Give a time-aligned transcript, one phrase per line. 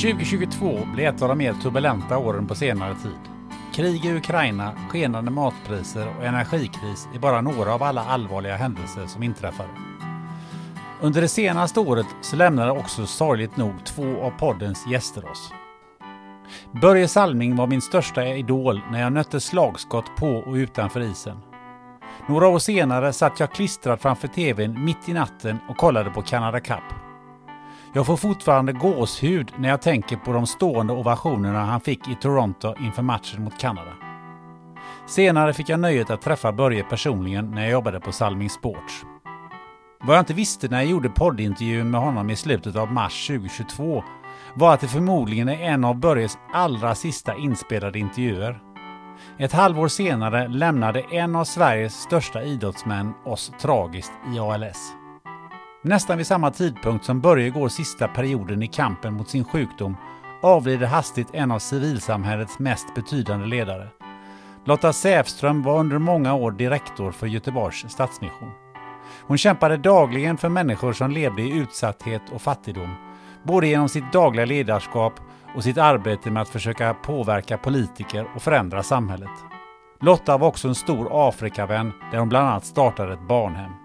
[0.00, 3.18] –2022 blir ett av de mer turbulenta åren på senare tid.
[3.74, 9.22] Krig i Ukraina, skenande matpriser och energikris är bara några av alla allvarliga händelser som
[9.22, 9.68] inträffade.
[11.00, 15.52] Under det senaste året så lämnade också sorgligt nog två av poddens gäster oss.
[16.82, 21.36] Börje Salming var min största idol när jag nötte slagskott på och utanför isen.
[22.28, 26.60] Några år senare satt jag klistrad framför TVn mitt i natten och kollade på Canada
[26.60, 27.09] Cup.
[27.92, 32.74] Jag får fortfarande gåshud när jag tänker på de stående ovationerna han fick i Toronto
[32.80, 33.92] inför matchen mot Kanada.
[35.06, 39.04] Senare fick jag nöjet att träffa Börje personligen när jag jobbade på Salming Sports.
[40.02, 44.04] Vad jag inte visste när jag gjorde poddintervjun med honom i slutet av mars 2022
[44.54, 48.60] var att det förmodligen är en av Börjes allra sista inspelade intervjuer.
[49.38, 54.99] Ett halvår senare lämnade en av Sveriges största idrottsmän oss tragiskt i ALS.
[55.82, 59.96] Nästan vid samma tidpunkt som Börje går sista perioden i kampen mot sin sjukdom
[60.42, 63.88] avlider hastigt en av civilsamhällets mest betydande ledare.
[64.64, 68.50] Lotta Säfström var under många år direktor för Göteborgs Stadsmission.
[69.26, 72.94] Hon kämpade dagligen för människor som levde i utsatthet och fattigdom,
[73.42, 75.12] både genom sitt dagliga ledarskap
[75.54, 79.30] och sitt arbete med att försöka påverka politiker och förändra samhället.
[80.00, 83.79] Lotta var också en stor Afrikavän där hon bland annat startade ett barnhem.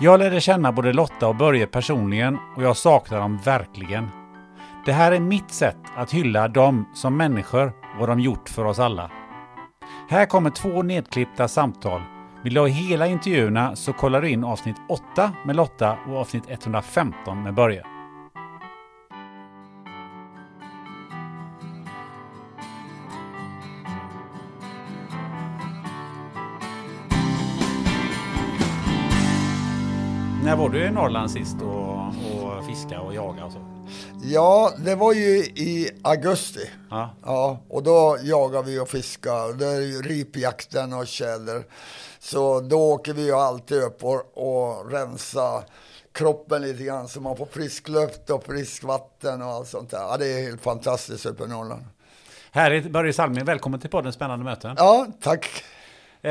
[0.00, 4.08] Jag lärde känna både Lotta och Börje personligen och jag saknar dem verkligen.
[4.86, 8.64] Det här är mitt sätt att hylla dem som människor och vad de gjort för
[8.64, 9.10] oss alla.
[10.08, 12.00] Här kommer två nedklippta samtal.
[12.44, 16.44] Vill du ha hela intervjuerna så kollar du in avsnitt 8 med Lotta och avsnitt
[16.48, 17.97] 115 med Börje.
[30.48, 33.58] När var du i Norrland sist och, och fiska och jaga och så?
[34.22, 36.70] Ja, det var ju i augusti.
[36.90, 37.10] Ja.
[37.24, 39.58] Ja, och då jagar vi och fiskar.
[39.58, 41.64] Det är ju ripjakten och tjäder.
[42.18, 45.62] Så då åker vi ju alltid upp och, och rensa
[46.12, 49.98] kroppen lite grann så man får frisk luft och frisk vatten och allt sånt där.
[49.98, 51.84] Ja, det är helt fantastiskt uppe i Norrland.
[52.52, 54.74] Härligt, Börje Salming, välkommen till podden Spännande möten.
[54.78, 55.64] Ja, tack.
[56.22, 56.30] Eh,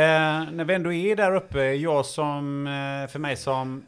[0.52, 3.84] när vi ändå är där uppe, jag som, eh, för mig som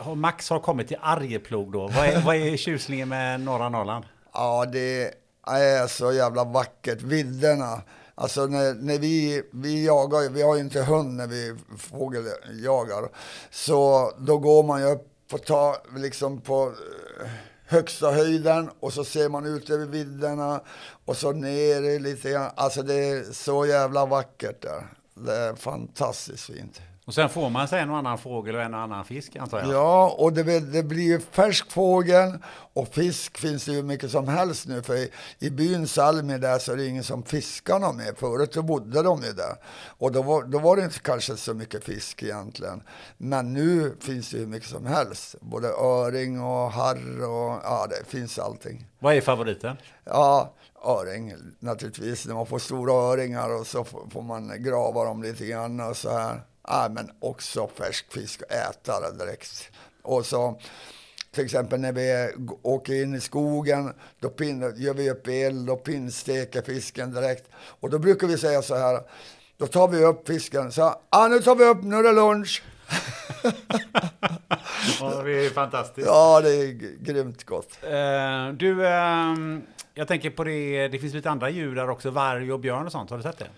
[0.00, 1.88] har- Max har kommit till Arjeplog då.
[1.88, 4.04] Vad är, vad är tjusningen med norra Norrland?
[4.32, 5.14] Ja, det
[5.46, 7.02] är så jävla vackert.
[7.02, 7.82] Vidderna.
[8.14, 13.08] Alltså när, när vi, vi jagar, vi har ju inte hund när vi fågeljagar.
[13.50, 16.62] Så då går man ju upp på, ta, liksom på
[17.24, 17.30] eh,
[17.66, 20.60] högsta höjden och så ser man ut över vidderna
[21.04, 22.50] och så ner lite grann.
[22.54, 24.86] Alltså det är så jävla vackert där.
[25.14, 26.80] Det är fantastiskt fint.
[27.10, 29.58] Och sen får man sig en och annan fågel och en och annan fisk antar
[29.60, 29.72] jag.
[29.72, 32.38] Ja, och det, blir- det blir ju färsk fågel
[32.72, 34.82] och fisk finns det ju mycket som helst nu.
[34.82, 38.14] För i, i byn Salmi där så är det ingen som fiskar någon mer.
[38.16, 39.56] Förut så bodde de ju där.
[39.98, 42.82] Och då var, då var det inte kanske så mycket fisk egentligen.
[43.18, 45.34] Men nu finns det ju mycket som helst.
[45.40, 48.86] Både öring och harr och ja, det finns allting.
[48.98, 49.76] Vad är favoriten?
[50.04, 50.54] Ja,
[50.84, 52.26] öring naturligtvis.
[52.26, 56.18] När man får stora öringar och så får man grava dem lite grann och så
[56.18, 56.40] här.
[56.70, 59.70] Ja, men också färsk fisk och äta det direkt.
[60.02, 60.60] Och så
[61.30, 62.32] till exempel när vi
[62.62, 67.50] åker in i skogen, då pin, gör vi upp eld och pinnsteker fisken direkt.
[67.54, 69.00] Och då brukar vi säga så här,
[69.56, 72.62] då tar vi upp fisken, så ah, nu tar vi upp, nu är det lunch.
[75.00, 76.06] ja, det är fantastiskt.
[76.06, 76.72] Ja, det är
[77.04, 77.78] grymt gott.
[77.84, 79.58] Uh, du, uh,
[79.94, 82.92] jag tänker på det, det finns lite andra djur där också, varg och björn och
[82.92, 83.10] sånt.
[83.10, 83.48] Har du sett det?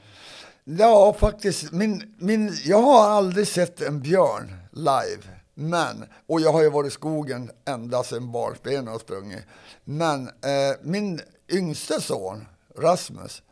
[0.65, 1.73] Ja, faktiskt.
[1.73, 5.23] Min, min, jag har aldrig sett en björn live.
[5.55, 9.45] Men, och jag har ju varit i skogen ända sedan barnsben och sprungit.
[9.85, 12.47] Men eh, min yngste son,
[12.79, 13.43] Rasmus,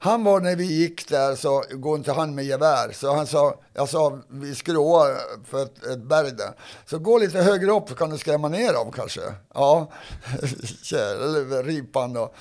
[0.00, 2.92] han var när vi gick där så går inte han med gevär.
[2.92, 6.52] Så han sa, jag sa vi skråar för ett, ett berg där.
[6.86, 9.20] Så gå lite högre upp så kan du skrämma ner dem kanske.
[9.54, 9.90] Ja,
[10.92, 12.32] eller ripan då.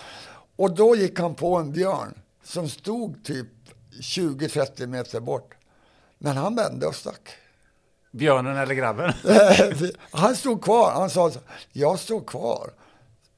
[0.56, 3.48] Och då gick han på en björn som stod typ
[4.02, 5.54] 20-30 meter bort.
[6.18, 7.30] Men han vände och stack.
[8.12, 9.14] Björnen eller grabben?
[10.12, 10.92] han stod kvar.
[10.92, 11.40] Han sa så,
[11.72, 12.72] jag står kvar.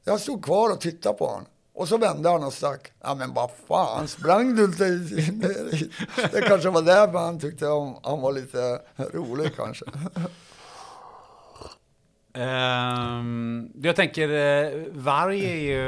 [0.03, 1.45] Jag stod kvar och tittade på honom.
[1.73, 2.91] Och så vände han och stack.
[3.01, 7.99] Ja men vad fan, sprang du inte ner Det kanske var därför han tyckte om,
[8.03, 8.81] han var lite
[9.13, 9.85] rolig kanske.
[12.39, 15.81] Um, jag tänker, uh, varg är ju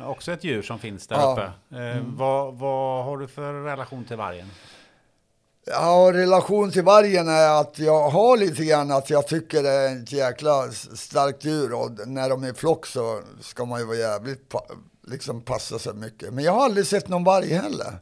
[0.00, 1.32] uh, också ett djur som finns där ja.
[1.32, 1.76] uppe.
[1.76, 2.16] Uh, mm.
[2.16, 4.46] vad, vad har du för relation till vargen?
[5.66, 10.02] Ja, relation till vargen är att jag har lite grann att jag tycker det är
[10.02, 13.96] ett jäkla starkt djur och när de är i flock så ska man ju vara
[13.96, 14.54] jävligt
[15.06, 16.32] liksom passa sig mycket.
[16.32, 17.98] Men jag har aldrig sett någon varg heller.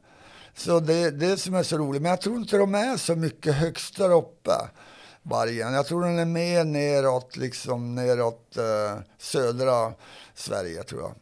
[0.56, 2.02] Så det är det som är så roligt.
[2.02, 4.52] Men jag tror inte de är så mycket högst där uppe,
[5.30, 5.72] vargen.
[5.72, 9.92] Jag tror den är mer neråt, liksom neråt eh, södra
[10.34, 11.14] Sverige tror jag.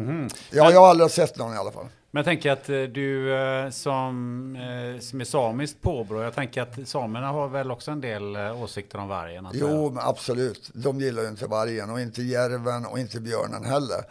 [0.00, 0.36] Mm -hmm.
[0.50, 1.88] Ja, jag har aldrig sett någon i alla fall.
[2.16, 6.62] Men jag tänker att eh, du eh, som, eh, som är samiskt påbrå, jag tänker
[6.62, 9.46] att samerna har väl också en del åsikter om vargen?
[9.46, 9.60] Alltså?
[9.60, 10.70] Jo, absolut.
[10.74, 14.04] De gillar ju inte vargen och inte järven och inte björnen heller.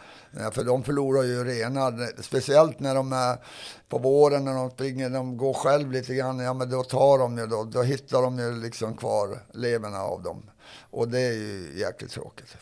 [0.52, 3.38] För de förlorar ju renar, speciellt när de är
[3.90, 7.38] på våren när de springer, de går själv lite grann, ja men då tar de
[7.38, 10.44] ju då, då hittar de ju liksom kvar leverna av dem.
[10.92, 12.57] Och det är ju jäkligt tråkigt.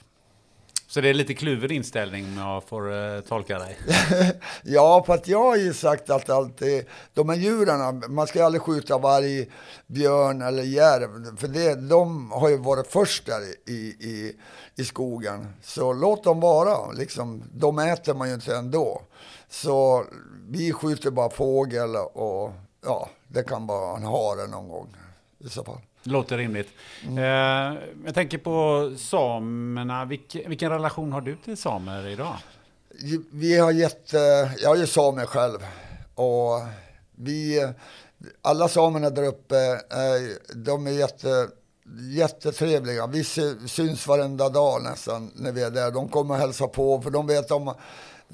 [0.93, 3.77] Så det är lite kluven inställning om jag får uh, tolka dig?
[4.63, 8.61] ja, för att jag har ju sagt att alltid, de här djuren, man ska aldrig
[8.61, 9.49] skjuta varg,
[9.87, 11.37] björn eller järv.
[11.37, 14.35] För det, de har ju varit först där i, i,
[14.75, 15.47] i skogen.
[15.61, 19.01] Så låt dem vara, liksom, de äter man ju inte ändå.
[19.49, 20.05] Så
[20.49, 22.51] vi skjuter bara fågel och
[22.85, 24.95] ja, det kan vara en hare någon gång
[25.39, 25.81] i så fall.
[26.03, 26.69] Låter rimligt.
[27.07, 27.17] Mm.
[27.17, 30.05] Eh, jag tänker på samerna.
[30.05, 32.35] Vilken, vilken relation har du till samer idag?
[33.31, 34.13] Vi har gett,
[34.61, 35.59] jag är ju same själv.
[36.15, 36.61] Och
[37.15, 37.67] vi,
[38.41, 39.55] alla samerna där uppe,
[40.55, 41.47] de är jätte,
[42.17, 43.07] jättetrevliga.
[43.07, 43.23] Vi
[43.67, 45.91] syns varenda dag nästan när vi är där.
[45.91, 47.73] De kommer och hälsar på för de vet om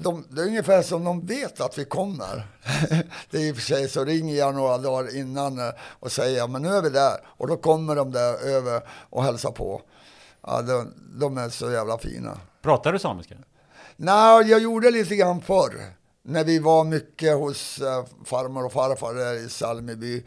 [0.02, 2.46] de, det är ungefär som de vet att vi kommer.
[3.30, 6.48] det är i och för sig så ringer jag några dagar innan eh, och säger
[6.48, 7.16] men nu är vi där.
[7.26, 9.82] Och då kommer de där över och hälsar på.
[10.42, 12.38] Ja, de, de är så jävla fina.
[12.62, 13.34] Pratar du samiska?
[13.96, 15.94] Nej, jag gjorde lite grann förr.
[16.22, 20.24] När vi var mycket hos äh, farmor och farfar där i Salmiby.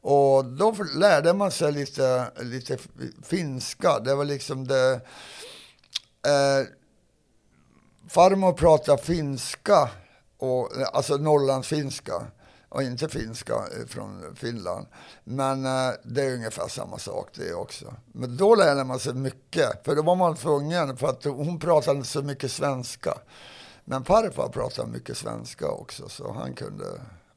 [0.00, 2.78] Och då lärde man sig lite, lite
[3.22, 3.98] finska.
[3.98, 5.00] Det var liksom det...
[6.26, 6.66] Eh,
[8.12, 9.90] farmor pratar finska,
[10.38, 12.12] och, alltså norrlandsfinska
[12.68, 13.54] och inte finska
[13.88, 14.86] från Finland.
[15.24, 17.94] Men eh, det är ungefär samma sak det också.
[18.06, 21.96] Men då lärde man sig mycket, för då var man tvungen, för att hon pratade
[21.96, 23.14] inte så mycket svenska.
[23.84, 26.84] Men farfar pratade mycket svenska också, så han kunde,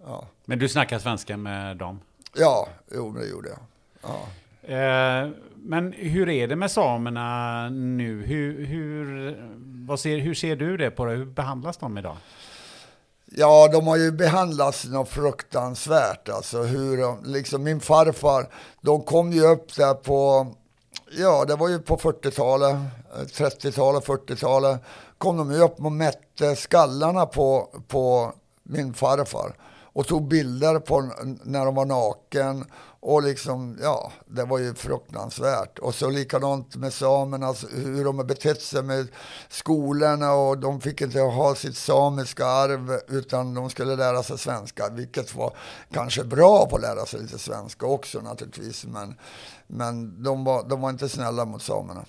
[0.06, 0.28] ja.
[0.46, 2.00] Men du snackar svenska med dem?
[2.34, 3.60] Ja, jo, det gjorde jag.
[4.02, 4.28] Ja.
[4.76, 5.30] Eh,
[5.66, 8.26] men hur är det med samerna nu?
[8.26, 9.36] Hur, hur,
[9.88, 11.12] vad ser, hur ser du det på det?
[11.12, 12.18] Hur behandlas de idag?
[13.26, 16.30] Ja, de har ju behandlats något fruktansvärt.
[16.30, 18.48] Alltså hur de, liksom min farfar,
[18.82, 20.48] de kom ju upp där på,
[21.18, 22.76] ja det var ju på 40-talet,
[23.16, 24.82] 30-talet, 40-talet,
[25.18, 29.56] kom de ju upp och mätte skallarna på, på min farfar
[29.96, 31.12] och tog bilder på
[31.44, 32.66] när de var naken
[33.08, 35.80] och liksom, ja, det var ju fruktansvärt.
[35.80, 39.08] Och så likadant med samerna, alltså hur de har betett sig med
[39.50, 44.90] skolorna och de fick inte ha sitt samiska arv utan de skulle lära sig svenska,
[44.90, 45.54] vilket var
[45.92, 48.86] kanske bra på att lära sig lite svenska också naturligtvis.
[48.86, 49.16] Men,
[49.68, 52.06] men de, var, de var inte snälla mot samerna.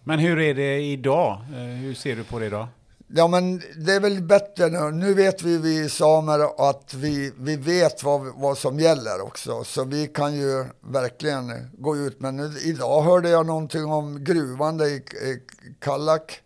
[0.00, 1.40] Men hur är det idag?
[1.52, 2.68] Eh, hur ser du på det idag?
[3.16, 4.90] Ja, men det är väl bättre nu.
[4.90, 9.64] Nu vet vi, vi samer, att vi, vi vet vad, vad som gäller också.
[9.64, 12.20] Så vi kan ju verkligen gå ut.
[12.20, 15.42] Men nu, idag hörde jag någonting om gruvan i, i
[15.80, 16.40] Kallak.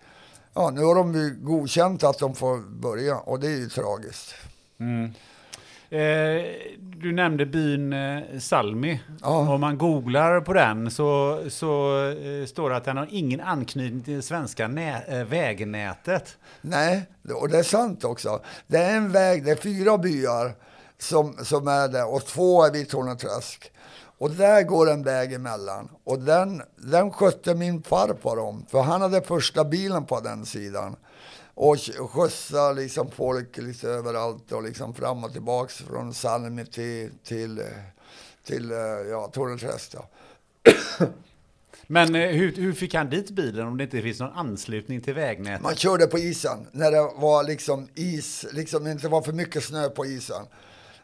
[0.55, 4.35] Ja, nu har de ju godkänt att de får börja och det är ju tragiskt.
[4.81, 5.13] Mm.
[5.91, 6.45] Eh,
[6.79, 9.01] du nämnde byn eh, Salmi.
[9.21, 9.55] Ja.
[9.55, 14.03] Om man googlar på den så, så eh, står det att den har ingen anknytning
[14.03, 16.37] till det svenska nä, vägnätet.
[16.61, 17.03] Nej,
[17.35, 18.41] och det är sant också.
[18.67, 20.53] Det är en väg, det är fyra byar
[20.99, 23.73] som, som är där och två är vid Torneträsk.
[24.19, 25.89] Och där går en väg emellan.
[26.05, 30.97] Och den, den skötte min farfar om, för han hade första bilen på den sidan.
[31.61, 37.11] Och sk- skjutsa liksom folk lite överallt och liksom fram och tillbaks från Salmi till,
[37.25, 37.63] till,
[38.45, 38.79] till eh,
[39.11, 39.95] ja, Torneträsk.
[41.87, 45.15] Men eh, hur, hur fick han dit bilen om det inte finns någon anslutning till
[45.15, 45.63] vägnätet?
[45.63, 49.89] Man körde på isen när det var liksom is, liksom inte var för mycket snö
[49.89, 50.47] på isen.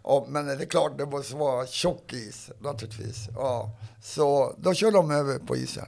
[0.02, 3.28] Och, men det är klart, det måste vara tjock is naturligtvis.
[3.34, 3.70] Ja.
[4.02, 5.86] Så då körde de över på isen.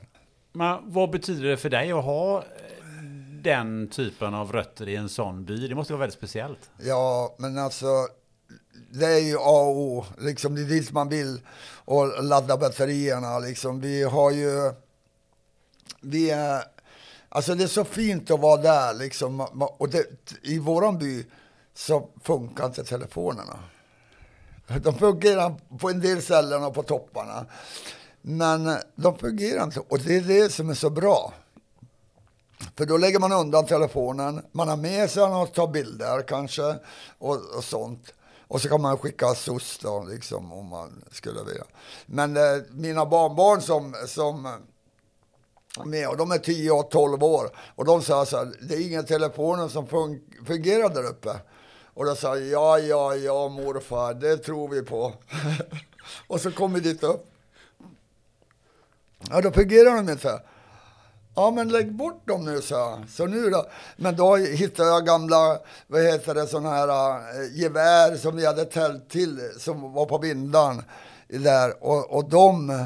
[0.52, 2.44] Men vad betyder det för dig att ha
[3.46, 5.68] den typen av rötter i en sån by?
[5.68, 6.70] Det måste vara väldigt speciellt.
[6.78, 7.86] Ja, men alltså,
[8.90, 10.04] det är ju A och O.
[10.18, 11.40] Liksom, det är dit man vill
[11.84, 13.38] och ladda batterierna.
[13.38, 13.80] Liksom.
[13.80, 14.72] Vi har ju...
[16.00, 16.62] Vi är...
[17.28, 19.40] Alltså det är så fint att vara där liksom.
[19.78, 20.06] Och det,
[20.42, 21.26] i våran by
[21.74, 23.58] så funkar inte telefonerna.
[24.82, 27.46] De fungerar på en del ställen och på topparna.
[28.22, 29.80] Men de fungerar inte.
[29.80, 31.32] Och det är det som är så bra.
[32.76, 36.76] För då lägger man undan telefonen, man har med sig den och tar bilder kanske
[37.18, 38.12] och, och sånt.
[38.48, 41.64] Och så kan man skicka SOS då, liksom, om man skulle vilja.
[42.06, 47.50] Men eh, mina barnbarn som, som är med, och de är 10 och 12 år,
[47.74, 51.40] och de sa så här, det är ingen telefonen som fun fungerar där uppe.
[51.94, 55.14] Och då sa jag, ja, ja, ja morfar, det tror vi på.
[56.26, 57.26] och så kom vi dit upp.
[59.30, 60.42] Ja, då fungerar de inte.
[61.36, 63.04] Ja, men lägg bort dem nu, så jag.
[63.08, 63.66] Så nu då?
[63.96, 68.64] Men då hittade jag gamla, vad heter det, sådana här äh, gevär som vi hade
[68.64, 70.82] tält till, som var på vindan
[71.28, 71.84] där.
[71.84, 72.84] Och, och de,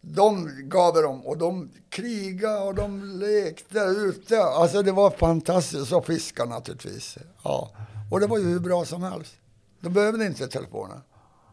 [0.00, 4.42] de gav dem och de krigade och de lekte ute.
[4.42, 5.92] Alltså det var fantastiskt.
[5.92, 7.18] Och fiska naturligtvis.
[7.42, 7.70] Ja.
[8.10, 9.34] Och det var ju hur bra som helst.
[9.80, 11.00] De behövde inte telefonen.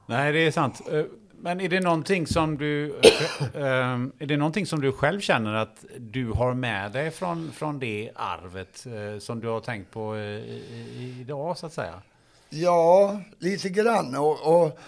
[0.08, 0.82] Nej, det är sant.
[0.92, 1.06] Eh,
[1.44, 5.54] men är det någonting som du, eh, ehm, är det någonting som du själv känner
[5.54, 10.16] att du har med dig från, från det arvet eh, som du har tänkt på
[10.16, 12.02] eh, idag så att säga?
[12.50, 14.16] Ja, lite grann.
[14.16, 14.80] Och, och,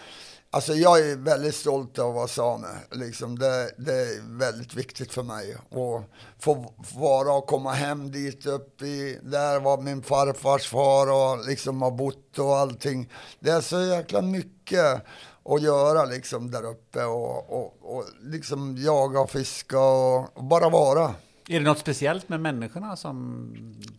[0.50, 2.68] alltså jag är väldigt stolt över att vara same.
[2.92, 5.54] Liksom det, det är väldigt viktigt för mig.
[5.54, 11.48] att få vara och komma hem dit upp i, där var min farfars far och
[11.48, 13.10] liksom har bott och allting.
[13.40, 15.04] Det är så jäkla mycket
[15.46, 20.70] att göra liksom där uppe och, och, och liksom jaga och fiska och, och bara
[20.70, 21.16] vara.
[21.50, 23.14] Är det något speciellt med människorna som,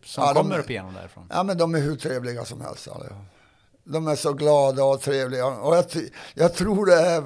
[0.04, 1.26] som Ja, de- kommer upp igenom därifrån?
[1.30, 2.88] Ja, men de är hur trevliga som helst.
[2.88, 3.16] allihop.
[3.84, 5.46] De är så glada och trevliga.
[5.46, 5.84] Och jag,
[6.34, 7.24] jag tror det är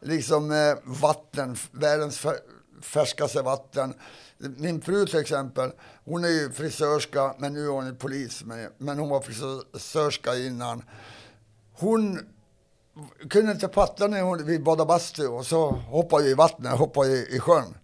[0.00, 2.40] liksom eh, vatten, världens fär-
[2.82, 3.94] färskaste vatten.
[4.38, 5.70] Min fru till exempel,
[6.04, 8.42] hon är ju frisörska, men nu är hon polis.
[8.78, 10.82] Men hon var frisörska innan.
[11.72, 12.18] Hon
[13.30, 17.08] kunde inte fatta när hon, vi badade bastu och så hoppade jag i vattnet, hoppade
[17.08, 17.74] i, i sjön.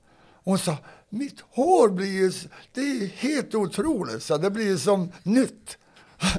[0.44, 0.76] Hon sa,
[1.08, 2.32] mitt hår blir ju,
[2.72, 5.78] det är helt otroligt, så det blir ju som nytt.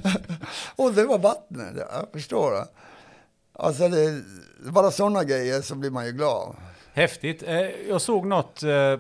[0.76, 2.68] och det var vattnet, jag förstår det.
[3.54, 4.22] Alltså det är
[4.72, 6.56] bara sådana grejer så blir man ju glad.
[6.94, 7.44] Häftigt.
[7.44, 9.00] Eh, jag såg något eh,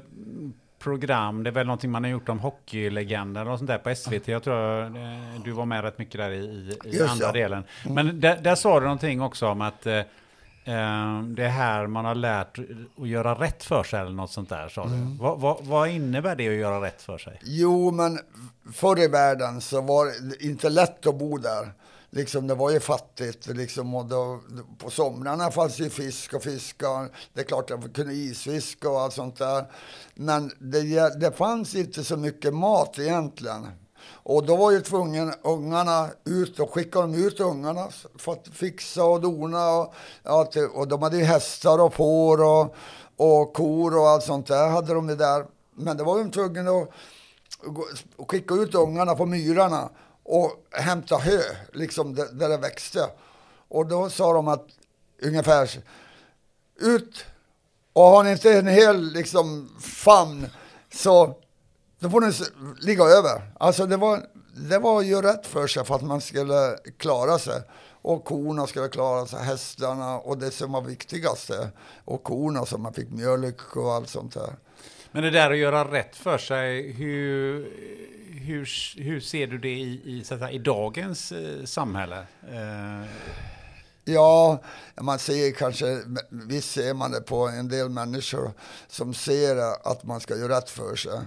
[0.87, 4.27] program, det är väl någonting man har gjort om hockeylegender och sånt där på SVT.
[4.27, 7.31] Jag tror eh, du var med rätt mycket där i, i, andra ja.
[7.31, 7.63] delen.
[7.85, 12.05] Men där, där sa du någonting också om att eh, eh, det är här man
[12.05, 12.59] har lärt
[13.01, 14.69] att göra rätt för sig eller något sånt där.
[14.69, 15.17] Sa du.
[15.19, 17.39] Vad, vad, vad innebär det att göra rätt för sig?
[17.43, 18.19] Jo, men
[18.73, 21.71] förr i världen så var det inte lätt att bo där.
[22.09, 23.47] Liksom, det var ju fattigt.
[23.47, 24.39] Liksom, och då,
[24.77, 27.09] på somrarna fanns ju fisk och fiskar.
[27.33, 29.71] Det är klart jag kunde isfiska och allt sånt där.
[30.15, 33.67] Men det, det fanns inte så mycket mat egentligen.
[34.09, 37.87] Och då var ju tvungen ungarna ut och skickade de ut ungarna
[38.17, 39.69] för att fixa och dona.
[39.69, 42.75] Och, ja, till, och de hade ju hästar och får och,
[43.15, 45.45] och kor och allt sånt där hade de ju där.
[45.75, 46.89] Men det var ju tvungna att
[47.63, 49.89] gå- skicka ut ungarna på myrarna
[50.27, 51.41] och hämta hö,
[51.73, 53.09] liksom där, där det växte.
[53.67, 54.67] Och då sa de att
[55.21, 55.69] ungefär
[56.79, 57.25] ut
[57.93, 60.49] och har ni inte en hel liksom famn
[60.93, 61.35] så
[61.99, 62.33] då får ni
[62.79, 63.41] ligga över.
[63.59, 64.25] Alltså det var,
[64.69, 67.61] det var ju rätt för sig för att man skulle klara sig.
[68.01, 71.69] Och korna skulle klara sig, hästarna och det som var viktigaste.
[72.05, 74.55] Och korna så man fick mjölk och allt sånt där.
[75.11, 77.71] Men det där att göra rätt för sig, hur,
[78.31, 78.69] hur,
[79.01, 82.17] hur ser du det i, i, så att säga, i dagens eh, samhälle?
[82.51, 83.09] Eh,
[84.09, 84.59] Ja,
[85.01, 88.51] man ser kanske, visst ser man det på en del människor
[88.87, 89.57] som ser
[89.91, 91.19] att man ska göra rätt för sig.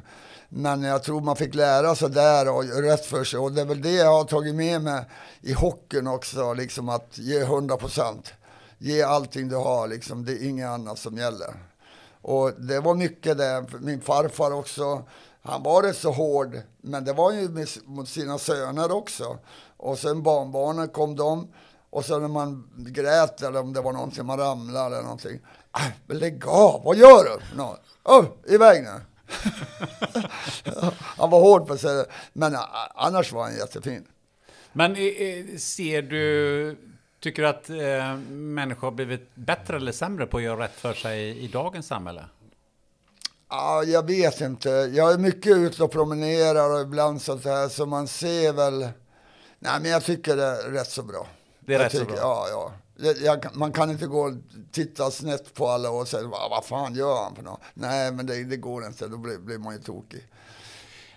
[0.48, 3.38] Men jag tror man fick lära sig där och göra rätt för sig.
[3.38, 5.04] Och det är väl det jag har tagit med mig
[5.40, 8.32] i hockeyn också, liksom att ge 100 procent.
[8.78, 10.24] Ge allting du har, liksom.
[10.24, 11.54] det är inget annat som gäller.
[12.22, 15.02] Och det var mycket det, min farfar också,
[15.42, 19.38] han var rätt så hård, men det var ju mot sina söner också.
[19.76, 21.52] Och sen barnbarnen kom de,
[21.90, 25.40] och sen när man grät eller om det var någonting, man ramlade eller någonting.
[25.76, 27.56] Äh, lägg av, vad gör du?
[27.56, 27.76] No.
[28.04, 29.00] Oh, iväg nu.
[31.16, 32.56] han var hård på sig, men
[32.94, 34.06] annars var han jättefin.
[34.72, 34.96] Men
[35.58, 36.76] ser du,
[37.20, 40.94] tycker du att eh, människor har blivit bättre eller sämre på att göra rätt för
[40.94, 42.24] sig i dagens samhälle?
[43.50, 44.68] Ja, jag vet inte.
[44.68, 48.80] Jag är mycket ute och promenerar och ibland sånt här, så man ser väl...
[49.58, 51.26] Nej, men jag tycker det är rätt så bra.
[51.60, 52.18] Det är jag rätt tycker, så bra?
[52.20, 53.12] Ja, ja.
[53.20, 54.32] Jag, man kan inte gå och
[54.72, 57.60] titta snett på alla och säga vad fan gör han för något?
[57.74, 59.08] Nej, men det, det går inte.
[59.08, 60.26] Då blir, blir man ju tokig.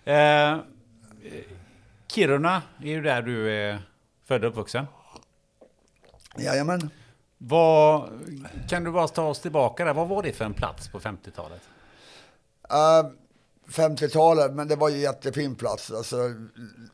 [0.03, 0.57] Eh,
[2.07, 3.81] Kiruna är ju där du är
[4.25, 4.85] född och uppvuxen.
[6.37, 6.89] Jajamän.
[7.37, 8.09] Vad,
[8.69, 9.93] kan du bara ta oss tillbaka där?
[9.93, 11.61] Vad var det för en plats på 50-talet?
[12.73, 13.11] Uh,
[13.67, 15.91] 50-talet, men det var ju jättefin plats.
[15.91, 16.17] Alltså,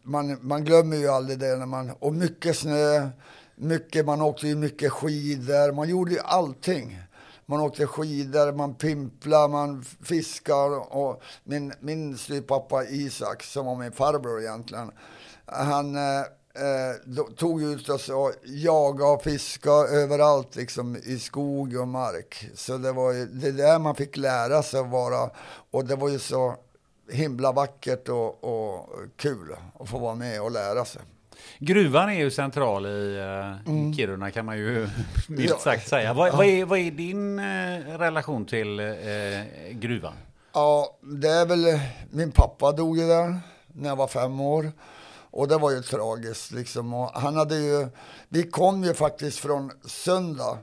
[0.03, 3.09] man, man glömmer ju aldrig det när man, och mycket snö,
[3.55, 6.99] mycket, man åkte ju mycket skidor, man gjorde ju allting.
[7.45, 13.91] Man åkte skidor, man pimplade, man fiskade och min, min styvpappa Isak, som var min
[13.91, 14.91] farbror egentligen,
[15.45, 16.23] han eh,
[16.59, 22.49] eh, eh tog ut oss och jagade och fiskade överallt liksom i skog och mark.
[22.55, 25.29] Så det var ju det där man fick lära sig att vara
[25.71, 26.55] och det var ju så
[27.11, 31.01] himla vackert och, och kul att få vara med och lära sig.
[31.59, 33.93] Gruvan är ju central i uh, mm.
[33.93, 34.89] Kiruna kan man ju
[35.27, 36.13] milt sagt säga.
[36.13, 38.95] Vad, vad, är, vad är din uh, relation till uh,
[39.71, 40.13] gruvan?
[40.53, 44.71] Ja, det är väl, min pappa dog ju där när jag var fem år.
[45.31, 46.93] Och det var ju tragiskt liksom.
[46.93, 47.87] Och han hade ju,
[48.29, 50.57] vi kom ju faktiskt från söndag.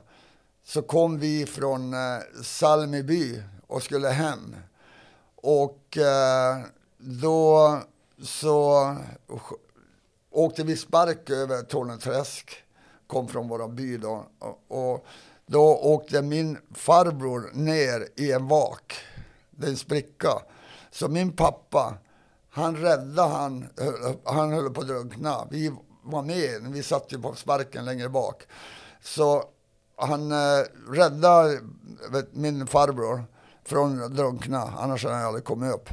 [0.63, 4.55] Så kom vi från eh, Salmiby och skulle hem.
[5.35, 6.57] Och eh,
[6.97, 7.79] då
[8.23, 8.95] så
[10.31, 12.63] åkte vi spark över Torneträsk,
[13.07, 14.25] kom från vår by då.
[14.67, 15.05] Och,
[15.49, 18.95] då åkte min farbror ner i en vak,
[19.51, 20.29] det är en spricka.
[20.91, 21.97] Så min pappa,
[22.57, 23.69] han räddade han,
[24.23, 25.47] han höll på att drunkna.
[25.49, 25.71] Vi
[26.03, 28.43] var med, vi satt ju på sparken längre bak.
[29.01, 29.43] Så
[29.95, 31.59] han eh, räddade
[32.11, 33.23] vet, min farbror
[33.65, 35.89] från att drunkna, annars hade han aldrig kommit upp.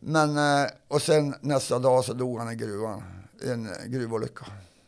[0.00, 3.02] Men, eh, och sen nästa dag så dog han i gruvan
[3.42, 4.46] i en gruvolycka.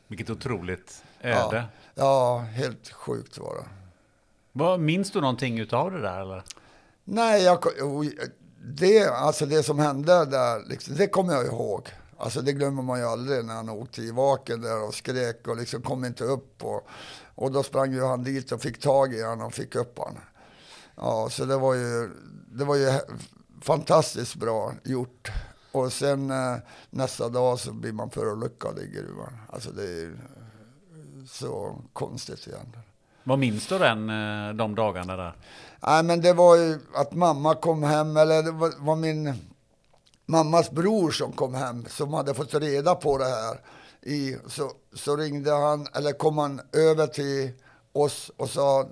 [0.08, 1.56] Vilket otroligt öde.
[1.56, 3.68] Ja, ja helt sjukt var det.
[4.52, 6.42] Vad, minns du någonting utav det där eller?
[7.04, 7.58] Nej, jag,
[8.68, 11.88] det, alltså det som hände där, liksom, det kommer jag ihåg.
[12.18, 15.56] Alltså det glömmer man ju aldrig när han åkte i vaken där och skrek och
[15.56, 16.64] liksom kom inte upp.
[16.64, 16.88] Och,
[17.34, 20.22] och då sprang ju han dit och fick tag i honom och fick upp honom.
[20.96, 22.10] Ja, så det var ju,
[22.52, 22.92] det var ju
[23.60, 25.32] fantastiskt bra gjort.
[25.72, 26.56] Och sen eh,
[26.90, 29.38] nästa dag så blir man förolyckad i gruvan.
[29.50, 30.16] Alltså det är
[31.28, 32.82] så konstigt egentligen.
[33.24, 35.34] Vad minns du den, eh, de dagarna där?
[35.86, 39.34] Nej, men det var ju att mamma kom hem, eller det var, var min
[40.26, 43.60] mammas bror som kom hem, som hade fått reda på det här.
[44.02, 47.50] I, så, så ringde han, eller kom han över till
[47.92, 48.88] oss och sa,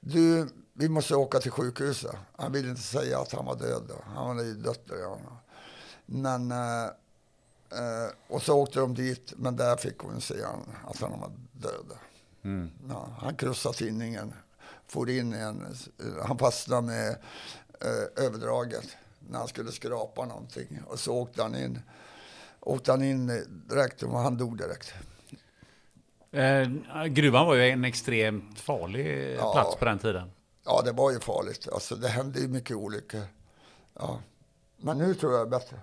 [0.00, 2.16] du, vi måste åka till sjukhuset.
[2.36, 3.94] Han ville inte säga att han var död då.
[4.14, 4.96] Han hade ju dött där.
[4.96, 5.18] Ja.
[6.06, 6.84] Men, eh,
[7.70, 10.34] eh, och så åkte de dit, men där fick hon se
[10.84, 11.98] att han var död.
[12.44, 12.70] Mm.
[12.88, 14.32] Ja, han krossade tinningen,
[14.88, 15.76] for in en,
[16.26, 17.10] han fastnade med
[17.80, 18.96] eh, överdraget
[19.28, 20.80] när han skulle skrapa någonting.
[20.86, 21.80] Och så åkte han in,
[22.60, 23.26] åkte han in
[23.68, 24.94] direkt och han dog direkt.
[26.30, 30.30] Eh, gruvan var ju en extremt farlig ja, plats på den tiden.
[30.64, 31.68] Ja, det var ju farligt.
[31.72, 33.22] Alltså, det hände ju mycket olyckor.
[33.94, 34.20] Ja.
[34.76, 35.76] Men nu tror jag det är bättre.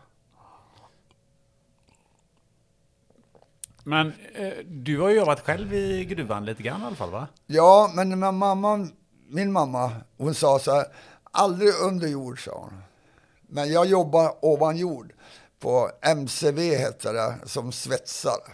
[3.84, 7.28] Men eh, du har ju jobbat själv i gruvan lite grann i alla fall va?
[7.48, 8.88] Ja, men mamma,
[9.28, 10.86] min mamma, hon sa så här,
[11.32, 12.82] aldrig under jord sa hon.
[13.48, 15.14] Men jag jobbar ovan jord
[15.60, 18.52] på MCV heter det, som svetsare.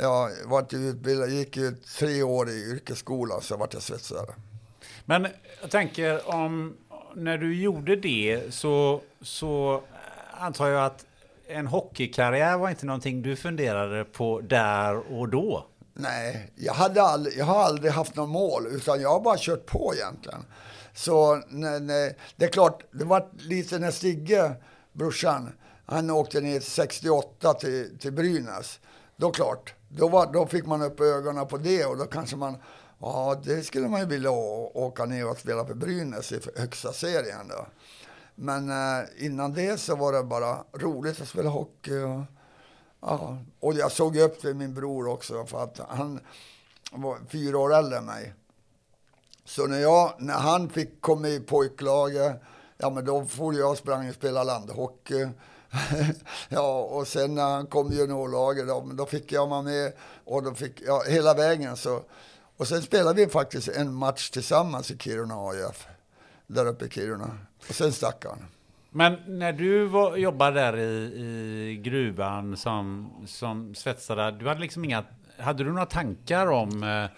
[0.00, 4.34] Jag var utbildad, gick ju tre år i yrkesskolan, så vart jag svetsare.
[5.04, 5.26] Men
[5.60, 6.76] jag tänker om,
[7.14, 9.82] när du gjorde det så, så
[10.30, 11.06] antar jag att
[11.48, 15.66] en hockeykarriär var inte någonting du funderade på där och då?
[15.94, 19.66] Nej, jag, hade aldrig, jag har aldrig haft något mål, utan jag har bara kört
[19.66, 20.44] på egentligen.
[20.94, 24.52] Så nej, nej, det är klart, det var lite när Stigge,
[24.92, 25.52] brorsan,
[25.86, 28.80] han åkte ner 68 till, till Brynäs.
[29.16, 32.56] Då klart, då, var, då fick man upp ögonen på det och då kanske man,
[33.00, 37.48] ja det skulle man ju vilja åka ner och spela för Brynäs i högsta serien
[37.48, 37.66] då.
[38.34, 41.98] Men eh, innan det så var det bara roligt att spela hockey.
[41.98, 42.22] Och,
[43.00, 46.20] ja, och jag såg upp till min bror också för att han
[46.92, 48.34] var fyra år äldre än mig.
[49.44, 52.42] Så när, jag, när han fick komma i pojklaget,
[52.76, 55.28] ja men då får jag och sprang och spela landhockey.
[56.48, 59.92] ja, och sen när han kom i juniorlaget, då, då fick jag vara med
[60.24, 62.02] och då fick ja, hela vägen så.
[62.56, 65.86] Och sen spelade vi faktiskt en match tillsammans i Kiruna AIF,
[66.46, 67.38] där uppe i Kiruna.
[67.68, 68.38] Och sen stack han.
[68.90, 71.14] Men när du var, jobbade där i,
[71.72, 75.04] i gruvan som, som svetsare, du hade liksom inga,
[75.38, 77.10] hade du några tankar om eh,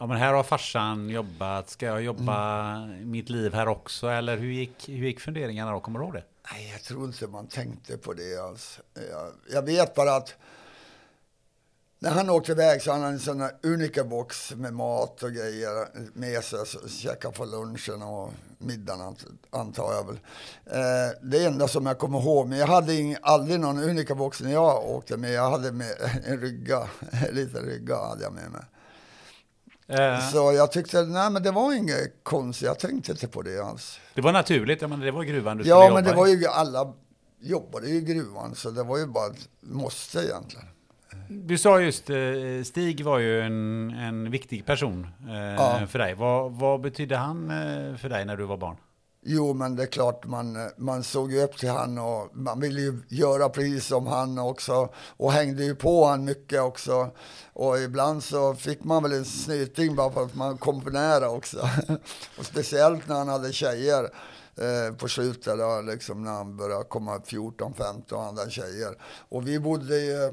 [0.00, 3.10] Ja men här har farsan jobbat, ska jag jobba mm.
[3.10, 4.08] mitt liv här också?
[4.08, 5.80] Eller hur gick, hur gick funderingarna då?
[5.80, 6.24] Kommer du ihåg det?
[6.52, 8.80] Nej, jag tror inte man tänkte på det alls.
[8.94, 10.34] Jag, jag vet bara att
[11.98, 15.32] när han åkte iväg så hade han en sån här unika box med mat och
[15.32, 16.66] grejer med sig.
[16.66, 19.16] Så käkade på lunchen och middagen
[19.50, 20.18] antar jag väl.
[20.66, 24.40] Eh, det enda som jag kommer ihåg, men jag hade ing, aldrig någon unika box
[24.40, 25.32] när jag åkte med.
[25.32, 25.92] Jag hade med
[26.26, 26.88] en rygga,
[27.28, 28.62] en liten rygga hade jag med mig.
[29.90, 30.30] Eh.
[30.30, 34.00] Så jag tyckte, nej men det var inget konstigt, jag tänkte inte på det alls.
[34.14, 36.46] Det var naturligt, jag menar, det var gruvan du skulle Ja, men det var ju,
[36.46, 36.92] alla
[37.40, 40.66] jobbade i gruvan, så det var ju bara ett måste egentligen.
[41.32, 42.16] Du sa just, eh,
[42.64, 45.86] Stig var ju en, en viktig person eh, ja.
[45.86, 46.14] för dig.
[46.14, 48.76] Vad, vad betydde han eh, för dig när du var barn?
[49.22, 52.98] Jo, men det är klart man, man såg upp till han och man ville ju
[53.08, 57.10] göra precis som han också och hängde ju på han mycket också.
[57.52, 61.30] Och ibland så fick man väl en snyting bara för att man kom för nära
[61.30, 61.58] också.
[62.38, 64.04] och speciellt när han hade tjejer
[64.56, 68.94] eh, på slutet, då, liksom när han började komma 14-15 andra tjejer.
[69.28, 70.32] Och vi bodde ju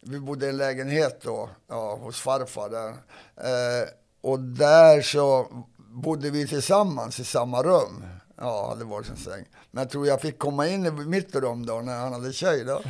[0.00, 2.88] vi bodde i en lägenhet då, ja, hos farfar där.
[3.36, 3.88] Eh,
[4.20, 8.04] och där så bodde vi tillsammans i samma rum.
[8.36, 9.44] Ja, det var en säng.
[9.70, 12.64] Men jag tror jag fick komma in i mitt rum då när han hade tjej
[12.64, 12.80] då.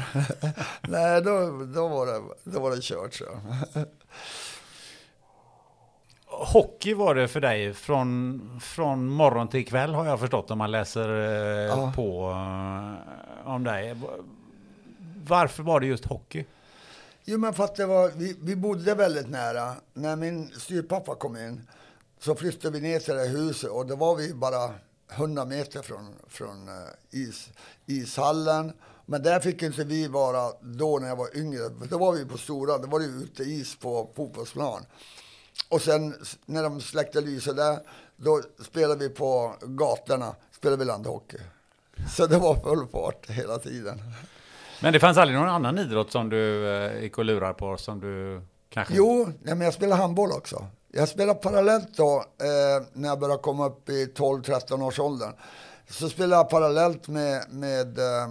[0.88, 3.24] Nej, då, då, var det, då var det kört så.
[6.26, 10.70] Hockey var det för dig från, från morgon till kväll har jag förstått om man
[10.70, 11.92] läser eh, ja.
[11.96, 13.96] på eh, om dig.
[15.26, 16.44] Varför var det just hockey?
[17.32, 19.74] Jo, men för att det var, vi, vi bodde väldigt nära.
[19.94, 21.68] När min styrpappa kom in
[22.20, 24.74] så flyttade vi ner till det huset och då var vi bara
[25.10, 26.74] 100 meter från, från eh,
[27.10, 27.48] is,
[27.86, 28.72] ishallen.
[29.06, 31.68] Men där fick inte vi vara då när jag var yngre.
[31.90, 34.86] Då var vi på stora, då var det ute is på fotbollsplan.
[35.68, 36.14] Och sen
[36.46, 37.78] när de släckte lyset där,
[38.16, 41.38] då spelade vi på gatorna, spelade vi landhockey.
[42.16, 44.02] Så det var full fart hela tiden.
[44.82, 48.00] Men det fanns aldrig någon annan idrott som du eh, gick och lurade på som
[48.00, 48.94] du kanske?
[48.94, 50.66] Jo, nej, men jag spelade handboll också.
[50.92, 55.32] Jag spelade parallellt då, eh, när jag började komma upp i 12-13 års åldern.
[55.88, 58.28] Så spelade jag parallellt med, med eh,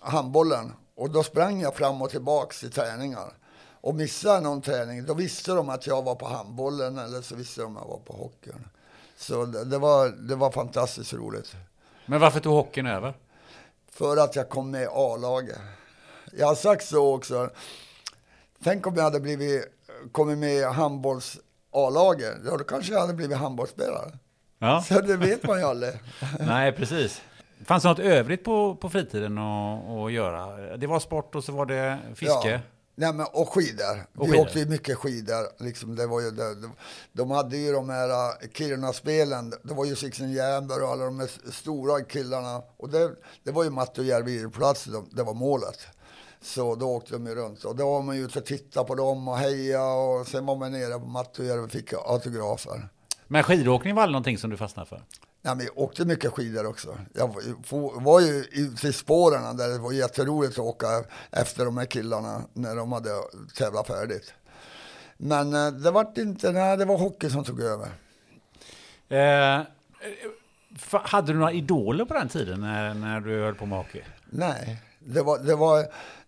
[0.00, 0.72] handbollen.
[0.96, 3.32] Och då sprang jag fram och tillbaks i träningar.
[3.80, 7.62] Och missade någon träning, då visste de att jag var på handbollen eller så visste
[7.62, 8.68] de att jag var på hockeyn.
[9.16, 11.52] Så det, det var, det var fantastiskt roligt.
[12.06, 13.14] Men varför tog hockeyn över?
[13.94, 15.58] För att jag kom med i A-laget.
[16.32, 17.50] Jag har sagt så också.
[18.64, 19.64] Tänk om jag hade blivit,
[20.12, 21.38] kommit med i handbolls
[21.72, 22.34] A-laget.
[22.44, 24.12] Ja, då kanske jag hade blivit handbollsspelare.
[24.58, 24.82] Ja.
[24.88, 25.92] Så det vet man ju aldrig.
[26.40, 27.22] Nej, precis.
[27.64, 30.76] Fanns det något övrigt på, på fritiden att, att göra?
[30.76, 32.50] Det var sport och så var det fiske?
[32.50, 32.60] Ja.
[32.96, 34.06] Nej, men, och skidor.
[34.16, 34.46] Och vi skidor.
[34.46, 35.64] åkte ju mycket skidor.
[35.64, 36.72] Liksom, det var ju, det, de,
[37.12, 39.50] de hade ju de här uh, Kiruna-spelen.
[39.62, 42.62] Det var ju Sixten Jernberg och alla de här stora killarna.
[42.76, 43.10] Och det,
[43.42, 45.78] det var ju Mattojärvi plats, det var målet.
[46.42, 47.64] Så då åkte de ju runt.
[47.64, 50.56] Och då var man ju ute och tittade på dem och heja och sen var
[50.56, 52.88] man nere på Mattojärvi och fick autografer.
[53.26, 55.02] Men skidåkning var aldrig någonting som du fastnade för?
[55.46, 56.98] Ja, men jag åkte mycket skidor också.
[57.14, 57.34] Jag
[58.02, 62.42] var ju ute i spåren där det var jätteroligt att åka efter de här killarna
[62.52, 63.10] när de hade
[63.56, 64.32] tävlat färdigt.
[65.16, 67.88] Men eh, det var inte, nej, det var hockey som tog över.
[69.08, 69.62] Eh,
[70.90, 74.02] hade du några idoler på den tiden när, när du höll på med hockey?
[74.30, 75.78] Nej, det var, det var,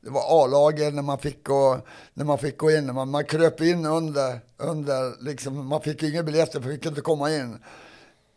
[0.00, 1.81] det var A-laget när man fick gå,
[2.14, 2.94] när man fick gå in.
[2.94, 7.00] Man, man kröp in under, under liksom, man fick inga biljetter för man fick inte
[7.00, 7.59] komma in.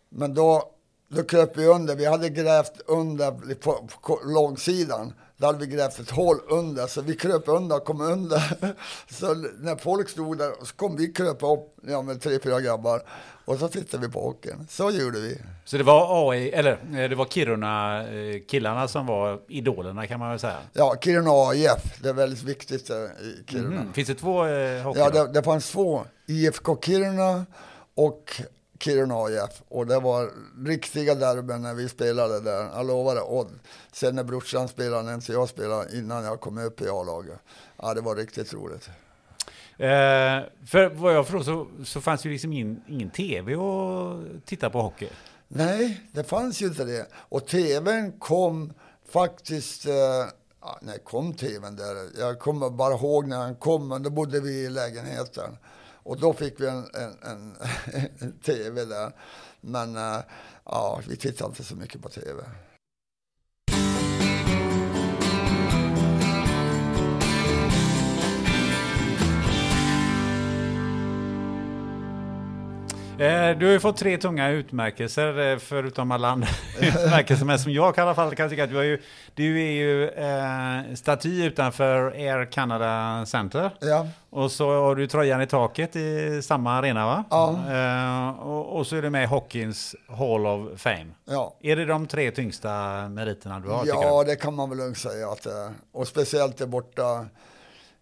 [0.09, 0.71] Men då
[1.09, 1.95] då kröp vi under.
[1.95, 5.13] Vi hade grävt under på, på långsidan.
[5.37, 8.43] Där hade vi grävt ett hål under, så vi kröp under och kom under.
[9.13, 13.01] Så när folk stod där så kom vi kröpa upp ja, med tre, fyra grabbar.
[13.45, 14.67] Och så tittade vi på hockeyn.
[14.69, 15.37] Så gjorde vi.
[15.65, 20.39] Så det var AI, eller eh, det var Kiruna-killarna som var idolerna kan man väl
[20.39, 20.57] säga?
[20.73, 22.01] Ja, Kiruna AIF.
[22.01, 23.09] Det är väldigt viktigt i
[23.47, 23.81] Kiruna.
[23.81, 23.93] Mm.
[23.93, 24.99] Finns det två eh, hockey?
[24.99, 26.05] Ja, det, det fanns två.
[26.27, 27.45] IFK Kiruna
[27.95, 28.41] och
[28.79, 29.61] Kiruna AIF.
[29.67, 30.31] Och det var
[30.65, 32.69] riktiga derbyn när vi spelade där.
[32.73, 33.21] Jag lovar det.
[33.21, 33.47] Och
[33.91, 37.39] sen när brorsan spelade, inte jag spelade, innan jag kom upp i A-laget.
[37.77, 38.89] Ja, det var riktigt roligt.
[39.77, 39.87] Eh,
[40.65, 44.81] för vad jag förstår så, så fanns ju liksom ingen, ingen tv att titta på
[44.81, 45.09] hockey.
[45.47, 47.07] Nej, det fanns ju inte det.
[47.13, 48.73] Och tvn kom
[49.09, 49.85] faktiskt...
[49.85, 49.93] Eh,
[50.81, 52.19] när kom tvn där?
[52.19, 55.57] Jag kommer bara ihåg när den kom, men då bodde vi i lägenheten.
[56.09, 57.55] Och då fick vi en, en, en,
[58.19, 59.11] en tv där.
[59.61, 60.19] Men uh,
[60.65, 62.43] ja, vi tittade inte så mycket på tv.
[73.59, 76.47] Du har ju fått tre tunga utmärkelser, eh, förutom alla andra
[76.79, 79.01] utmärkelser, men som jag i alla fall kan tycka att du, har ju,
[79.33, 83.71] du är ju eh, staty utanför Air Canada Center.
[83.79, 84.07] Ja.
[84.29, 87.23] Och så har du tröjan i taket i samma arena va?
[87.29, 87.49] Ja.
[87.49, 91.07] Eh, och, och, så är du med i Hockeyns Hall of Fame.
[91.25, 91.55] Ja.
[91.61, 92.69] Är det de tre tyngsta
[93.09, 93.85] meriterna du har?
[93.85, 95.71] Ja, det kan man väl lugnt säga att det är.
[95.91, 97.25] Och speciellt där borta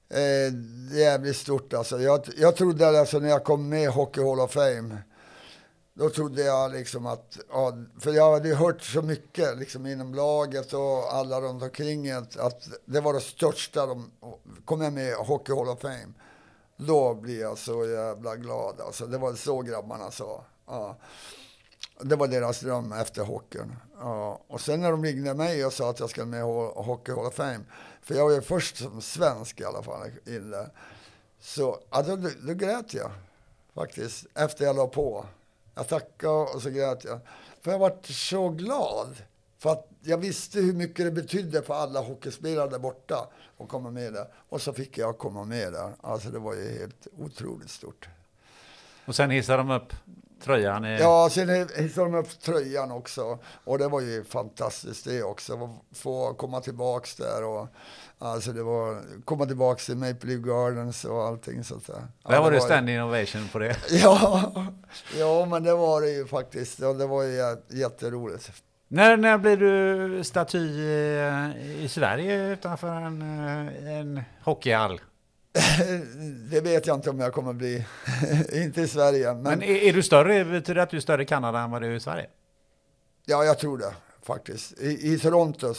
[0.10, 0.54] Eh,
[0.98, 2.02] jävligt stort alltså.
[2.02, 4.98] Jag, jag trodde alltså när jag kom med i Hockey Hall of Fame,
[5.94, 10.14] då trodde jag liksom att, ja, för jag hade ju hört så mycket liksom inom
[10.14, 14.12] laget och alla runt omkring att, att det var det största de,
[14.66, 16.14] kom jag med i Hockey Hall of Fame.
[16.78, 19.06] Då blir jag så jävla glad alltså.
[19.06, 20.46] Det var så grabbarna sa.
[20.68, 20.98] Ja.
[22.02, 23.76] Det var deras dröm efter hockeyn.
[24.00, 24.42] Ja.
[24.48, 27.26] Och sen när de ringde mig och sa att jag skulle med i Hockey Hall
[27.26, 27.60] of Fame,
[28.08, 30.70] för jag var ju först som svensk i alla fall inne.
[31.40, 33.12] Så ja, då, då grät jag
[33.74, 35.26] faktiskt, efter jag la på.
[35.76, 37.20] Jag tackade och så grät jag.
[37.62, 39.16] För jag var så glad.
[39.58, 43.92] För att jag visste hur mycket det betydde för alla hockeyspelare där borta att komma
[43.92, 44.28] med där.
[44.50, 45.94] Och så fick jag komma med där.
[46.02, 48.10] Alltså det var ju helt otroligt stort.
[49.06, 49.94] Och sen hissade de upp
[50.44, 50.86] tröjan?
[50.86, 51.00] Är...
[51.00, 53.40] Ja, sen hissade de upp tröjan också.
[53.64, 55.54] Och det var ju fantastiskt det också.
[55.54, 57.68] Att få komma tillbaks där och
[58.20, 62.08] alltså det var komma tillbaks till Maple Leaf Gardens och allting sånt där.
[62.24, 63.76] Ja, där var det standing ovation på det.
[63.90, 64.52] Ja,
[65.18, 66.80] ja, men det var det ju faktiskt.
[66.80, 68.52] Ja, det var ju jätteroligt.
[68.88, 73.22] När, när blir du staty i, i Sverige utanför en,
[73.88, 75.02] en hockeyhall?
[76.50, 77.86] Det vet jag inte om jag kommer bli.
[78.54, 79.34] inte i Sverige.
[79.34, 80.46] Men, men är, är, du större?
[80.46, 82.28] Betyder det att du är större i Kanada än vad du är i Sverige?
[83.26, 84.80] Ja, jag tror det faktiskt.
[84.80, 85.74] I, i Toronto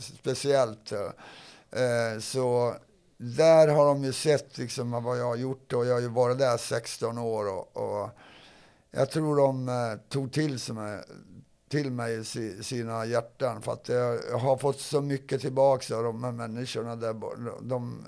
[0.00, 0.92] speciellt.
[0.92, 2.74] Eh, så
[3.16, 6.38] där har de ju sett liksom vad jag har gjort och jag har ju varit
[6.38, 8.10] där 16 år och, och
[8.90, 9.74] jag tror de eh,
[10.08, 11.00] tog till, mig,
[11.68, 16.24] till mig i sina hjärtan för att jag har fått så mycket tillbaka av de
[16.24, 17.14] här människorna där.
[17.62, 18.04] De,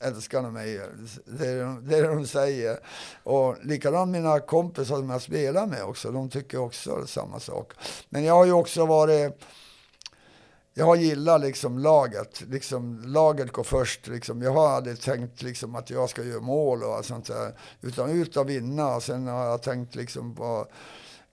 [0.00, 0.80] älskar mig.
[1.24, 2.78] Det är, det är det de säger.
[3.22, 6.10] Och likadant mina kompisar som jag spelar med också.
[6.10, 7.72] De tycker också samma sak.
[8.08, 9.42] Men jag har ju också varit...
[10.74, 12.40] Jag har gillat liksom laget.
[12.40, 14.06] Liksom, laget går först.
[14.06, 14.42] Liksom.
[14.42, 17.58] Jag har aldrig tänkt liksom, att jag ska göra mål och sånt där.
[17.80, 18.96] Utan ut och vinna.
[18.96, 20.66] Och sen har jag tänkt liksom på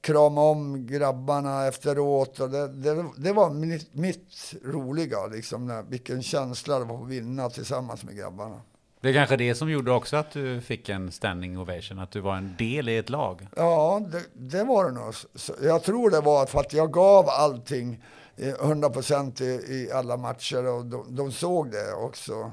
[0.07, 2.39] krama om grabbarna efteråt.
[2.39, 7.09] Och det, det, det var mitt, mitt, roliga, liksom, när, vilken känsla det var att
[7.09, 8.61] vinna tillsammans med grabbarna.
[9.01, 12.19] Det är kanske det som gjorde också att du fick en standing ovation, att du
[12.19, 13.47] var en del i ett lag?
[13.55, 15.13] Ja, det, det var det nog.
[15.61, 18.03] Jag tror det var för att jag gav allting
[18.37, 22.51] 100% i, i alla matcher och de, de såg det också.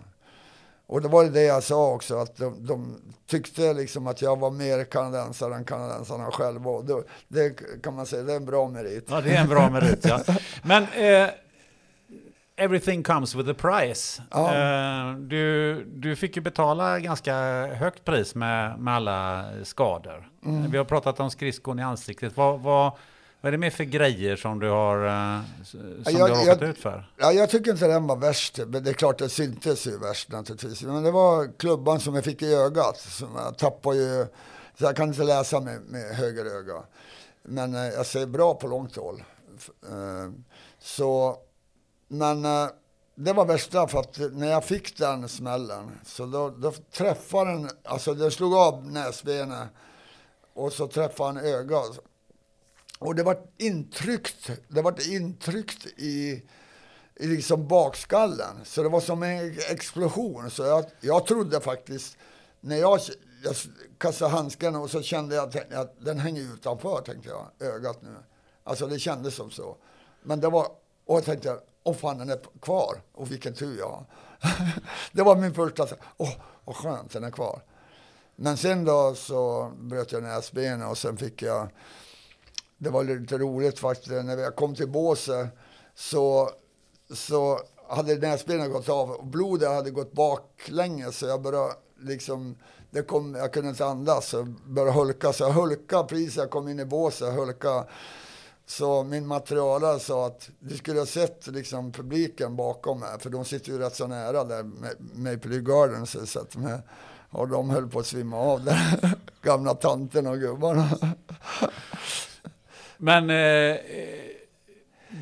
[0.87, 4.51] Och det var det jag sa också, att de, de, tyckte liksom att jag var
[4.51, 6.71] mer kanadensare än kanadensarna själva.
[6.71, 7.51] Och det, det,
[7.83, 9.07] kan man säga, det är en bra merit.
[9.11, 10.21] Ja, det är en bra merit, ja.
[10.63, 11.31] Men eh,
[12.57, 14.23] everything comes with a price.
[14.31, 14.55] Ja.
[14.55, 17.35] Eh, du, du fick ju betala ganska
[17.67, 20.29] högt pris med, med alla skador.
[20.45, 20.71] Mm.
[20.71, 22.37] Vi har pratat om skridskon i ansiktet.
[22.37, 22.93] Vad, vad,
[23.45, 26.61] vad är det mer för grejer som du har, eh, som jag, du har råkat
[26.61, 27.11] jag, ut för?
[27.17, 28.59] Ja, jag tycker inte den var värst.
[28.67, 30.83] Men det är klart, det syntes ju värst naturligtvis.
[30.83, 32.99] Men det var klubban som jag fick i ögat.
[33.01, 34.27] Som jag tappade ju,
[34.79, 36.83] så jag kan inte läsa med, med höger öga.
[37.43, 39.25] Men eh, jag ser bra på långt håll.
[39.91, 40.33] Eh,
[40.79, 41.37] så,
[42.09, 42.43] men
[43.15, 47.71] det var värsta för att när jag fick den smällen så då, då träffade den,
[47.85, 49.69] alltså den slog av näsbenet
[50.55, 52.01] och så träffade han ögat
[52.99, 56.43] och det var intryckt, det var intryckt i,
[57.17, 58.65] i liksom bakskallen.
[58.65, 60.51] Så det var som en explosion.
[60.51, 62.17] Så jag, jag trodde faktiskt,
[62.61, 63.01] när jag,
[63.45, 63.55] jag
[63.99, 68.15] kastade handsken och så kände jag att, att den hänger utanför, tänkte jag, ögat nu.
[68.65, 69.77] Alltså det kändes som så.
[70.23, 70.67] Men det var,
[71.05, 73.03] och jag tänkte, åh fan den är kvar.
[73.13, 74.07] Och vilken tur jag har.
[75.13, 76.33] det var min första, åh
[76.65, 77.63] vad skönt den är kvar.
[78.37, 81.69] Men sen då så bröt jag näsbenet och sen fick jag,
[82.85, 85.49] det var lite roligt faktiskt, när jag kom till båset
[85.95, 86.51] så,
[87.15, 92.57] så hade näsbenet gått av och blodet hade gått baklänges så jag började liksom,
[92.91, 95.33] det kom, jag kunde inte andas, så började hulka.
[95.33, 97.85] Så jag hulkade precis när jag kom in i båset, hulka.
[98.67, 103.45] Så min materialare sa att du skulle ha sett liksom publiken bakom mig, för de
[103.45, 104.63] sitter ju rätt så nära där,
[105.15, 106.31] Maple Leaf Gardens.
[106.33, 106.83] Så att med,
[107.31, 110.89] och de höll på att svimma av där, gamla tanten och gubbarna.
[112.99, 113.77] Men eh, eh,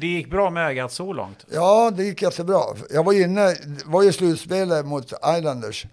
[0.00, 1.46] det gick bra med ögat så långt?
[1.50, 2.62] Ja, det gick jättebra.
[2.90, 5.86] Jag var inne, var ju slutspelet mot Islanders.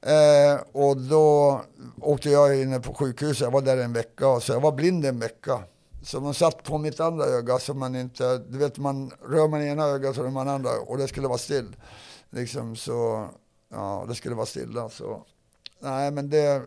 [0.00, 1.60] Eh, och då
[2.00, 5.18] åkte jag in på sjukhuset, jag var där en vecka, så jag var blind en
[5.18, 5.60] vecka.
[6.02, 9.62] Så man satt på mitt andra öga så man inte, du vet man rör man
[9.62, 11.76] ena ögat så rör man andra och det skulle vara still.
[12.30, 13.28] Liksom så,
[13.70, 15.22] ja det skulle vara stilla så.
[15.80, 16.62] Nej men det,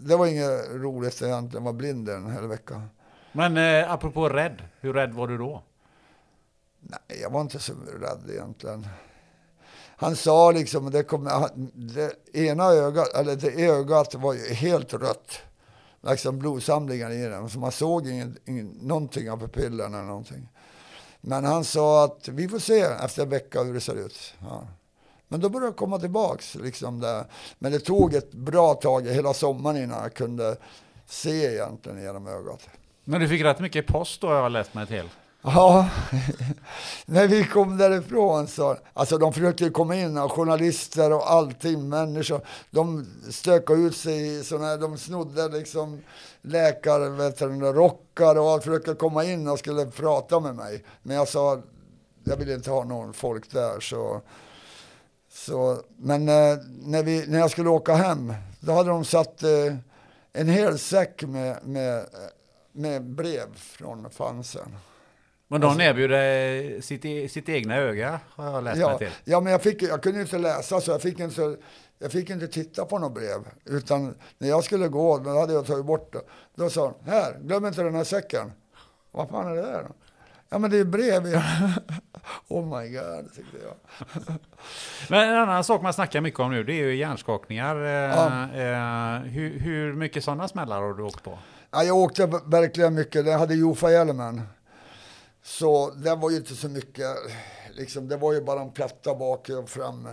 [0.00, 2.82] det var inget roligt egentligen, var blind en hel vecka.
[3.32, 5.62] Men eh, apropå rädd, hur rädd var du då?
[6.80, 8.86] Nej, jag var inte så rädd egentligen.
[9.96, 15.40] Han sa liksom, det, kom, det ena ögat, eller det ögat var ju helt rött
[16.00, 17.50] liksom blodsamlingar i den.
[17.50, 20.48] Så man såg ingen, ingen, någonting av pupillerna eller någonting.
[21.20, 24.34] Men han sa att vi får se efter en vecka hur det ser ut.
[24.40, 24.66] Ja.
[25.28, 26.54] Men då började jag komma tillbaks.
[26.54, 27.24] Liksom där.
[27.58, 30.56] Men det tog ett bra tag, hela sommaren innan jag kunde
[31.06, 32.68] se egentligen genom ögat.
[33.10, 35.08] Men du fick rätt mycket post då har jag läst mig till.
[35.42, 35.88] Ja,
[37.06, 42.40] när vi kom därifrån så, alltså de försökte komma in, journalister och allting, människor,
[42.70, 46.02] de stökade ut sig, såna, de snodde liksom
[46.42, 50.84] läkarrockar och allt, försökte komma in och skulle prata med mig.
[51.02, 51.62] Men jag sa,
[52.24, 54.20] jag vill inte ha någon folk där så,
[55.32, 59.74] så men eh, när, vi, när jag skulle åka hem, då hade de satt eh,
[60.32, 62.06] en hel säck med, med,
[62.78, 64.76] med brev från Fansen.
[65.48, 68.98] Men de alltså, erbjuder eh, sitt, e-, sitt egna öga, har jag läst ja, mig
[68.98, 69.10] till.
[69.24, 71.56] Ja, men jag, fick, jag kunde inte läsa, så jag fick inte,
[71.98, 73.48] jag fick inte titta på något brev.
[73.64, 76.20] Utan när jag skulle gå, då hade jag tagit bort det.
[76.54, 78.52] Då sa de, här, glöm inte den här säcken.
[79.10, 79.88] Vad fan är det där?
[80.48, 81.22] Ja, men det är brev.
[82.48, 83.74] oh my god, tyckte jag.
[85.08, 87.76] men en annan sak man snackar mycket om nu, det är ju hjärnskakningar.
[87.76, 88.42] Eh, ja.
[88.42, 91.38] Eh, hur, hur mycket sådana smällar har du åkt på?
[91.70, 93.26] Ja, jag åkte verkligen mycket.
[93.26, 94.42] Jag hade Jofa-hjälmen.
[95.42, 97.16] Så det var ju inte så mycket,
[97.72, 100.08] liksom, det var ju bara en platta bak och fram.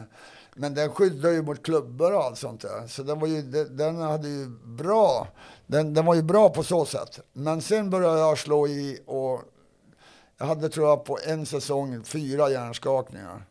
[0.56, 2.88] Men den skyddade ju mot klubbor och allt sånt där.
[2.88, 5.28] Så den, var ju, den hade ju bra,
[5.68, 7.20] den, den var ju bra på så sätt.
[7.34, 9.42] Men sen började jag slå i och
[10.38, 13.46] jag hade tror jag på en säsong fyra hjärnskakningar.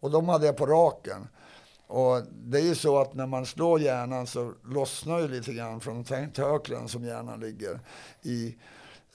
[0.00, 1.28] Och de hade jag på raken.
[1.90, 5.80] Och det är ju så att när man slår hjärnan så lossnar ju lite grann
[5.80, 7.80] från tentaklen som hjärnan ligger
[8.22, 8.56] i.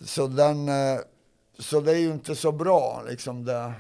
[0.02, 1.00] Så den eh,
[1.60, 3.74] så det är ju inte så bra liksom det.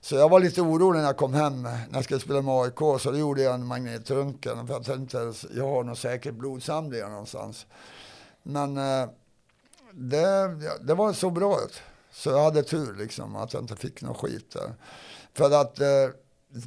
[0.00, 2.78] Så jag var lite orolig när jag kom hem, när jag skulle spela med AIK,
[2.78, 4.66] så då gjorde jag en magnetröntgen.
[4.66, 7.66] För jag tänkte, jag har nog säkert blodsamlingar någonstans.
[8.42, 9.08] Men eh,
[9.92, 11.82] det, det var så bra ut.
[12.12, 14.74] Så jag hade tur liksom, att jag inte fick någon skit där.
[15.34, 15.86] För att eh,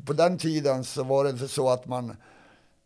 [0.05, 2.15] på den tiden så var det inte så att man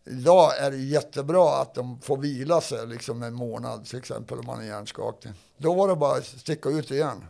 [0.05, 4.45] Idag är det jättebra att de får vila sig liksom en månad till exempel om
[4.45, 5.33] man är hjärnskakning.
[5.57, 7.23] Då var det bara att sticka ut igen.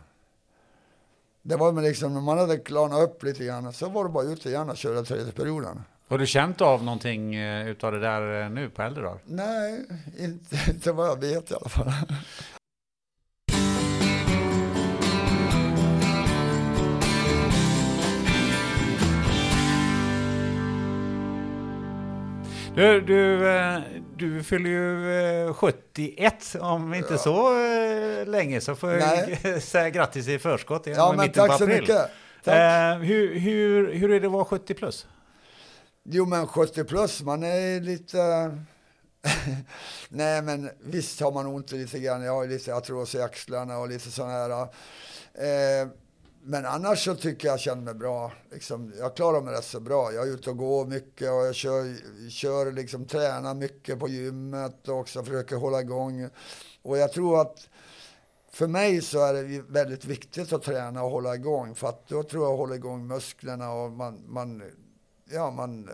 [1.42, 4.46] Det var liksom, när man hade klarnat upp lite grann så var det bara ut
[4.46, 5.82] igen och köra tredje perioden.
[6.08, 9.18] Har du känt av någonting eh, utav det där eh, nu på äldre dagar?
[9.24, 9.84] Nej,
[10.18, 11.92] inte, inte vad jag vet i alla fall.
[22.80, 23.80] Du, du, eh,
[24.16, 27.18] du fyller ju 71 eh, om inte ja.
[27.18, 30.86] så eh, länge så får jag säga grattis i förskott.
[30.86, 32.10] Ja, men tack så mycket.
[32.44, 33.02] Tack.
[33.02, 35.06] hur, hur, hur är det att vara 70 plus?
[36.04, 38.18] Jo, men 70 plus, man är lite...
[40.08, 42.22] Nej, men visst har man ont lite grann.
[42.22, 44.62] Jag har lite artros i axlarna och lite sådana här.
[45.34, 45.88] Eh,
[46.42, 48.32] men annars så tycker jag jag känner mig bra.
[48.50, 50.12] Liksom, jag klarar mig rätt så bra.
[50.12, 51.96] Jag är ute och går mycket och jag kör,
[52.30, 56.28] kör liksom, tränar mycket på gymmet och också försöker hålla igång.
[56.82, 57.68] Och jag tror att
[58.52, 61.74] för mig så är det väldigt viktigt att träna och hålla igång.
[61.74, 64.62] För att då tror jag håller igång musklerna och man, man,
[65.24, 65.90] ja, man,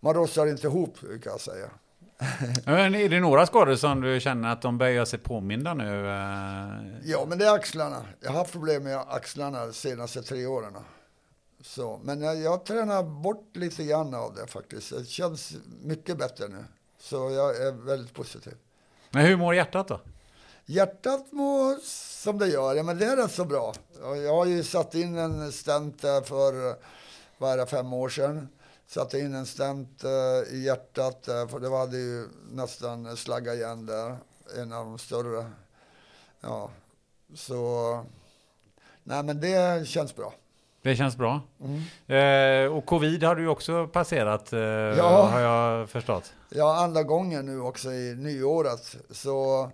[0.00, 1.70] man rossar inte ihop, kan jag säga.
[2.64, 6.08] Men är det några skador som du känner att de börjar sig påminna nu?
[6.08, 7.00] eh?
[7.04, 8.04] Ja, men det är axlarna.
[8.20, 10.76] Jag har haft problem med axlarna de senaste tre åren.
[11.60, 14.90] Så, men jag, jag tränar bort lite grann av det faktiskt.
[14.90, 16.64] Det känns mycket bättre nu.
[17.00, 18.54] Så jag är väldigt positiv.
[19.10, 20.00] Men hur mår hjärtat då?
[20.66, 21.76] Hjärtat mår
[22.22, 23.74] som det gör, ja, men det är rätt så bra.
[24.00, 26.76] Jag har ju satt in en stent där för,
[27.38, 28.48] vad fem år sedan.
[28.88, 33.86] Satte in en stent eh, i hjärtat, eh, för det hade ju nästan slaggat igen
[33.86, 34.16] där.
[34.58, 35.46] En av de större.
[36.40, 36.70] Ja,
[37.34, 38.04] så...
[39.04, 40.32] Nej, men det känns bra.
[40.82, 41.40] Det känns bra.
[41.60, 42.66] Mm.
[42.66, 45.28] Eh, och covid har du också passerat, eh, Ja.
[45.32, 46.32] har jag förstått.
[46.50, 48.96] Ja, andra gången nu också i nyåret.
[49.10, 49.70] Så,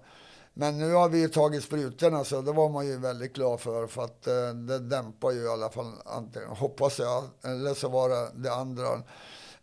[0.54, 3.86] men nu har vi ju tagit sprutorna så det var man ju väldigt glad för.
[3.86, 7.24] För att eh, det dämpar ju i alla fall, antingen, hoppas jag.
[7.44, 9.02] Eller så var det det andra.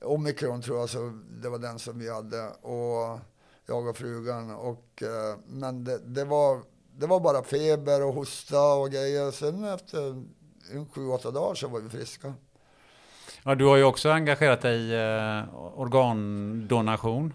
[0.02, 2.48] Omikron tror jag, så det var den som vi hade.
[2.48, 3.20] Och
[3.66, 4.52] jag och frugan.
[4.52, 6.62] Och, eh, men det, det, var,
[6.98, 9.32] det var bara feber och hosta och grejer.
[9.32, 10.26] Sen efter
[10.74, 12.34] en sju, åtta dagar så var vi friska.
[13.44, 17.34] Ja, du har ju också engagerat dig i eh, organdonation.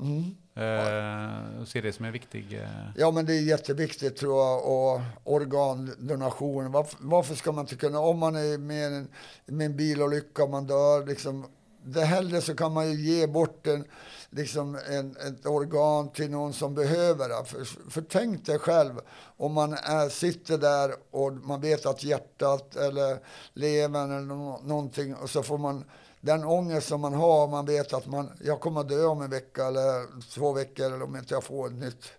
[0.00, 0.36] Mm.
[0.56, 2.54] Eh, och ser det som en viktig...
[2.54, 4.66] Eh, Ja, men det är jätteviktigt tror jag.
[4.66, 6.72] Och organdonation.
[6.72, 9.08] Varför, varför ska man inte kunna, om man är med en,
[9.46, 11.46] med en bilolycka och man dör, liksom,
[11.84, 13.84] det hellre så kan man ju ge bort en,
[14.30, 17.44] liksom en, ett organ till någon som behöver det.
[17.44, 19.00] För, för tänk dig själv
[19.36, 23.18] om man är, sitter där och man vet att hjärtat eller
[23.52, 25.84] levern eller no, någonting och så får man
[26.26, 29.30] den ångest som man har, man vet att man, jag kommer att dö om en
[29.30, 32.12] vecka eller två veckor eller om inte jag får ett nytt.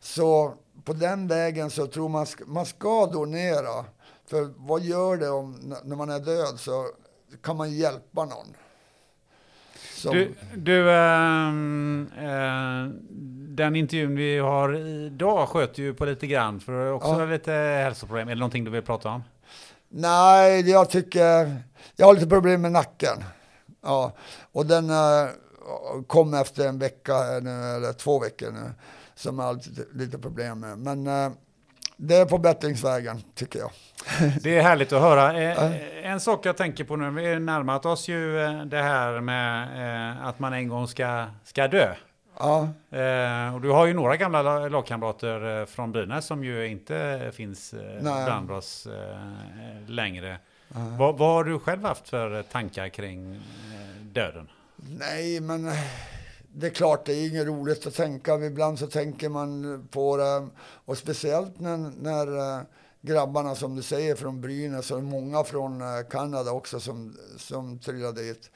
[0.00, 3.84] Så på den vägen så tror man man ska donera.
[4.26, 6.86] För vad gör det om när man är död så
[7.42, 8.46] kan man hjälpa någon.
[9.94, 12.94] Som, Du, du ehm, eh,
[13.54, 17.24] den intervjun vi har idag sköter ju på lite grann för du har också Ja.
[17.24, 18.28] lite hälsoproblem.
[18.28, 19.22] Är det någonting du vill prata om?
[19.94, 21.56] Nej, jag tycker...
[21.96, 23.24] Jag har lite problem med nacken.
[23.82, 24.12] Ja,
[24.52, 25.28] och den eh,
[26.06, 27.12] kom efter en vecka
[27.42, 28.70] nu, eller två veckor nu,
[29.14, 30.78] som jag har lite, lite problem med.
[30.78, 31.32] Men eh,
[31.96, 33.70] det är på bättringsvägen, tycker jag.
[34.42, 35.42] Det är härligt att höra.
[35.42, 38.32] Eh, En sak jag tänker på nu, vi har närmat oss ju
[38.64, 41.94] det här med att man en gång ska, ska dö.
[42.38, 46.66] Ja, Eh, och du har ju några gamla la- lagkamrater eh, från Brynäs som ju
[46.68, 50.38] inte finns eh, bland oss eh, längre.
[50.98, 53.40] Vad, vad har du själv haft för eh, tankar kring eh,
[54.02, 54.48] döden?
[54.98, 55.70] nej, men
[56.54, 58.34] det är klart, det är inget roligt att tänka.
[58.36, 60.48] Ibland så tänker man på det.
[60.84, 62.60] Och speciellt när, när
[63.00, 68.50] grabbarna, som du säger, från Brynäs och många från Kanada också som, som trillade dit.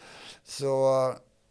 [0.45, 0.74] Så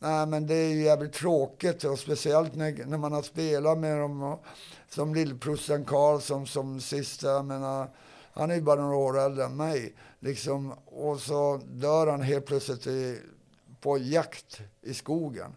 [0.06, 3.99] nej, men det är ju jävligt tråkigt och speciellt när, när man har spelat med
[3.99, 4.24] dem.
[4.24, 4.43] Och,
[4.89, 7.89] som lillprosten Karlsson som sista, jag menar,
[8.34, 9.93] han är ju bara några år äldre än mig.
[10.20, 13.20] Liksom, och så dör han helt plötsligt i,
[13.82, 15.56] på jakt i skogen.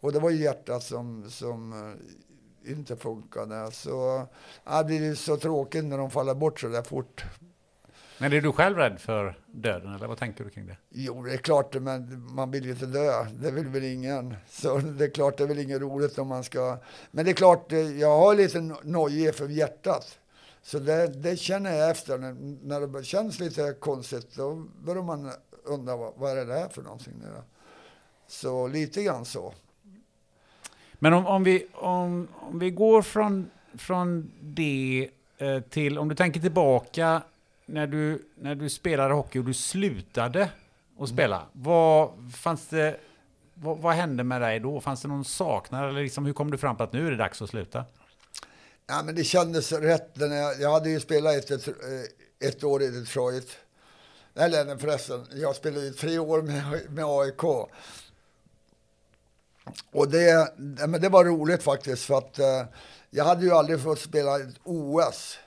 [0.00, 3.72] Och det var ju hjärtat som, som eh, inte funkade.
[3.72, 4.26] Så
[4.64, 7.24] ja, det är så tråkigt när de faller bort så där fort.
[8.22, 10.76] Men är du själv rädd för döden eller vad tänker du kring det?
[10.90, 13.24] Jo, det är klart, men man vill ju inte dö.
[13.24, 14.34] Det vill väl ingen.
[14.48, 16.78] Så det är klart, det är väl inget roligt om man ska...
[17.10, 20.18] Men det är klart, jag har lite no- nojig för hjärtat.
[20.62, 22.18] Så det, det känner jag efter.
[22.18, 25.32] När, det känns lite konstigt, då börjar man
[25.64, 27.42] undra vad, vad är det här för någonting då?
[28.26, 29.54] Så lite grann så.
[30.94, 36.14] Men om, om, vi, om, om vi går från, från det eh, till, om du
[36.14, 37.22] tänker tillbaka
[37.72, 40.48] när du, när du spelade hockey och du slutade
[40.98, 41.46] att spela.
[41.52, 42.96] Vad, fanns det,
[43.54, 44.80] vad, vad hände med dig då?
[44.80, 45.88] Fanns det någon saknad?
[45.88, 47.84] Eller liksom, hur kom du fram på att nu är det dags att sluta?
[48.86, 50.16] Ja, men det kändes rätt.
[50.16, 51.68] När jag, jag hade ju spelat ett, ett,
[52.44, 53.58] ett år i Detroit.
[54.34, 57.44] Eller förresten, jag spelade ju tre år med, med AIK.
[59.92, 60.54] Och det,
[60.88, 62.64] men det var roligt faktiskt för att eh,
[63.10, 65.38] jag hade ju aldrig fått spela ett OS.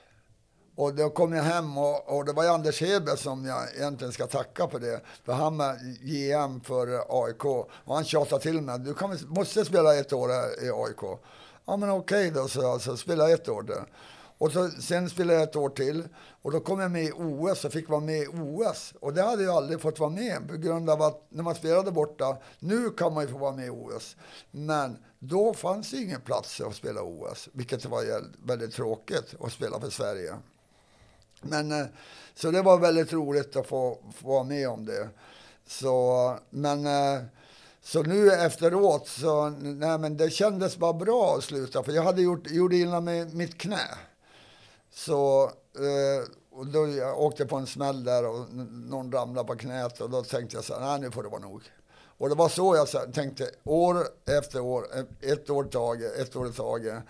[0.76, 4.26] Och då kom jag hem och, och det var Anders Heber som jag egentligen ska
[4.26, 5.00] tacka för det.
[5.24, 5.74] För han var
[6.04, 7.44] GM för AIK.
[7.44, 8.78] Och han tjatade till mig.
[8.78, 11.20] Du kan, måste spela ett år här i AIK.
[11.64, 13.84] Ja men okej okay då, så alltså, spela ett år där.
[14.38, 16.08] Och så, sen spelade jag ett år till.
[16.42, 18.94] Och då kom jag med i OS och fick vara med i OS.
[19.00, 21.90] Och det hade jag aldrig fått vara med på grund av att när man spelade
[21.90, 24.16] borta, nu kan man ju få vara med i OS.
[24.50, 28.04] Men då fanns det ingen plats att spela OS, vilket var
[28.46, 30.34] väldigt tråkigt att spela för Sverige.
[31.42, 31.86] Men, eh,
[32.34, 35.08] så det var väldigt roligt att få, få vara med om det.
[35.66, 37.22] Så, men, eh,
[37.82, 42.22] så nu efteråt så, nej men det kändes bara bra att sluta, för jag hade
[42.22, 43.88] gjort, gjorde illa med mitt knä.
[44.92, 50.00] Så, eh, och då jag åkte på en smäll där och någon ramlade på knät
[50.00, 51.62] och då tänkte jag så här, nej nu får det vara nog.
[52.18, 53.96] Och det var så jag tänkte år
[54.38, 54.86] efter år,
[55.20, 57.02] ett år taget, ett år i taget.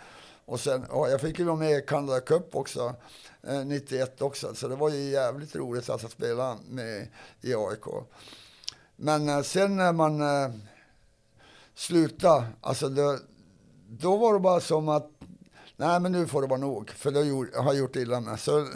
[0.46, 2.94] Och sen, ja, jag fick ju vara med i Canada Cup också,
[3.42, 7.08] eh, 91 också, så det var ju jävligt roligt alltså att spela med
[7.40, 7.84] i AIK.
[8.96, 10.50] Men eh, sen när man eh,
[11.74, 13.18] slutade, alltså det,
[13.88, 15.15] då var det bara som att
[15.76, 17.18] nej men nu får det vara nog, för det
[17.60, 18.40] har jag gjort illa med.
[18.40, 18.68] Så,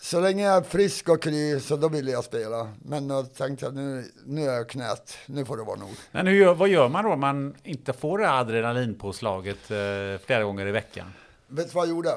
[0.00, 2.72] så länge jag är frisk och kry så då vill jag spela.
[2.82, 5.90] Men då tänkte jag nu, nu är jag knät, nu får det vara nog.
[6.12, 10.66] Men hur, vad gör man då om man inte får det adrenalinpåslaget eh, flera gånger
[10.66, 11.12] i veckan?
[11.46, 12.14] Vet du vad jag gjorde?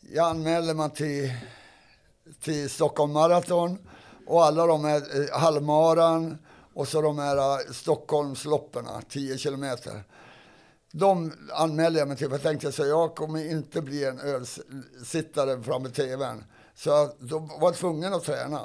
[0.00, 1.32] Jag anmälde mig till,
[2.40, 3.78] till Stockholm Marathon
[4.26, 6.38] och alla de här eh, halvmaran
[6.74, 10.02] och så de här eh, Stockholmsloppen, 10 kilometer
[10.92, 15.62] de anmälde jag mig till, för jag tänkte så jag kommer inte bli en ölsittare
[15.62, 16.44] framför tvn.
[16.74, 18.60] Så då var jag tvungen att träna.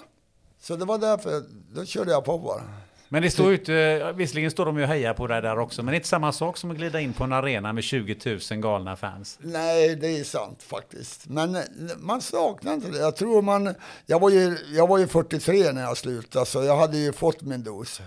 [0.60, 1.44] Så det var därför,
[1.76, 2.62] då körde jag på bara.
[3.10, 5.92] Men det står ju visserligen står de ju och hejar på dig där också, men
[5.92, 8.60] det är inte samma sak som att glida in på en arena med 20 000
[8.60, 9.40] galna fans.
[9.42, 11.28] Nej, det är sant faktiskt.
[11.28, 11.58] Men
[11.98, 12.98] man saknar inte det.
[12.98, 13.76] Jag tror man,
[14.06, 17.42] jag var ju, jag var ju 43 när jag slutade, så jag hade ju fått
[17.42, 18.02] min dos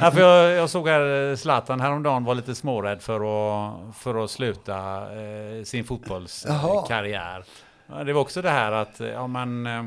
[0.00, 4.24] ja, för jag, jag, såg här eh, Zlatan häromdagen var lite smårädd för att, för
[4.24, 7.44] att sluta eh, sin fotbollskarriär.
[7.88, 9.84] Eh, det var också det här att, ja men, eh,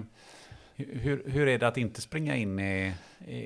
[0.75, 2.93] hur, hur är det att inte springa in i,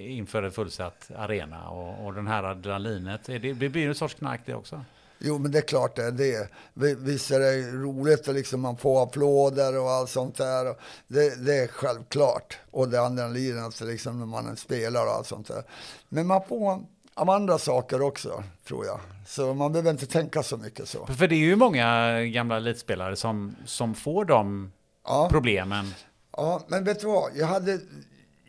[0.08, 3.22] inför en fullsatt arena och, och den här adrenalinet?
[3.26, 4.84] Det, det blir en sorts knark det också.
[5.20, 6.50] Jo, men det är klart det är det.
[6.96, 10.66] Visst är det roligt att liksom man får applåder och allt sånt där.
[11.08, 12.58] Det, det är självklart.
[12.72, 15.64] Och det andra lidandet liksom när man spelar och allt sånt där.
[16.10, 19.00] Men man får av andra saker också, tror jag.
[19.28, 21.06] Så man behöver inte tänka så mycket så.
[21.06, 24.72] För det är ju många gamla elitspelare som, som får de
[25.06, 25.28] ja.
[25.32, 25.94] problemen.
[26.38, 27.32] Ja, men vet du vad?
[27.36, 27.80] Jag hade,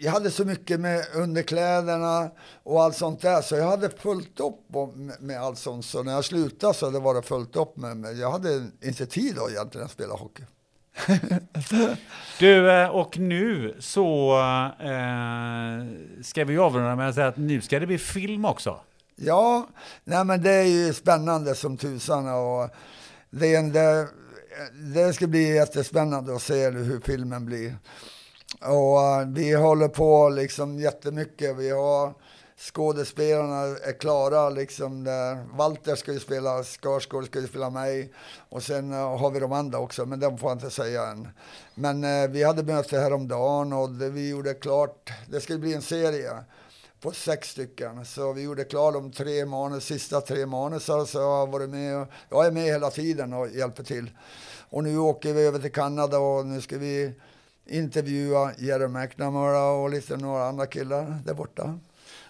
[0.03, 2.31] jag hade så mycket med underkläderna
[2.63, 4.61] och allt sånt där, så jag hade fullt upp
[5.21, 5.85] med allt sånt.
[5.85, 9.07] Så när jag slutade så det var det fullt upp med, men jag hade inte
[9.07, 10.43] tid då egentligen att spela hockey.
[12.39, 14.39] du, eh, och nu så
[14.81, 18.81] eh, ska vi avrunda med att säga att nu ska det bli film också.
[19.17, 19.69] Ja,
[20.05, 22.71] nej men det är ju spännande som tusan och
[23.31, 24.09] det, det,
[24.95, 27.77] det ska bli jättespännande att se hur filmen blir.
[28.61, 31.57] Och eh, vi håller på liksom jättemycket.
[31.57, 32.15] Vi har
[32.57, 35.05] skådespelarna är klara liksom.
[35.05, 35.57] Där.
[35.57, 38.13] Walter ska ju spela Skarsgård, ska ju spela mig.
[38.49, 41.29] Och sen eh, har vi de andra också, men de får jag inte säga än.
[41.75, 45.83] Men eh, vi hade möte häromdagen och det, vi gjorde klart, det skulle bli en
[45.83, 46.31] serie
[47.01, 48.05] på sex stycken.
[48.05, 51.97] Så vi gjorde klart de tre manus, sista tre manusar, så jag har varit med.
[51.97, 54.11] och, Jag är med hela tiden och hjälper till.
[54.71, 57.15] Och nu åker vi över till Kanada och nu ska vi
[57.71, 61.79] intervjua Jerry McNamara och lite några andra killar där borta.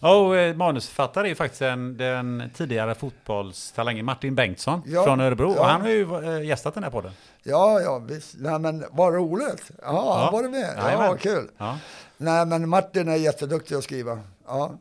[0.00, 5.54] och eh, manusförfattare är faktiskt en, den tidigare fotbollstalangen Martin Bengtsson ja, från Örebro.
[5.54, 5.60] Ja.
[5.60, 7.12] Och han har ju eh, gästat den här podden.
[7.42, 8.34] Ja, ja visst.
[8.38, 9.70] Nej, men vad roligt.
[9.70, 10.18] Ja, ja.
[10.24, 10.74] han var med.
[10.76, 11.50] Ja, ja kul.
[11.58, 11.78] Ja.
[12.16, 14.20] Nej, men Martin är jätteduktig att skriva.
[14.46, 14.78] Ja.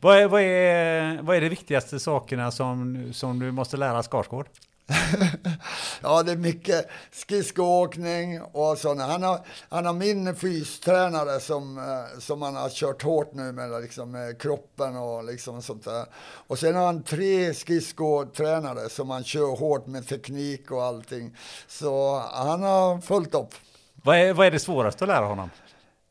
[0.00, 4.46] Vad är, vad, är, vad är de viktigaste sakerna som, som du måste lära Skarsgård?
[6.02, 9.06] ja, det är mycket skridskoåkning och sådana.
[9.06, 13.82] Han har, han har min fystränare som, eh, som han har kört hårt nu med,
[13.82, 16.06] liksom, med kroppen och liksom sånt där.
[16.46, 21.36] Och sen har han tre skridskotränare som han kör hårt med teknik och allting.
[21.68, 23.54] Så han har fullt upp.
[24.02, 25.50] Vad är, vad är det svåraste att lära honom?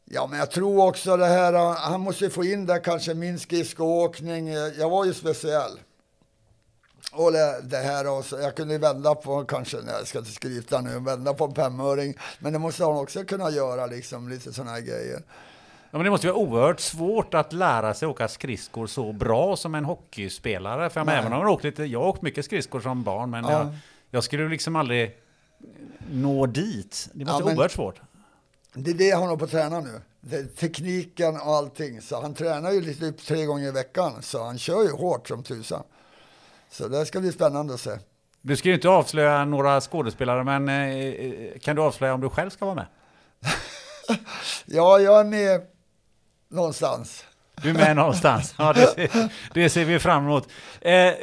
[0.05, 4.47] Ja, men jag tror också det här, han måste få in där kanske min skridskoåkning.
[4.53, 5.79] Jag var ju speciell.
[7.11, 7.31] Och
[7.63, 10.99] det, här och så, jag kunde vända på, kanske, nej, jag ska inte skryta nu,
[10.99, 12.13] vända på en femöring.
[12.39, 15.21] Men det måste han också kunna göra, liksom, lite sådana här grejer.
[15.91, 19.75] Ja, men det måste vara oerhört svårt att lära sig åka skridskor så bra som
[19.75, 20.89] en hockeyspelare.
[20.89, 23.43] För jag även om jag åkt lite, jag har åkt mycket skridskor som barn, men
[23.43, 23.51] ja.
[23.51, 23.75] jag,
[24.11, 25.17] jag, skulle liksom aldrig
[26.11, 27.09] nå dit.
[27.13, 28.01] Det måste ja, vara oerhört svårt.
[28.73, 30.01] Det är det han håller på att träna nu.
[30.21, 32.01] Det, tekniken och allting.
[32.01, 35.27] Så han tränar ju lite upp tre gånger i veckan, så han kör ju hårt
[35.27, 35.83] som tusan.
[36.71, 37.91] Så det ska bli spännande att se.
[38.41, 42.49] Du ska ju inte avslöja några skådespelare, men eh, kan du avslöja om du själv
[42.49, 42.85] ska vara med?
[44.65, 45.61] ja, jag är med
[46.49, 47.25] någonstans.
[47.61, 48.55] Du är med någonstans.
[48.57, 50.49] Ja, det ser, det ser vi fram emot.
[50.81, 51.13] Eh,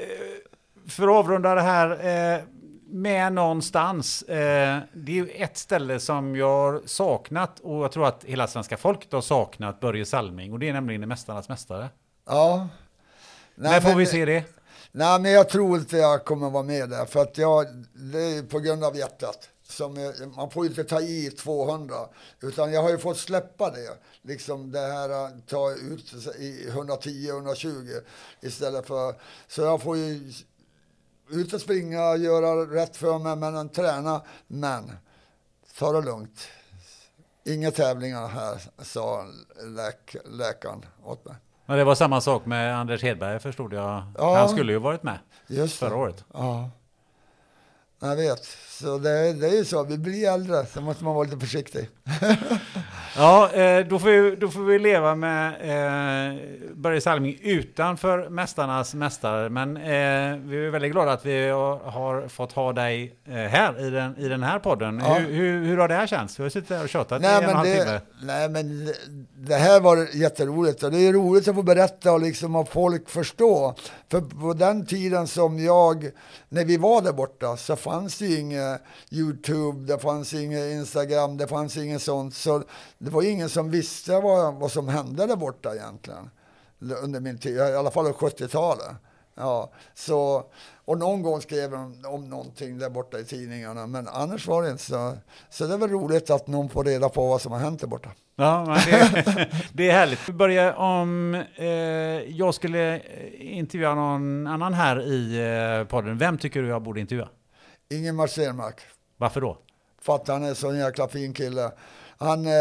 [0.88, 1.90] för att avrunda det här
[2.34, 2.40] eh,
[2.88, 4.22] med någonstans.
[4.22, 8.46] Eh, det är ju ett ställe som jag har saknat och jag tror att hela
[8.46, 11.88] svenska folket har saknat Börje Salming och det är nämligen Mästarnas Mästare.
[12.26, 12.68] Ja.
[13.54, 14.44] Nej, När får men- vi se det?
[14.98, 17.06] Nej, men jag tror inte jag kommer vara med där.
[17.06, 19.48] För att jag, det är på grund av hjärtat.
[19.62, 21.96] Som, är- man får ju inte ta i 200.
[22.40, 23.98] Utan jag har ju fått släppa det.
[24.22, 28.00] Liksom det här att ta ut i 110-120
[28.40, 29.20] istället för...
[29.48, 30.32] Så jag får ju
[31.30, 34.22] ut och springa, göra rätt för mig, men träna.
[34.46, 34.92] Men
[35.78, 36.40] ta det lugnt.
[37.44, 39.26] Inga tävlingar här, sa
[39.64, 41.34] läk, läkaren åt mig.
[41.66, 44.02] Ja, det var samma sak med Anders Hedberg förstod jag.
[44.18, 44.36] Ja.
[44.36, 45.86] Han skulle ju varit med Just det.
[45.86, 46.24] förra året.
[46.34, 46.70] Ja.
[48.00, 48.44] Jag vet.
[48.68, 49.84] Så det, det är ju så.
[49.84, 51.88] Vi blir äldre, så måste man vara lite försiktig.
[53.18, 56.40] Ja, eh, då får, vi, då får vi leva med eh,
[56.74, 59.48] Börje Salming utanför Mästarnas Mästare.
[59.48, 63.90] Men eh, vi är väldigt glada att vi har, fått ha dig eh, här i
[63.90, 65.02] den, i den här podden.
[65.04, 65.14] Ja.
[65.14, 66.38] Hur, hur, hur har det här känts?
[66.38, 68.00] Vi har suttit här och tjatat i en och en men, halv timme.
[68.22, 68.92] nej, men
[69.46, 70.82] det, här var jätteroligt.
[70.82, 73.74] Och det är roligt att få berätta och liksom att folk förstå.
[74.08, 76.10] För på den tiden som jag,
[76.48, 78.80] när vi var där borta, så fanns det ju inget
[79.10, 82.34] YouTube, det fanns inget Instagram, det fanns inget sånt.
[82.34, 82.62] Så
[82.98, 86.30] det var ingen som visste vad, vad som hände där borta egentligen.
[87.02, 88.96] Under min tid, i alla fall 70-talet.
[89.34, 90.44] Ja, så,
[90.86, 94.70] och någon gång skrev de om någonting där borta i tidningarna, men annars var det
[94.70, 95.16] inte så.
[95.50, 97.86] Så det är väl roligt att någon får reda på vad som har hänt där
[97.86, 98.10] borta.
[98.36, 100.28] Ja, det, det är härligt.
[100.28, 101.66] Vi börjar om eh,
[102.36, 105.36] jag skulle eh, intervjua någon annan här i
[105.80, 106.18] eh, podden.
[106.18, 107.28] Vem tycker du jag borde intervjua?
[107.90, 108.80] Ingemar Stenmark,
[109.16, 109.58] Varför då?
[110.02, 111.70] för att han är så en jäkla fin kille.
[112.18, 112.52] Han, eh,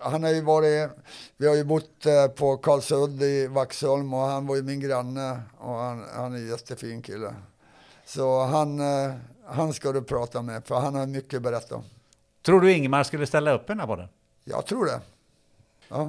[0.00, 0.90] han har ju varit,
[1.36, 5.40] vi har ju bott eh, på Karlsud i Vaxholm och han var ju min granne
[5.58, 7.34] och han, han är en jättefin kille.
[8.10, 9.12] Så han, eh,
[9.46, 11.84] han ska du prata med, för han har mycket att berätta om.
[12.42, 14.08] Tror du Ingemar skulle ställa upp i den här podden?
[14.44, 15.00] Jag tror det.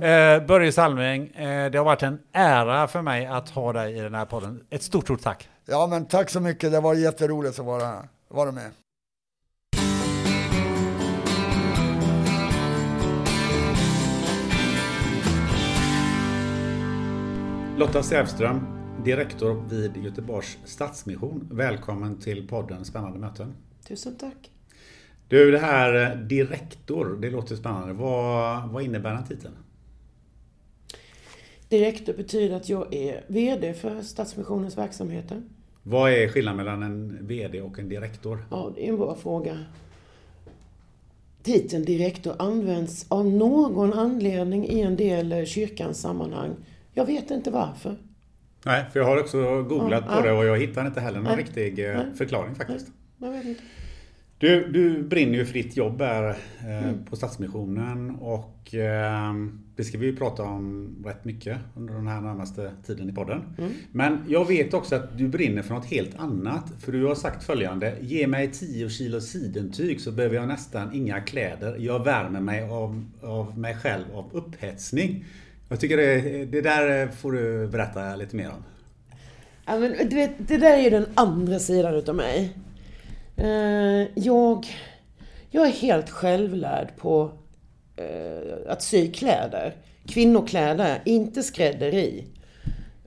[0.08, 4.02] Eh, Börje Salming, eh, det har varit en ära för mig att ha dig i
[4.02, 4.64] den här podden.
[4.70, 5.50] Ett stort, stort tack.
[5.66, 6.72] Ja, men tack så mycket.
[6.72, 8.10] Det var jätteroligt att vara här.
[8.28, 8.72] Vara med.
[17.78, 21.48] Lotta Sävström, direktor vid Göteborgs Stadsmission.
[21.52, 23.54] Välkommen till podden Spännande möten.
[23.88, 24.52] Tusen tack.
[25.28, 27.94] Du, det här eh, direktor, det låter spännande.
[27.94, 29.54] Vad, vad innebär den titeln?
[31.70, 35.42] Direktor betyder att jag är VD för Stadsmissionens verksamheter.
[35.84, 38.46] Vad är skillnaden mellan en VD och en direktor?
[38.52, 39.58] Ja, det är en bra fråga.
[41.44, 46.56] Titeln direktor används av någon anledning i en del kyrkans sammanhang.
[46.94, 47.98] Jag vet inte varför.
[48.66, 51.36] Nej, för jag har också googlat Ja, på det och jag hittar inte heller någon
[51.36, 51.44] Nej.
[51.44, 52.06] riktig eh, Nej.
[52.16, 52.88] förklaring faktiskt.
[53.22, 53.62] Inte.
[54.38, 56.36] Du, du brinner ju för ditt jobb här eh,
[56.84, 57.06] Mm.
[57.06, 59.34] på Stadsmissionen och eh,
[59.76, 63.42] det ska vi ju prata om rätt mycket under den här närmaste tiden i podden.
[63.58, 63.72] Mm.
[63.92, 66.64] Men jag vet också att du brinner för något helt annat.
[66.80, 67.96] För du har sagt följande.
[68.02, 71.76] Ge mig 10 kilo sidentyg så behöver jag nästan inga kläder.
[71.80, 75.26] Jag värmer mig av, av mig själv av upphetsning.
[75.72, 78.64] Jag tycker det, det där får du berätta lite mer om.
[79.66, 82.54] Ja, men, du vet, det där är ju den andra sidan utav mig.
[83.38, 84.66] Eh, jag,
[85.50, 87.32] jag är helt självlärd på
[87.96, 89.76] eh, att sy kläder.
[90.08, 92.26] Kvinnokläder, inte skrädderi.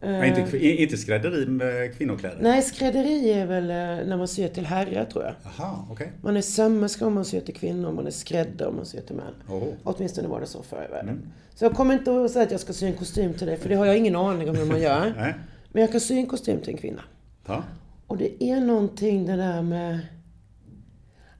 [0.04, 2.38] Eh, Men inte, inte skrädderi med kvinnokläder?
[2.40, 3.76] Nej, skrädderi är väl eh,
[4.08, 5.34] när man syr till herrar tror jag.
[5.42, 6.12] Jaha, okej.
[6.22, 9.16] Man är sömmerska om man syr till kvinnor, man är skräddare om man syr till
[9.16, 9.34] män.
[9.48, 9.74] Oho.
[9.84, 11.32] Åtminstone var det så förr i världen.
[11.54, 13.68] Så jag kommer inte att säga att jag ska sy en kostym till dig, för
[13.68, 15.34] det har jag ingen aning om hur man gör.
[15.72, 17.02] Men jag kan sy en kostym till en kvinna.
[17.46, 17.64] Ja.
[18.06, 19.98] Och det är någonting det där med...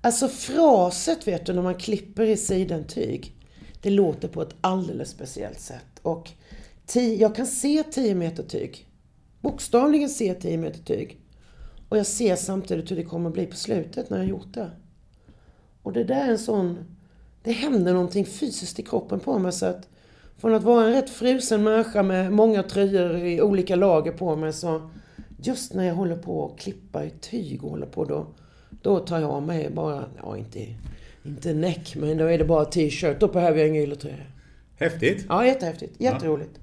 [0.00, 3.32] Alltså fraset vet du, när man klipper i sidentyg.
[3.82, 6.00] Det låter på ett alldeles speciellt sätt.
[6.02, 6.30] Och
[6.86, 8.86] ti- jag kan se 10 meter tyg.
[9.40, 11.20] Bokstavligen se 10 meter tyg.
[11.88, 14.70] Och jag ser samtidigt hur det kommer bli på slutet när jag har gjort det.
[15.82, 16.78] Och det där är en sån...
[17.42, 19.88] Det händer någonting fysiskt i kroppen på mig så att
[20.38, 24.52] från att vara en rätt frusen människa med många tröjor i olika lager på mig
[24.52, 24.90] så
[25.42, 28.26] just när jag håller på att klippa i tyg och håller på då,
[28.82, 30.66] då tar jag av mig bara, ja inte,
[31.24, 33.20] inte näck men då är det bara t-shirt.
[33.20, 34.16] Då behöver jag ingen ylletröja.
[34.76, 35.26] Häftigt.
[35.28, 36.00] Ja, jättehäftigt.
[36.00, 36.60] Jätteroligt.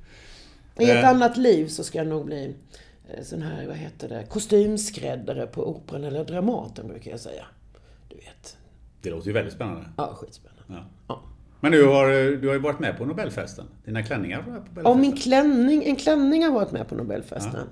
[0.80, 1.10] I ett Eh.
[1.10, 2.56] annat liv så ska jag nog bli
[3.10, 7.46] eh, sån här, vad heter det, kostymskräddare på Operan eller Dramaten brukar jag säga.
[8.10, 8.58] Du vet.
[9.02, 9.86] Det låter ju väldigt spännande.
[9.98, 10.64] Ja, skitspännande.
[10.68, 10.86] Ja.
[11.08, 11.22] Ja.
[11.60, 12.08] Men du har,
[12.42, 13.66] du har ju varit med på Nobelfesten.
[13.86, 14.86] Dina klänningar var på Nobelfesten.
[14.86, 17.68] Och min klänning, en klänning har varit med på Nobelfesten.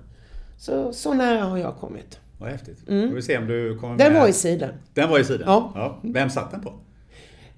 [0.58, 2.20] Så, så nära har jag kommit.
[2.40, 2.90] Vad häftigt.
[2.90, 3.16] Mm.
[3.16, 4.22] vi se om du kommer Den med.
[4.22, 4.70] var i sidan.
[4.94, 5.44] Den var i sidan?
[5.48, 5.72] Ja.
[5.76, 6.00] ja.
[6.04, 6.74] Vem satt den på?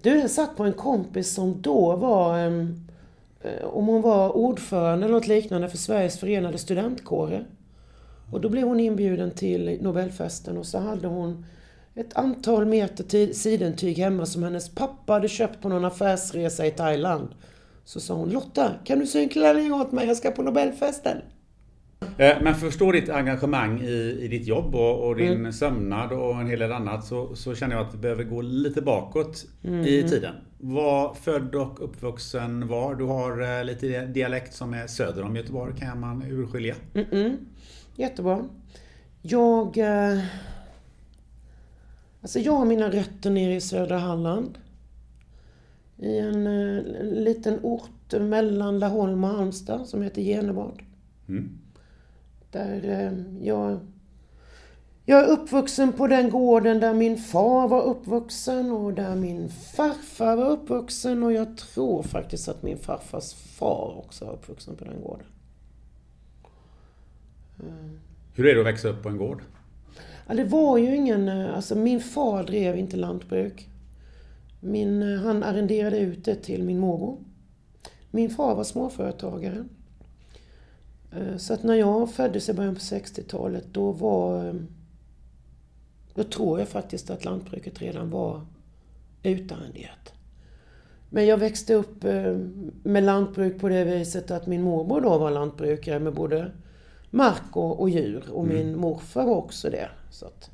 [0.01, 2.87] Du, den satt på en kompis som då var, um,
[3.43, 7.45] Eh, om hon var ordförande eller något liknande för Sveriges förenade studentkårer.
[8.31, 11.45] Och då blev hon inbjuden till Nobelfesten och så hade hon
[11.95, 17.27] ett antal meter sidentyg hemma som hennes pappa hade köpt på någon affärsresa i Thailand.
[17.85, 20.07] Så sa hon, Lotta, kan du sy en klänning åt mig?
[20.07, 21.17] Jag ska på Nobelfesten.
[22.01, 25.53] Eh, men förstå ditt engagemang i, i ditt jobb och, och din mm.
[25.53, 28.81] sömnad och en hel del annat så, så känner jag att vi behöver gå lite
[28.81, 29.85] bakåt mm.
[29.85, 30.35] i tiden.
[30.57, 32.95] Var född och uppvuxen var?
[32.95, 36.75] Du har eh, lite dialekt som är söder om Göteborg, kan man urskilja?
[36.93, 37.37] Mm -mm.
[37.95, 38.45] Jättebra.
[39.21, 39.77] Jag...
[39.77, 40.19] Eh,
[42.21, 44.57] alltså jag har mina rötter nere i södra Halland.
[45.97, 50.81] I en, en liten ort mellan Laholm och Halmstad som heter Genevad.
[51.29, 51.60] Mm.
[52.51, 53.79] Där eh, jag,
[55.05, 60.35] jag är uppvuxen på den gården där min far var uppvuxen och där min farfar
[60.35, 65.01] var uppvuxen och jag tror faktiskt att min farfars far också var uppvuxen på den
[65.01, 65.25] gården.
[68.33, 69.41] Hur är det att växa upp på en gård?
[70.27, 71.29] Ja, det var ju ingen...
[71.29, 73.67] Eh, alltså min far drev inte lantbruk.
[74.59, 77.17] Min, eh, han arrenderade ut det till min morbror.
[78.11, 79.65] Min far var småföretagare.
[81.15, 84.47] Eh, så att när jag föddes i början på 60-talet då var...
[84.47, 84.53] Eh,
[86.13, 88.45] då tror jag faktiskt att lantbruket redan var
[89.23, 90.13] utarrenderat.
[91.09, 92.37] Men jag växte upp eh,
[92.83, 96.51] med lantbruk på det viset att min morbror då var lantbrukare med både
[97.09, 98.29] mark och, och djur.
[98.31, 98.55] Och mm.
[98.55, 99.89] min morfar var också det.
[100.11, 100.49] Så att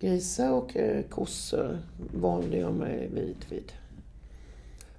[0.00, 0.76] grisar och
[1.08, 1.78] kossor
[2.14, 3.72] vande jag mig vid, vid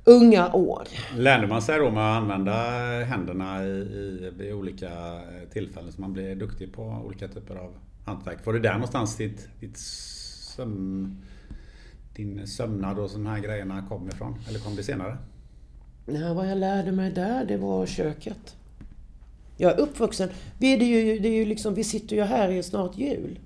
[0.10, 0.88] unga år.
[1.16, 2.54] Lärde man sig då med att använda
[3.04, 5.22] händerna i, i, vid olika
[5.54, 7.74] tillfällen så man blir duktig på olika typer av
[8.06, 8.46] hantverk?
[8.46, 11.22] Var det där någonstans ditt, ditt sömn,
[12.16, 14.36] din sömnad och sådana här grejerna kom ifrån?
[14.50, 15.18] Eller kom det senare?
[16.06, 18.56] Nej, vad jag lärde mig där, det var köket.
[19.58, 22.64] Jag är uppvuxen, vi, är ju, det är ju liksom, vi sitter ju här i
[22.64, 23.40] snart jul.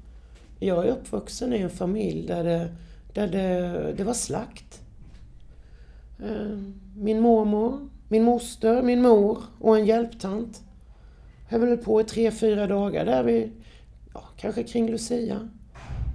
[0.59, 2.76] Jag är uppvuxen i en familj där det,
[3.14, 4.83] där det, det var slakt.
[6.20, 6.57] Eh,
[6.95, 10.61] min mormor, min moster, min mor och en hjälptant
[11.49, 13.51] höll väl på i tre, fyra dagar där vi,
[14.14, 15.49] ja, kanske kring Lucia.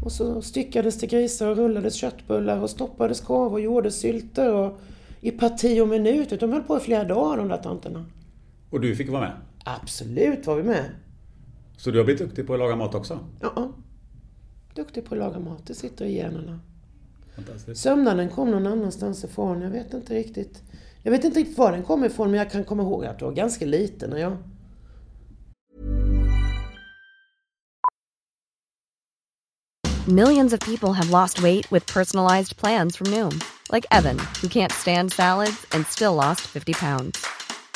[0.04, 4.80] Och så styckades det grisar och rullades köttbullar och stoppades korv och gjordes sylter och
[5.20, 6.40] i parti och minut.
[6.40, 8.04] De höll på i flera dagar de där tanterna.
[8.70, 9.32] Och du fick vara med?
[9.64, 10.84] Absolut var vi med.
[11.76, 13.18] Så du har blivit duktig på att laga mat också?
[13.40, 13.72] Ja.
[14.74, 16.60] Duktig på att laga mat, det sitter i generna.
[17.74, 19.62] Sömnaden kom någon annanstans ifrån.
[19.62, 20.62] Jag vet inte riktigt.
[21.02, 23.28] Jag vet inte riktigt var den kom ifrån, men jag kan komma ihåg att jag
[23.28, 24.36] var ganska liten när jag...
[30.08, 33.40] Millions of people have lost weight with personalized plans from Noom.
[33.70, 37.26] Like Evan, who can't stand salads and still lost 50 pounds.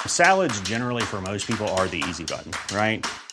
[0.06, 3.04] Salads generally for most people are the easy button, right?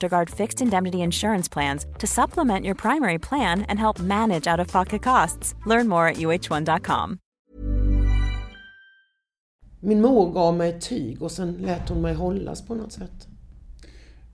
[0.00, 4.72] Guard fixed indemnity insurance plans to supplement your primary plan and help manage out of
[4.72, 5.54] pocket costs.
[5.66, 7.18] Learn more at uh1.com.
[9.80, 13.28] Min mor gav mig tyg och sen lät hon mig hållas på något sätt.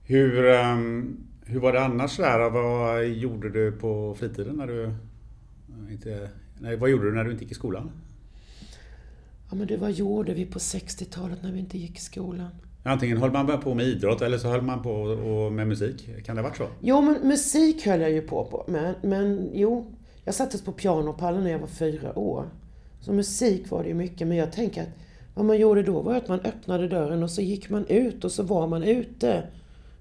[0.03, 2.49] Hur, um, hur var det annars där?
[2.49, 4.93] Vad gjorde du på fritiden när du
[5.91, 6.29] inte...
[6.59, 7.91] Nej, vad gjorde du när du inte gick i skolan?
[9.49, 12.49] Ja men du, vad gjorde vi på 60-talet när vi inte gick i skolan?
[12.83, 16.09] Antingen höll man på med idrott eller så höll man på med musik.
[16.25, 16.67] Kan det ha varit så?
[16.81, 18.95] Jo, men musik höll jag ju på med.
[19.01, 19.85] Men jo,
[20.25, 22.45] jag sattes på pianopallen när jag var fyra år.
[23.01, 24.27] Så musik var det ju mycket.
[24.27, 24.89] Men jag tänker att
[25.35, 28.31] vad man gjorde då var att man öppnade dörren och så gick man ut och
[28.31, 29.43] så var man ute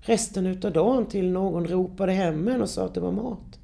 [0.00, 3.58] resten utav dagen till någon ropade hem en och sa att det var mat.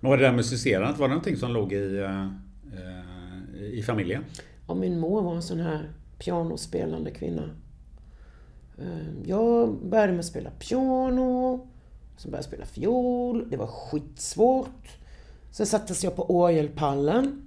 [0.00, 4.24] Men var det där musicerandet, var det någonting som låg i, eh, eh, i familjen?
[4.68, 7.42] Ja, min mor var en sån här pianospelande kvinna.
[8.78, 8.84] Eh,
[9.26, 11.66] Jag började med att spela piano,
[12.16, 13.50] sen började jag spela fiol.
[13.50, 14.88] Det var skitsvårt.
[15.50, 17.42] Sen sattes jag på orgelpallen.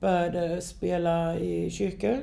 [0.00, 2.18] Började spela i kyrkor.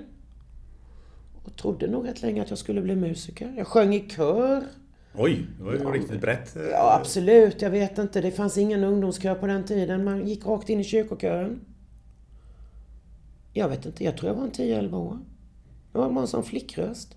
[1.45, 3.53] Och trodde nog rätt länge att jag skulle bli musiker.
[3.57, 4.63] Jag sjöng i kör.
[5.17, 6.55] Oj, det var ju riktigt brett.
[6.71, 7.61] Ja, absolut.
[7.61, 8.21] Jag vet inte.
[8.21, 10.03] Det fanns ingen ungdomskör på den tiden.
[10.03, 11.59] Man gick rakt in i kyrkokören.
[13.53, 14.03] Jag vet inte.
[14.03, 15.19] Jag tror jag var en 10-11 år.
[15.93, 17.15] Jag var bara en sån flickröst.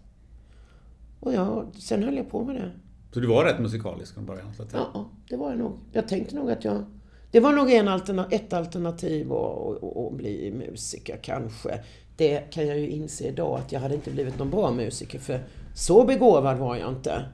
[1.21, 2.71] Och ja, sen höll jag på med det.
[3.13, 4.55] Så du var rätt musikalisk från början?
[4.57, 4.83] Så att säga.
[4.95, 5.73] Ja, det var jag nog.
[5.93, 6.85] Jag tänkte nog att jag...
[7.31, 11.81] Det var nog en alterna, ett alternativ att, att, att bli musiker kanske.
[12.17, 15.41] Det kan jag ju inse idag att jag hade inte blivit någon bra musiker för
[15.75, 17.25] så begåvad var jag inte.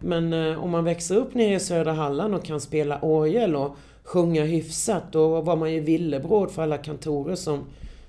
[0.00, 3.76] Men eh, om man växer upp nere i södra Halland och kan spela orgel och
[4.04, 7.64] sjunga hyfsat då var man ju villebråd för alla kantorer som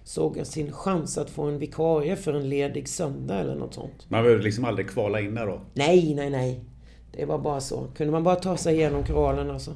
[0.05, 4.05] såg sin chans att få en vikarie för en ledig söndag eller något sånt.
[4.09, 5.61] Man behövde liksom aldrig kvala in där då?
[5.73, 6.63] Nej, nej, nej.
[7.11, 7.87] Det var bara så.
[7.97, 9.73] Kunde man bara ta sig igenom koralen alltså.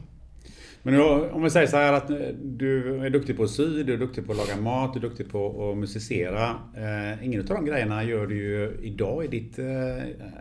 [0.83, 3.83] Men nu, om vi säger så här att eh, du är duktig på att sy,
[3.83, 6.49] du är duktig på att laga mat, du är duktig på att musicera.
[6.77, 9.65] Eh, ingen av de grejerna gör du ju idag i ditt eh,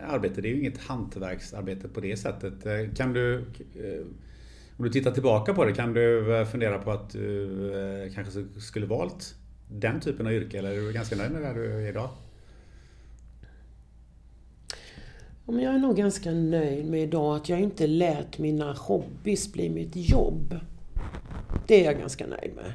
[0.09, 0.41] arbete.
[0.41, 2.67] Det är ju inget hantverksarbete på det sättet.
[2.67, 3.35] Eh, Kan du,
[3.75, 4.07] eh,
[4.77, 8.87] om du tittar tillbaka på det, kan du eh, fundera på att du kanske skulle
[8.87, 9.35] valt
[9.69, 10.59] den typen av yrke?
[10.59, 12.09] Eller är du ganska nöjd med där du är idag?
[15.47, 19.53] Ja, men jag är nog ganska nöjd med idag att jag inte lät mina hobbys
[19.53, 20.61] bli mitt jobb.
[21.67, 22.73] Det är jag ganska nöjd med.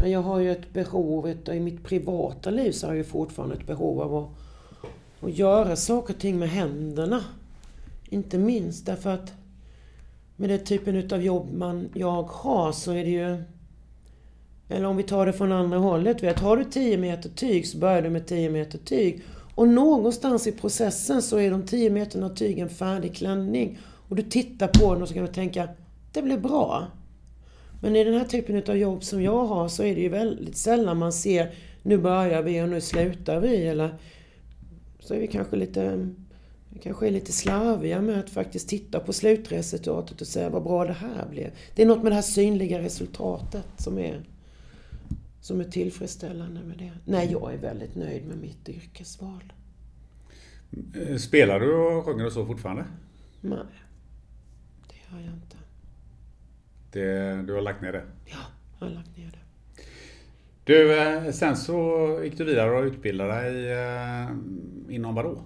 [0.00, 3.04] Men jag har ju ett behov, ett, i mitt privata liv så har jag ju
[3.04, 4.30] fortfarande ett behov av att,
[5.24, 7.24] att göra saker och ting med händerna.
[8.08, 9.32] Inte minst därför att
[10.36, 13.42] med den typen utav jobb man, jag har så är det ju...
[14.68, 16.22] Eller om vi tar det från andra hållet.
[16.22, 19.22] Vet, har du 10 meter tyg så börjar du med 10 meter tyg.
[19.54, 23.78] Och någonstans i processen så är de 10 meterna tyg en färdig klänning.
[24.08, 25.68] Och du tittar på den och så kan du tänka,
[26.12, 26.86] det blev bra.
[27.82, 30.56] Men i den här typen av jobb som jag har så är det ju väldigt
[30.56, 33.66] sällan man ser, nu börjar vi och nu slutar vi.
[33.66, 33.94] Eller
[35.00, 36.08] så är vi kanske lite,
[36.68, 40.84] vi kanske är lite slarviga med att faktiskt titta på slutresultatet och säga vad bra
[40.84, 41.50] det här blev.
[41.74, 44.20] Det är något med det här synliga resultatet som är,
[45.44, 46.92] som är tillfredsställande med det.
[47.04, 49.52] Nej, jag är väldigt nöjd med mitt yrkesval.
[50.94, 52.84] Eh, Spelar du och sjunger och så fortfarande?
[53.40, 53.58] Nej,
[54.88, 55.56] det gör jag inte.
[56.92, 58.04] Det, du har lagt ner det?
[58.26, 58.36] Ja,
[58.80, 59.38] jag har lagt ner det.
[60.64, 64.30] Du, eh, sen så gick du vidare och utbildade dig eh,
[64.88, 65.42] inom vadå?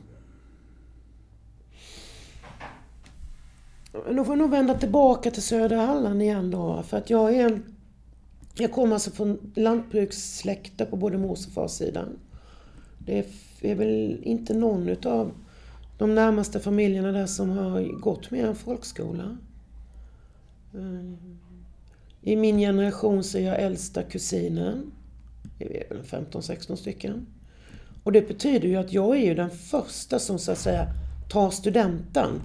[3.92, 6.82] Då får jag nog vända tillbaka till södra Halland igen då.
[6.82, 7.60] För att jag är...
[8.60, 12.18] Jag kommer alltså från lantbrukssläkte på både mors och fars sidan.
[12.98, 13.26] Det
[13.60, 15.32] är väl inte någon utav
[15.98, 19.38] de närmaste familjerna där som har gått med en folkskola.
[20.74, 21.12] Eh,
[22.22, 24.92] I min generation så är jag äldsta kusinen.
[25.58, 27.26] Vi är väl 15-16 stycken.
[28.02, 30.86] Och det betyder ju att jag är ju den första som så att säga
[31.30, 32.40] tar studenten.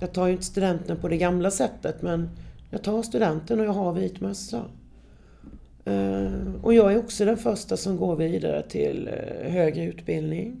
[0.00, 2.30] Jag tar ju inte studenten på det gamla sättet men
[2.70, 4.64] jag tar studenten och jag har vit mössa.
[5.84, 10.60] Eh, och jag är också den första som går vidare till eh, högre utbildning.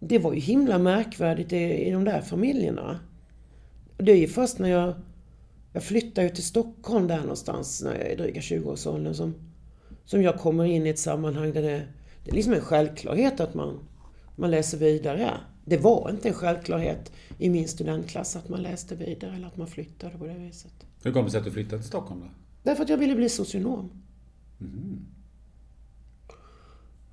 [0.00, 3.00] Det var ju himla märkvärdigt i, i de där familjerna.
[3.96, 4.94] Det är ju först när jag,
[5.72, 9.34] jag flyttade till Stockholm där någonstans när jag är dryga 20-årsåldern som,
[10.04, 11.82] som jag kommer in i ett sammanhang där det,
[12.24, 13.78] det är liksom en självklarhet att man,
[14.36, 15.30] man läser vidare.
[15.64, 19.66] Det var inte en självklarhet i min studentklass att man läste vidare eller att man
[19.66, 20.72] flyttade på det viset.
[21.02, 22.43] Hur kom det sig att du flyttade till Stockholm då?
[22.64, 23.90] Därför att jag ville bli socionom.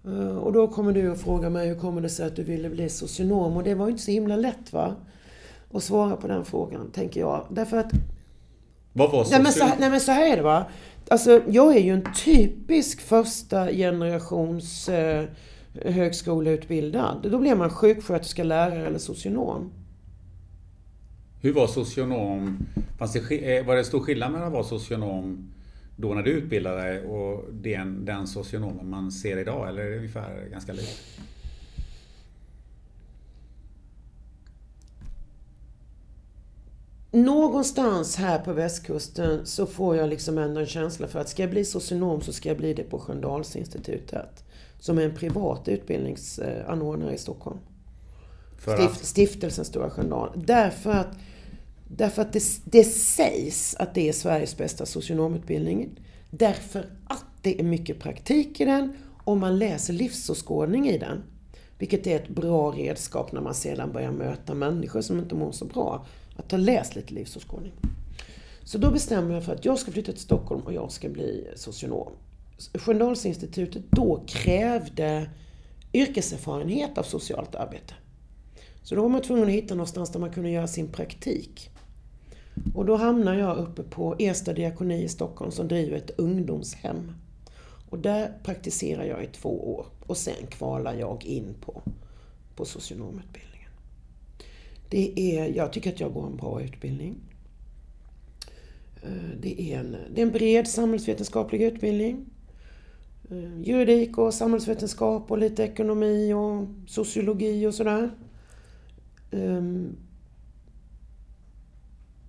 [0.05, 2.69] Eh, Och då kommer du och frågar mig hur kommer det sig att du ville
[2.69, 3.57] bli socionom?
[3.57, 4.95] Och det var ju inte så himla lätt va?
[5.73, 7.45] Att svara på den frågan, tänker jag.
[7.49, 7.91] Därför att...
[8.93, 10.65] Vad var Nej men, så, nej men så här är det va.
[11.09, 15.25] Alltså jag är ju en typisk första generations eh,
[15.85, 17.27] högskoleutbildad.
[17.31, 19.71] Då blir man sjuksköterska, lärare eller socionom.
[21.41, 22.67] Hur var socionom?
[22.97, 25.53] Fanns det, eh, var det stor skillnad mellan att vara socionom
[25.95, 29.69] då när du utbildade dig och den, den socionomen man ser idag?
[29.69, 31.19] Eller är det ungefär ganska likt?
[37.11, 41.49] Någonstans här på västkusten så får jag liksom ändå en känsla för att ska jag
[41.49, 44.43] bli socionom så ska jag bli det på Sköndalsinstitutet.
[44.79, 47.57] Som är en privat utbildningsanordnare i Stockholm.
[48.57, 50.29] Stift, stiftelsen Stora Sköndal.
[50.35, 51.17] Därför att
[51.95, 55.89] Därför att det, det sägs att det är Sveriges bästa socionomutbildning.
[56.29, 61.23] Därför att det är mycket praktik i den och man läser livsåskådning i den.
[61.77, 65.65] Vilket är ett bra redskap när man sedan börjar möta människor som inte mår så
[65.65, 66.05] bra.
[66.35, 67.73] Att ha läst lite livsåskådning.
[68.63, 71.47] Så då bestämmer jag för att jag ska flytta till Stockholm och jag ska bli
[71.55, 72.11] socionom.
[72.73, 75.29] Sköndalsinstitutet då krävde
[75.93, 77.93] yrkeserfarenhet av socialt arbete.
[78.83, 81.69] Så då var man tvungen att hitta någonstans där man kunde göra sin praktik.
[82.75, 87.11] Och då hamnade jag uppe på Ersta diakoni i Stockholm som driver ett ungdomshem.
[87.89, 91.81] Och där praktiserar jag i två år och sen kvalar jag in på,
[92.55, 93.71] på socionomutbildningen.
[94.89, 97.15] Det är, jag tycker att jag går en bra utbildning.
[99.03, 102.25] Eh, det är en, det är en bred samhällsvetenskaplig utbildning.
[103.31, 108.11] Eh, juridik och samhällsvetenskap och lite ekonomi och sociologi och sådär
[109.31, 109.95] um,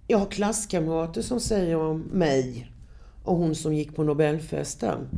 [0.07, 2.73] jag har klasskamrater som säger om mig
[3.25, 5.09] och hon som gick på Nobelfesten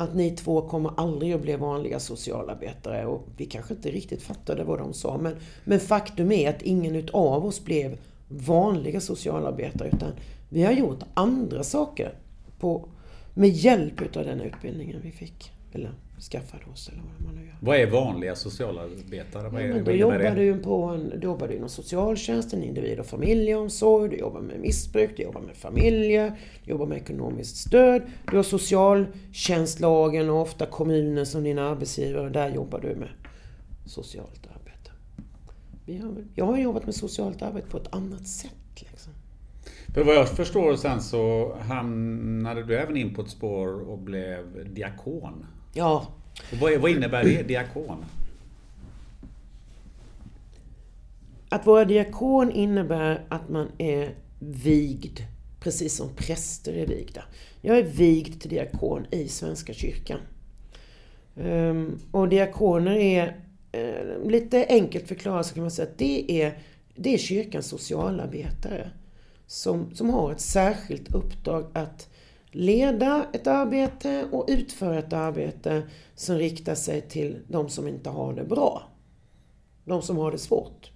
[0.00, 3.06] att ni två kommer aldrig att bli vanliga socialarbetare.
[3.06, 5.18] Och vi kanske inte riktigt fattade vad de sa.
[5.18, 9.88] Men, men faktum är att ingen utav oss blev vanliga socialarbetare.
[9.92, 10.12] Utan
[10.48, 12.14] vi har gjort andra saker
[12.58, 12.88] på,
[13.34, 15.52] med hjälp utav den utbildningen vi fick.
[15.72, 15.90] Eller
[16.20, 17.56] skaffade oss eller vad man nu gör.
[17.60, 19.48] Vad är vanliga socialarbetare?
[19.48, 24.10] Vad är, då jobbar du på en, du jobbar du inom socialtjänsten, individ och familjeomsorg,
[24.10, 28.42] du jobbar med missbruk, du jobbar med familjer, du jobbar med ekonomiskt stöd, du har
[28.42, 33.08] socialtjänstlagen och ofta kommunen som din arbetsgivare där jobbar du med
[33.86, 34.90] socialt arbete.
[36.34, 38.50] Jag har jobbat med socialt arbete på ett annat sätt.
[38.74, 39.12] Liksom.
[39.94, 44.74] För vad jag förstår sen så hamnade du även in på ett spår och blev
[44.74, 45.46] diakon.
[45.72, 46.06] Ja.
[46.52, 48.04] Och vad, vad innebär det, diakon?
[51.48, 55.20] Att vara diakon innebär att man är vigd,
[55.60, 57.24] precis som präster är vigda.
[57.60, 60.20] Jag är vigd till diakon i Svenska kyrkan.
[61.34, 63.36] Um, och diakoner är,
[63.76, 66.58] uh, lite enkelt förklarat så kan man säga att det är,
[66.94, 68.90] det är kyrkans socialarbetare.
[69.46, 72.09] Som, som har ett särskilt uppdrag att
[72.52, 75.82] leda ett arbete och utföra ett arbete
[76.14, 78.88] som riktar sig till de som inte har det bra.
[79.84, 80.90] De som har det svårt.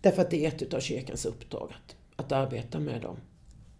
[0.00, 3.16] Därför att det är ett utav kyrkans uppdrag att, att arbeta med de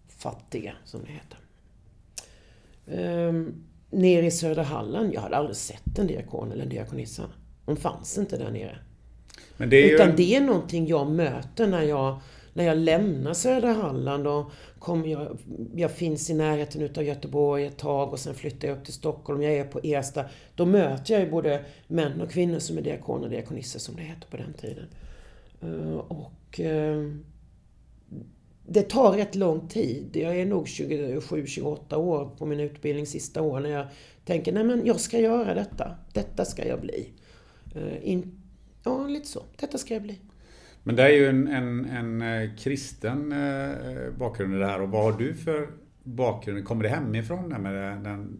[0.08, 1.38] fattiga, som det heter.
[2.86, 7.22] Ehm, nere i södra Halland, jag hade aldrig sett en diakon eller en diakonissa.
[7.64, 8.78] Hon fanns inte där nere.
[9.56, 10.16] Det Utan ju...
[10.16, 12.20] det är någonting jag möter när jag
[12.52, 14.52] när jag lämnar södra Halland och
[14.82, 15.38] kommer jag,
[15.74, 19.42] jag finns i närheten utav Göteborg ett tag och sen flyttar jag upp till Stockholm,
[19.42, 20.24] jag är på Ersta.
[20.54, 24.02] Då möter jag ju både män och kvinnor som är diakoner och diakonisser som det
[24.02, 24.86] hette på den tiden.
[25.60, 27.10] Eh, och eh,
[28.66, 30.16] det tar rätt lång tid.
[30.16, 33.86] Jag är nog 27-28 år på min utbildning sista år när jag
[34.24, 35.94] tänker, nej men jag ska göra detta.
[36.12, 37.12] Detta ska jag bli.
[37.74, 38.42] Eh, in,
[38.84, 39.42] ja, lite så.
[39.56, 40.18] Detta ska jag bli.
[40.84, 44.88] Men det är ju en, en, en eh, kristen eh, bakgrund i det här och
[44.88, 45.68] vad har du för
[46.02, 46.64] bakgrund?
[46.64, 48.38] Kommer det hemifrån med den,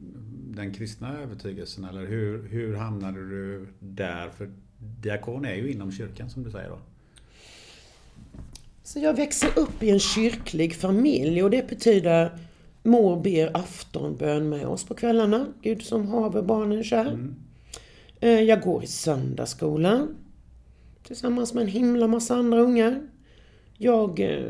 [0.57, 4.29] den kristna övertygelsen eller hur, hur hamnade du där?
[4.29, 6.79] För diakon är ju inom kyrkan som du säger då.
[8.83, 12.39] Så jag växer upp i en kyrklig familj och det betyder
[12.83, 15.47] mor ber aftonbön med oss på kvällarna.
[15.63, 17.07] Gud som haver barnen kär.
[17.07, 17.35] Mm.
[18.21, 20.17] Eh, jag går i söndagsskolan
[21.03, 23.09] tillsammans med en himla massa andra ungar.
[23.79, 24.43] Jag, eh,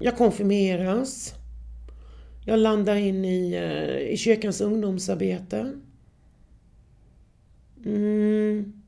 [0.00, 1.34] jag konfirmeras.
[2.46, 5.72] Jag landar in i, eh, i kyrkans ungdomsarbete.
[7.84, 8.82] Mm.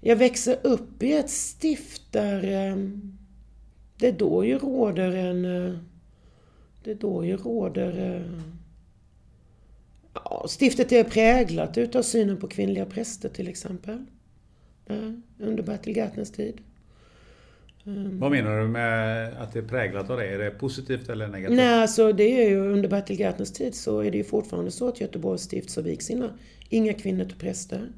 [0.00, 2.42] Jag växer upp i ett stift där
[4.00, 5.44] det då ju råder en...
[5.44, 5.78] Eh,
[6.84, 8.24] det då ju råder
[10.24, 14.04] Ja, stiftet är präglat utav synen på kvinnliga präster till exempel.
[14.86, 14.94] Ja,
[15.38, 16.60] under Bertil Gärtners tid.
[17.84, 20.26] Um, Vad menar du med att det är präglat av det?
[20.26, 21.56] Är det positivt eller negativt?
[21.56, 24.88] Nej, alltså det är ju under Bertil Gärtners tid så är det ju fortfarande så
[24.88, 26.30] att Göteborgs stift så vigs inga,
[26.68, 27.88] inga kvinnor till präster.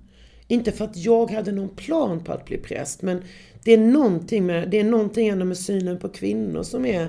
[0.48, 3.22] Inte för att jag hade någon plan på att bli präst, men
[3.64, 7.08] det är någonting med, det är någonting med synen på kvinnor som är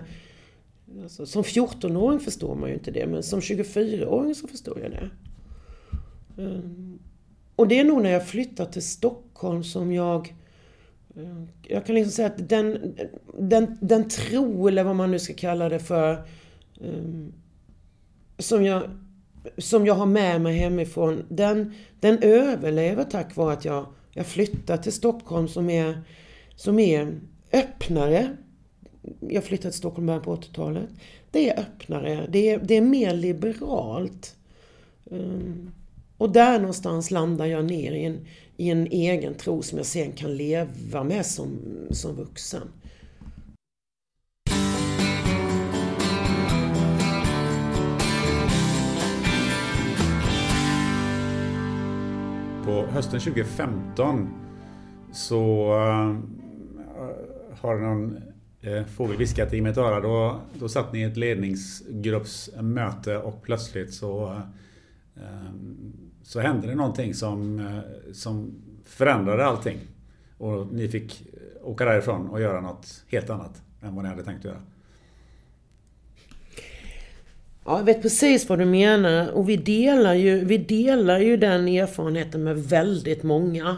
[1.01, 5.09] Alltså, som 14-åring förstår man ju inte det, men som 24-åring så förstår jag det.
[6.43, 6.59] Eh,
[7.55, 10.35] och det är nog när jag flyttar till Stockholm som jag
[11.15, 12.95] eh, jag kan liksom säga att den,
[13.39, 16.11] den, den tro, eller vad man nu ska kalla det för,
[16.81, 17.27] eh,
[18.37, 18.83] som, jag,
[19.57, 24.77] som jag har med mig hemifrån, den, den överlever tack vare att jag Jag flyttar
[24.77, 26.01] till Stockholm som är,
[26.55, 27.19] som är
[27.53, 28.37] öppnare.
[29.20, 30.89] Jag flyttade till Stockholm början på 80-talet.
[31.32, 34.36] Det är öppnare, det är, det är mer liberalt.
[35.06, 35.72] Um,
[36.18, 38.26] och där någonstans landar jag ner i en,
[38.58, 41.60] i en egen tro som jag sen kan leva med som,
[41.91, 42.68] som vuxen.
[52.66, 54.30] På hösten 2015
[55.12, 56.20] så uh,
[57.62, 58.32] har någon
[58.66, 59.99] Eh, får vi viskat i mitt öra.
[59.99, 64.41] Då, då satt ni i ett ledningsgruppsmöte och plötsligt så,
[65.16, 65.93] ehm,
[66.24, 67.80] så hände det någonting som, eh,
[68.14, 68.51] som
[68.86, 69.78] förändrade allting.
[70.38, 71.28] Och ni fick eh,
[71.68, 74.61] åka därifrån och göra något helt annat än vad ni hade tänkt göra.
[77.66, 79.32] Ja, jag vet precis vad du menar.
[79.32, 83.78] Och vi delar ju, vi delar ju den erfarenheten med väldigt många.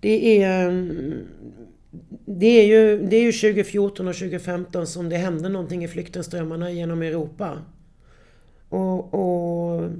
[0.00, 1.12] Det är, ehm,
[2.26, 6.70] det är, ju, det är ju 2014 och 2015 som det hände någonting i flyktingströmmarna
[6.70, 7.58] genom Europa.
[8.68, 9.90] Och, och eh,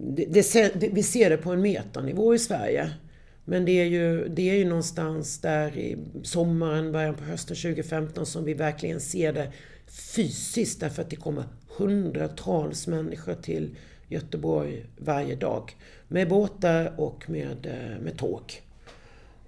[0.00, 2.90] det, det, vi ser det på en metanivå i Sverige.
[3.44, 8.26] Men det är, ju, det är ju någonstans där i sommaren, början på hösten 2015
[8.26, 9.52] som vi verkligen ser det
[9.86, 11.44] fysiskt därför att det kommer
[11.76, 13.76] hundratals människor till
[14.08, 15.76] Göteborg varje dag.
[16.08, 18.63] Med båtar och med, eh, med tåg.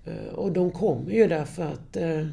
[0.06, 2.26] Eh, och de kommer ju därför att eh, eh,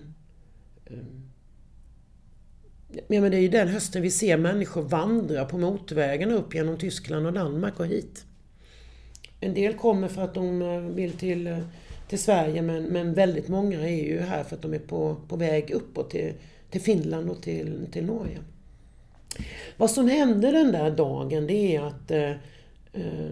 [3.07, 6.77] Ja, men det är ju den hösten vi ser människor vandra på motorvägarna upp genom
[6.77, 8.25] Tyskland och Danmark och hit.
[9.39, 11.63] En del kommer för att de eh, vill till,
[12.09, 15.35] till Sverige men, men väldigt många är ju här för att de är på, på
[15.35, 16.33] väg uppåt till,
[16.69, 18.39] till Finland och till, till Norge.
[19.77, 22.31] Vad som hände den där dagen det är att eh,
[22.93, 23.31] eh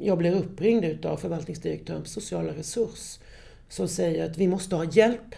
[0.00, 3.18] jag blir uppringd utav förvaltningsdirektören på sociala resurs
[3.72, 5.34] som säger att vi måste ha hjälp.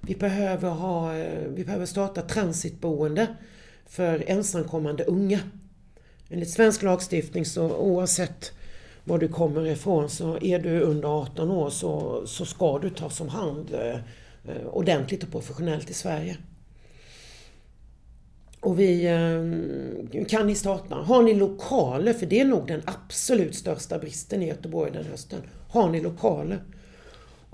[0.00, 3.26] Vi behöver, ha, eh, vi behöver starta transitboende
[3.86, 5.40] för ensamkommande unga.
[6.30, 8.52] Enligt svensk lagstiftning så oavsett
[9.04, 13.20] var du kommer ifrån så är du under 18 år så, så ska du tas
[13.20, 13.94] om hand eh,
[14.44, 16.36] eh ordentligt och professionellt i Sverige.
[18.60, 20.94] Och vi eh, kan ni starta.
[20.94, 22.12] Har ni lokaler?
[22.12, 25.40] För det är nog den absolut största bristen i Göteborg den hösten.
[25.68, 26.60] Har ni lokaler?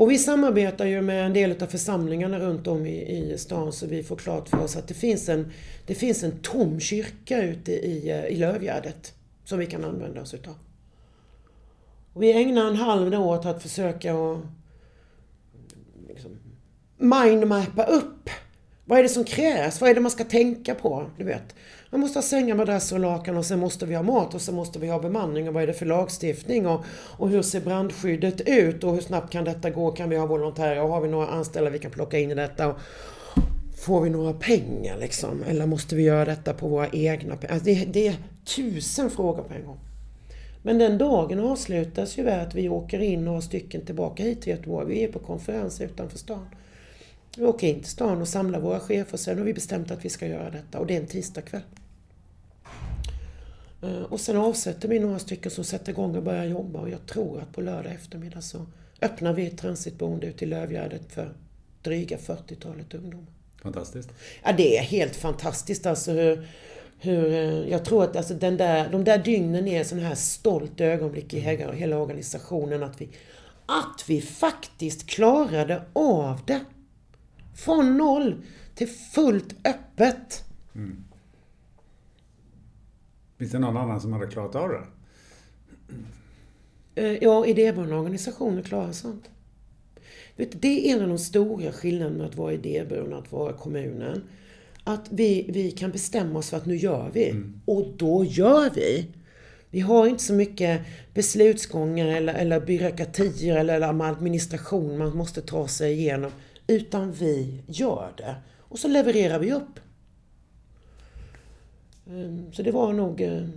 [0.02, 3.86] Och vi samarbetar ju med en del av församlingarna runt om i, i stan så
[3.86, 5.52] vi får klart för oss att det finns en,
[5.86, 10.34] det finns en tom kyrka ute i, eh, i Lövgärdet som vi kan använda oss
[10.34, 10.54] utav.
[12.12, 14.38] Och vi ägnar en halv dag åt att försöka att
[16.08, 16.30] liksom,
[16.98, 18.30] mindmappa upp
[18.84, 19.80] vad är det som krävs?
[19.80, 21.10] Vad är det man ska tänka på?
[21.18, 21.54] Du vet.
[21.92, 24.54] Man måste ha sängar, madrasser och lakan och sen måste vi ha mat och sen
[24.54, 26.84] måste vi ha bemanning och vad är det för lagstiftning och,
[27.18, 29.90] och hur ser brandskyddet ut och hur snabbt kan detta gå?
[29.90, 32.68] Kan vi ha volontärer och har vi några anställda vi kan plocka in i detta?
[32.68, 32.78] Och,
[33.78, 35.42] får vi några pengar liksom?
[35.48, 37.54] Eller måste vi göra detta på våra egna pengar?
[37.54, 38.16] Alltså det, det är
[38.56, 39.78] tusen frågor på en gång.
[40.62, 44.52] Men den dagen avslutas ju med att vi åker in några stycken tillbaka hit till
[44.52, 44.86] Göteborg.
[44.88, 46.46] Vi är på konferens utanför stan.
[47.36, 49.12] Vi åker in till stan och samlar våra chefer.
[49.12, 51.62] och Sen har vi bestämt att vi ska göra detta och det är en tisdagkväll.
[53.82, 57.06] Eh, och sen avsätter vi några stycken som sätter igång och börjar jobba och jag
[57.06, 58.66] tror att på lördag eftermiddag så
[59.02, 61.32] öppnar vi ett transitboende ute i Lövgärdet för
[61.82, 63.26] dryga 40-talet ungdomar.
[63.62, 64.08] Fantastiskt.
[64.42, 66.48] Ja, det är helt fantastiskt alltså hur,
[66.98, 70.80] hur eh, jag tror att alltså den där, de där dygnen är sån här stolt
[70.80, 73.08] ögonblick i hela, hela organisationen att vi,
[73.66, 76.60] att vi faktiskt klarade av det.
[77.54, 78.42] Från noll
[78.74, 80.44] till fullt öppet.
[80.74, 81.04] Mm.
[83.42, 84.82] Finns det någon annan som hade klarat av det?
[86.94, 89.30] Eh, ja, idéburna organisationer klarar sånt.
[90.36, 94.22] Det är en av de stora skillnaderna med att vara idéburen och att vara kommunen.
[94.84, 97.30] Att vi, vi kan bestämma oss för att nu gör vi.
[97.30, 97.60] Mm.
[97.64, 99.06] Och då gör vi.
[99.70, 100.80] Vi har inte så mycket
[101.14, 106.30] beslutsgångar eller, eller byråkratier eller, eller administration man måste ta sig igenom.
[106.66, 108.34] Utan vi gör det.
[108.58, 109.80] Och så levererar vi upp.
[112.12, 113.20] Ehm, så det var nog...
[113.20, 113.48] Eh,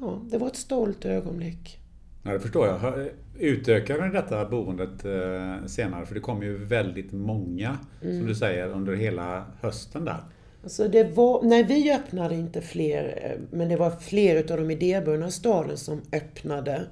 [0.00, 1.78] ja, det var ett stolt ögonblick.
[2.22, 3.08] Ja, det förstår jag.
[3.38, 6.06] Utökade ni detta boendet eh, senare?
[6.06, 8.18] För det kom ju väldigt många, mm.
[8.18, 10.20] som du säger, under hela hösten där.
[10.62, 14.70] Alltså det var, nej, vi öppnade inte fler, eh, men det var fler utav de
[14.70, 16.82] idéburna staden som öppnade.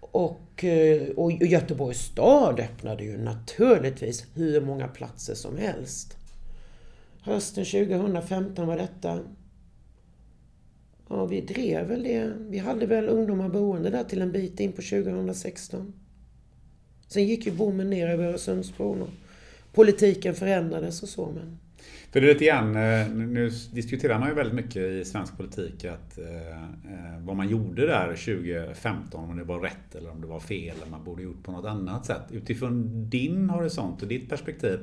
[0.00, 6.16] Och, eh, och Göteborgs stad öppnade ju naturligtvis hur många platser som helst.
[7.24, 9.20] Hösten 2015 var detta
[11.08, 12.32] Ja, vi drev väl det.
[12.48, 15.92] Vi hade väl ungdomar boende där till en bit in på 2016.
[17.08, 19.08] Sen gick ju bommen ner över Öresundsbron och
[19.72, 21.32] politiken förändrades och så.
[21.34, 21.58] Men...
[22.10, 25.84] För det är lite grann, eh, nu diskuterar man ju väldigt mycket i svensk politik
[25.84, 30.26] att eh, eh vad man gjorde där 2015, om det var rätt eller om det
[30.26, 32.22] var fel, eller man borde gjort på något annat sätt.
[32.30, 34.78] Utifrån din horisont och ditt perspektiv,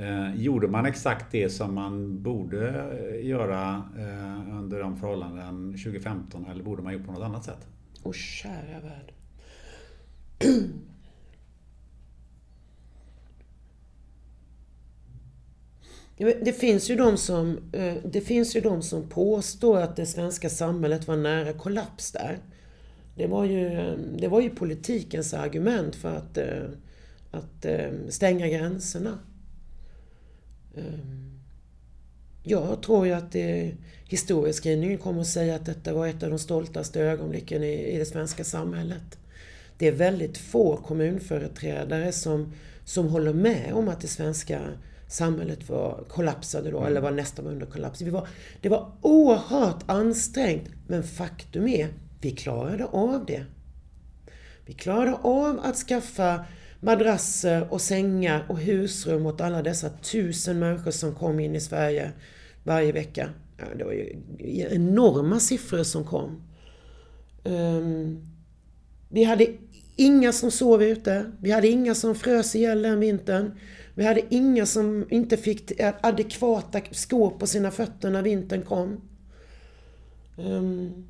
[0.00, 6.46] Eh, gjorde man exakt det som man borde eh, göra eh, under de förhållanden 2015
[6.50, 7.66] eller borde man gjort på något annat sätt?
[8.02, 9.12] Åh kära värld.
[16.44, 20.50] Det finns, ju de som, eh, det finns ju de som påstår att det svenska
[20.50, 22.38] samhället var nära kollaps där.
[23.16, 26.38] Det var ju, det var ju politikens argument för att,
[27.30, 27.66] att
[28.08, 29.18] stänga gränserna.
[30.76, 31.40] Ehm,
[32.42, 33.72] jag tror ju att det,
[34.04, 38.06] historieskrivningen kommer att säga att detta var ett av de stoltaste ögonblicken i, i det
[38.06, 39.18] svenska samhället.
[39.78, 42.52] Det är väldigt få kommunföreträdare som,
[42.84, 44.60] som håller med om att det svenska
[45.08, 46.90] samhället var, kollapsade då, mm.
[46.90, 48.00] eller var nästan under kollaps.
[48.00, 48.28] Vi var,
[48.60, 51.88] det var oerhört ansträngt, men faktum är,
[52.20, 53.44] vi klarade av det.
[54.66, 56.44] Vi klarade av att skaffa
[56.80, 62.12] madrasser och sängar och husrum åt alla dessa tusen människor som kom in i Sverige
[62.62, 63.30] varje vecka.
[63.56, 64.16] Ja, det var ju
[64.70, 66.42] enorma siffror som kom.
[67.44, 68.26] Um,
[69.08, 69.46] vi hade
[69.96, 71.32] inga som sov ute.
[71.40, 73.58] Vi hade inga som frös ihjäl den vintern.
[73.94, 79.00] Vi hade inga som inte fick adekvata skor på sina fötter när vintern kom.
[80.36, 81.06] Um,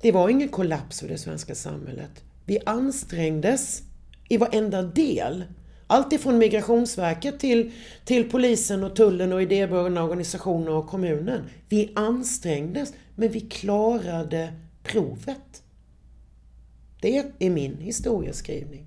[0.00, 2.24] det var ingen kollaps för det svenska samhället.
[2.46, 3.82] Vi ansträngdes
[4.28, 5.44] i varenda del.
[5.86, 7.72] Allt ifrån Migrationsverket till,
[8.04, 11.44] till polisen och tullen och idéburna organisationer och kommunen.
[11.68, 15.62] Vi ansträngdes, men vi klarade provet.
[17.00, 18.86] Det är min historieskrivning.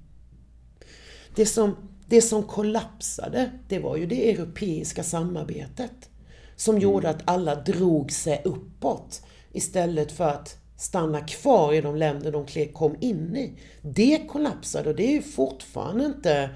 [1.36, 1.76] Det som
[2.07, 6.10] det som kollapsade, det var ju det europeiska samarbetet.
[6.56, 9.22] Som gjorde att alla drog sig uppåt
[9.52, 13.53] istället för att stanna kvar i de länder de kom in i.
[13.81, 16.49] Det kollapsade och det är ju fortfarande inte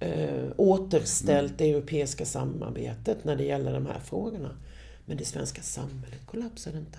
[0.00, 4.50] eh, återställt det europeiska samarbetet när det gäller de här frågorna.
[5.06, 6.98] Men det svenska samhället kollapsade inte.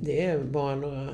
[0.00, 1.08] Det är bara några,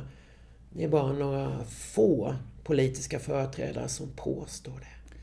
[0.71, 2.35] det är bara några få
[2.65, 5.15] politiska företrädare som påstår det.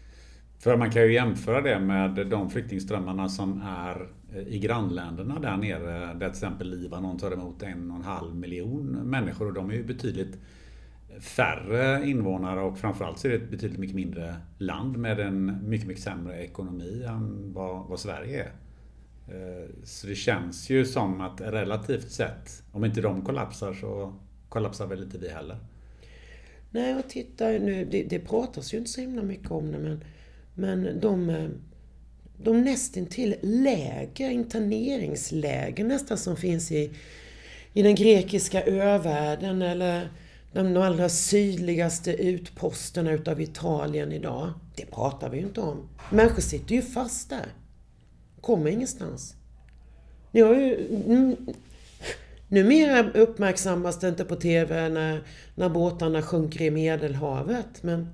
[0.60, 5.58] För man kan ju jämföra det med de flyktingströmmarna som är Eh, i grannländerna där
[5.58, 9.70] nere, där till exempel Libanon tar emot en och en halv miljon människor och de
[9.70, 10.40] är ju betydligt
[11.20, 15.88] färre invånare och framförallt så är det ett betydligt mycket mindre land med en mycket,
[15.88, 18.52] mycket sämre ekonomi än vad, vad Sverige är.
[19.28, 24.14] Eh, så det känns ju som att relativt sett, om inte de kollapsar så
[24.50, 25.58] kollapsar väl inte vi heller.
[26.70, 30.04] Nej, och titta nu, det, det pratas ju inte så himla mycket om det men
[30.60, 31.50] men de, eh,
[32.44, 36.92] de nästintill läger, interneringsläger nästan som finns i,
[37.74, 40.10] i den grekiska övärlden eller
[40.54, 44.54] de allra sydligaste utposterna utav Italien idag.
[44.76, 45.90] Det pratar vi ju inte om.
[46.12, 47.54] Människor sitter ju fast där.
[48.42, 49.36] Kommer ingenstans.
[50.32, 51.36] Ni har ju,
[52.48, 55.24] numera uppmärksammas det inte på TV när,
[55.56, 57.84] när båtarna sjunker i Medelhavet.
[57.84, 58.08] Men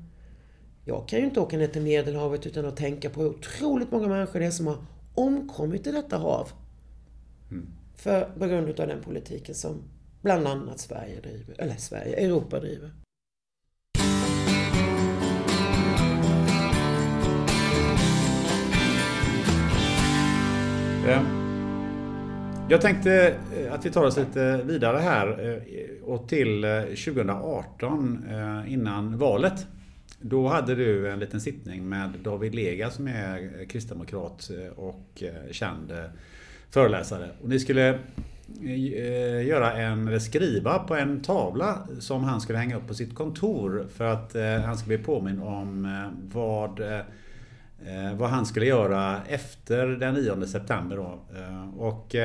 [0.86, 4.08] jag kan ju inte åka ner till Medelhavet utan att tänka på hur otroligt många
[4.08, 4.78] människor det är som har
[5.16, 6.52] omkommit i detta hav.
[7.52, 7.68] Mm.
[7.96, 9.82] För, på grund av den politiken som
[10.22, 12.92] bland annat Sverige driver, eller Sverige, Europa driver.
[22.70, 26.62] Jag tänkte eh, att vi tar oss lite vidare här eh, och till
[27.06, 29.68] 2018 eh, innan valet.
[30.26, 35.52] Då hade du en liten sittning med David Lega som är kristdemokrat eh, och eh,
[35.52, 35.98] känd eh,
[36.70, 37.30] föreläsare.
[37.42, 38.00] Och ni skulle
[39.46, 43.88] göra en, eller skriva på en tavla som han skulle hänga upp på sitt kontor
[43.96, 44.36] för att
[44.66, 45.88] han skulle bli påminn om
[46.34, 46.82] vad,
[48.16, 50.96] vad han skulle göra efter den 9 september.
[50.96, 51.20] Då.
[51.78, 52.16] Och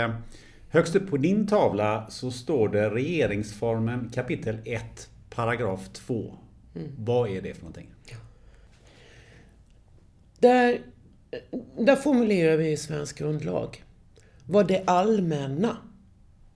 [0.68, 6.34] högst upp på din tavla så står det regeringsformen kapitel 1 paragraf 2.
[6.74, 6.92] Mm.
[6.98, 7.94] Vad är det för någonting?
[10.38, 10.82] Där,
[11.78, 13.84] där formulerar vi i svensk grundlag
[14.44, 15.76] vad det allmänna,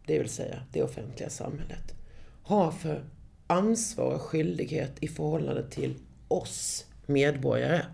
[0.06, 1.94] det vill säga det offentliga samhället,
[2.42, 3.04] har för
[3.46, 5.94] ansvar och skyldighet i förhållande till
[6.28, 7.86] oss medborgare.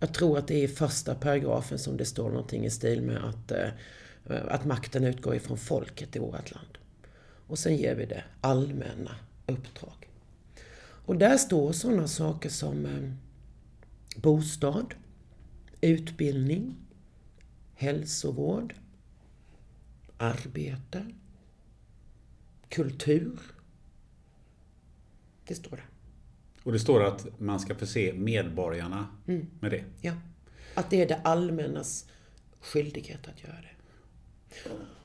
[0.00, 3.24] Jag tror att det är i första paragrafen som det står någonting i stil med
[3.24, 3.68] att, eh,
[4.48, 6.78] att makten utgår ifrån folket i vårt land.
[7.46, 10.01] Och sen ger vi det allmänna uppdrag.
[11.12, 13.10] Och där står sådana saker som eh,
[14.20, 14.94] bostad,
[15.80, 16.76] utbildning,
[17.74, 18.74] hälsovård,
[20.16, 21.06] arbete,
[22.68, 23.40] kultur.
[25.46, 25.82] Det står det.
[26.62, 29.46] Och det står att man ska förse medborgarna Mm.
[29.60, 29.84] med det.
[30.00, 30.12] Ja.
[30.74, 32.08] Att det är det allmännas
[32.60, 33.74] skyldighet att göra det.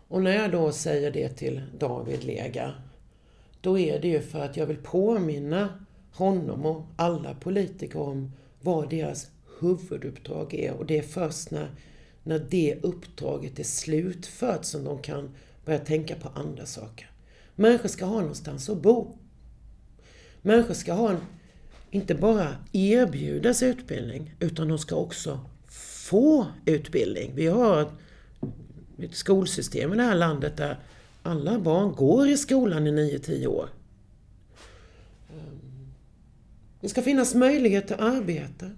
[0.07, 2.73] Och när jag då säger det till David Lega,
[3.61, 5.83] då är det ju för att jag vill påminna
[6.17, 8.31] honom och alla politiker om
[8.61, 9.27] vad deras
[9.59, 10.73] huvuduppdrag är.
[10.73, 11.71] Och det är först när,
[12.23, 15.29] när det uppdraget är slutfört som de kan
[15.65, 17.11] börja tänka på andra saker.
[17.55, 19.17] Människor ska ha någonstans att bo.
[20.41, 21.21] Människor ska ha en,
[21.91, 25.39] inte bara erbjudas utbildning, utan de ska också
[25.69, 27.31] få utbildning.
[27.35, 27.91] Vi har ett,
[28.99, 30.79] ett skolsystem i det här landet där
[31.23, 33.69] alla barn går i skolan i 9-10 år.
[35.29, 35.93] Ehm,
[36.87, 38.71] det ska finnas möjlighet till arbete.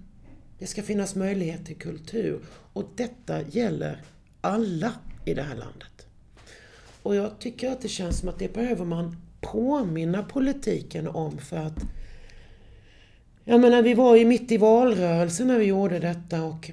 [0.59, 2.39] Det ska finnas möjlighet till kultur.
[2.73, 4.01] Och detta gäller
[4.41, 4.93] alla
[5.25, 6.07] i det här landet.
[7.03, 11.57] Och jag tycker att det känns som att det behöver man påminna politiken om för
[11.57, 11.77] att
[13.43, 16.71] jag menar, vi var ju mitt i valrörelsen när vi gjorde detta och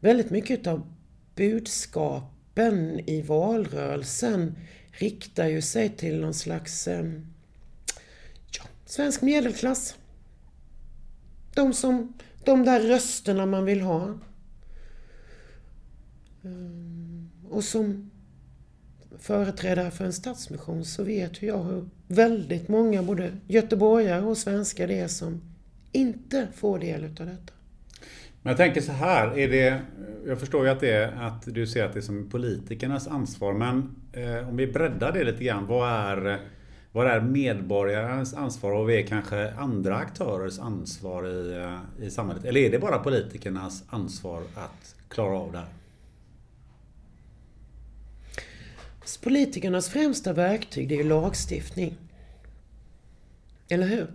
[0.00, 0.92] väldigt mycket av
[1.34, 4.58] budskapen i valrörelsen
[4.90, 7.04] riktar ju sig till någon slags eh,
[8.50, 9.94] ja, svensk medelklass.
[11.56, 12.12] De, som,
[12.44, 14.18] de där rösterna man vill ha.
[16.44, 18.10] Ehm, och som
[19.18, 24.98] företrädare för en stadsmission så vet jag hur väldigt många, både göteborgare och svenskar det
[24.98, 25.40] är som
[25.92, 27.52] inte får del utav detta.
[28.42, 29.80] Men jag tänker så här, är det,
[30.26, 33.52] jag förstår ju att, det är, att du ser att det är som politikernas ansvar,
[33.52, 36.40] men eh, om vi breddar det lite grann, vad är,
[36.96, 42.44] vad är medborgarens ansvar och vad är kanske andra aktörers ansvar i, eh, i samhället?
[42.44, 45.68] Eller är det bara politikernas ansvar att klara av det här?
[49.04, 51.96] Så Politikernas främsta verktyg det är ju lagstiftning.
[53.68, 54.12] Eller hur?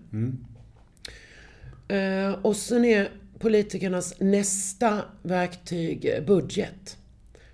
[1.87, 6.97] Eh, och sen är politikernas nästa verktyg eh, budget.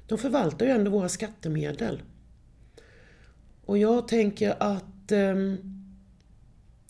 [0.07, 2.01] De förvaltar ju ändå våra skattemedel.
[3.65, 5.57] Och jag tänker att ehm,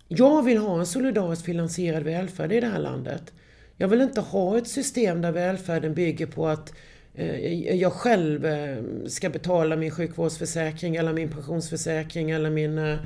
[0.07, 3.33] jag vill ha en solidariskt finansierad välfärd i det här landet.
[3.77, 6.73] Jag vill inte ha ett system där välfärden bygger på att
[7.15, 8.77] eh, jag själv eh,
[9.07, 12.97] ska betala min sjukvårdsförsäkring eller min pensionsförsäkring eller min eh,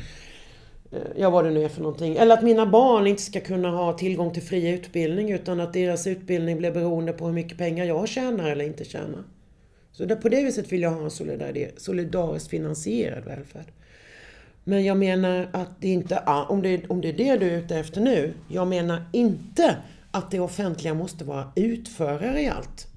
[1.15, 2.15] ja vad det nu är för någonting.
[2.15, 6.07] Eller att mina barn inte ska kunna ha tillgång till fri utbildning utan att deras
[6.07, 9.23] utbildning blir beroende på hur mycket pengar jag tjänar eller inte tjänar.
[9.91, 11.11] Så på det viset vill jag ha en
[11.77, 13.65] solidariskt finansierad välfärd.
[14.63, 16.17] Men jag menar att det inte,
[16.49, 19.77] om det, om det är det du är ute efter nu, jag menar inte
[20.11, 22.87] att det offentliga måste vara utförare i allt.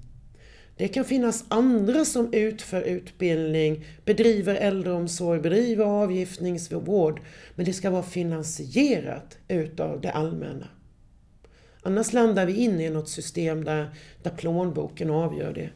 [0.77, 7.21] Det kan finnas andra som utför utbildning, bedriver äldreomsorg, bedriver avgiftningsvård.
[7.55, 10.67] Men det ska vara finansierat utav det allmänna.
[11.81, 13.89] Annars landar vi in i något system där,
[14.23, 15.69] där plånboken avgör det.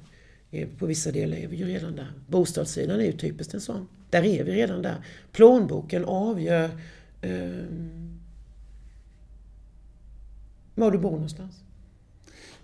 [0.52, 2.12] Eh, på vissa delar är vi ju redan där.
[2.28, 3.88] Bostadssidan är ju typiskt en sån.
[4.10, 4.96] Där är vi redan där.
[5.32, 6.70] Plånboken avgör
[7.22, 7.66] eh,
[10.76, 11.64] var du bor någonstans.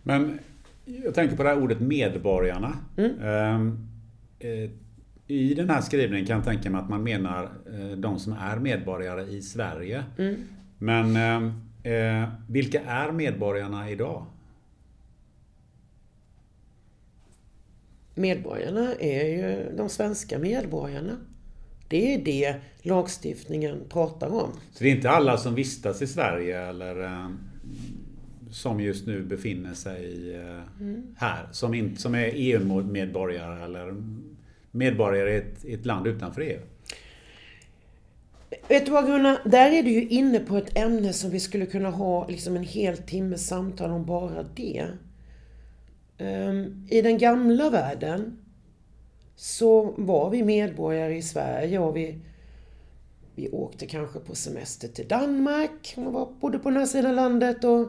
[0.03, 0.39] Men
[0.85, 2.77] jag tänker på det här ordet medborgarna.
[2.97, 3.19] Mm.
[3.21, 3.87] Ehm,
[4.39, 4.69] eh,
[5.27, 8.57] I den här skrivningen kan jag tänka mig att man menar eh, de som är
[8.59, 10.03] medborgare i Sverige.
[10.17, 10.35] Mm.
[10.77, 14.25] Men eh, eh, vilka är medborgarna idag?
[18.15, 21.17] Medborgarna är ju de svenska medborgarna.
[21.87, 24.49] Det är det lagstiftningen pratar om.
[24.71, 27.29] Så det är inte alla som vistas i Sverige eller eh,
[28.51, 30.61] som just nu befinner sig eh,
[31.17, 31.47] här.
[31.51, 33.95] Som, in, som är EU-medborgare eller
[34.71, 36.59] medborgare i ett, i ett land utanför EU.
[38.67, 39.39] Vet du vad Gunnar?
[39.45, 42.63] Där är du ju inne på ett ämne som vi skulle kunna ha liksom en
[42.63, 44.87] hel timme samtal om bara det.
[46.17, 48.37] Ehm, I den gamla världen
[49.35, 52.19] så var vi medborgare i Sverige och vi,
[53.35, 57.63] vi åkte kanske på semester till Danmark och var, bodde på den här sidan landet
[57.63, 57.87] och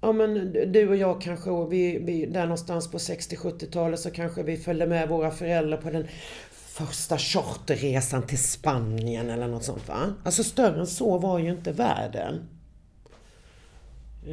[0.00, 4.42] Ja men du och jag kanske, och vi, vi, där någonstans på 60-70-talet så kanske
[4.42, 6.06] vi följde med våra föräldrar på den
[6.50, 10.14] första charterresan till Spanien eller något sånt va?
[10.24, 12.48] Alltså större än så var ju inte världen.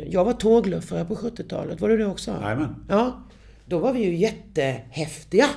[0.08, 2.32] Jag var tågluffare på 70-talet, var du det också?
[2.32, 2.86] Jajamän.
[2.90, 3.24] Ja.
[3.66, 5.50] Då var vi ju jättehäftiga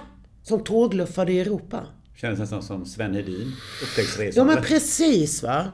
[0.42, 1.86] som tågluffade i Europa.
[2.16, 4.54] Kändes nästan som Sven Hedin, Ja upptäcktsresande.
[4.54, 5.72] men precis va.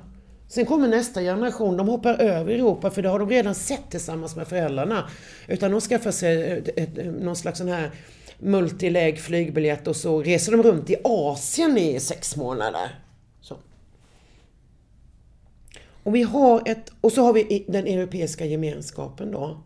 [0.49, 4.37] Sen kommer nästa generation, de hoppar över Europa för det har de redan sett tillsammans
[4.37, 5.11] med föräldrarna.
[5.49, 7.91] Utan de skaffar sig ett, ett, någon slags sån här
[8.39, 13.01] multilägg flygbiljett och så reser de runt i Asien i sex månader.
[13.41, 13.57] Så.
[16.03, 19.63] Och vi har ett, och så har vi den Europeiska gemenskapen då.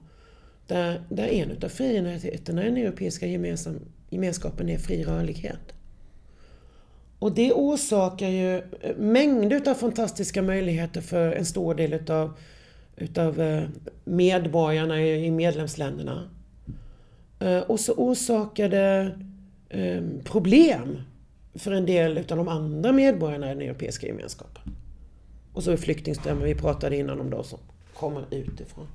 [0.69, 3.81] Där, där en utav friheterna i den Europeiska gemensam,
[4.11, 5.75] gemenskapen är fri rörlighet.
[7.19, 12.33] Och det orsakar ju eh, mängder utav fantastiska möjligheter för en stor del utav,
[12.97, 13.65] utav eh,
[14.05, 16.31] medborgarna i medlemsländerna.
[17.41, 19.19] Eh, och så orsakar det
[20.25, 21.03] problem
[21.55, 24.63] för en del utav de andra medborgarna i den Europeiska gemenskapen.
[25.53, 27.59] Och så är flyktingströmmen, vi pratade innan om de som
[27.95, 28.87] kommer utifrån.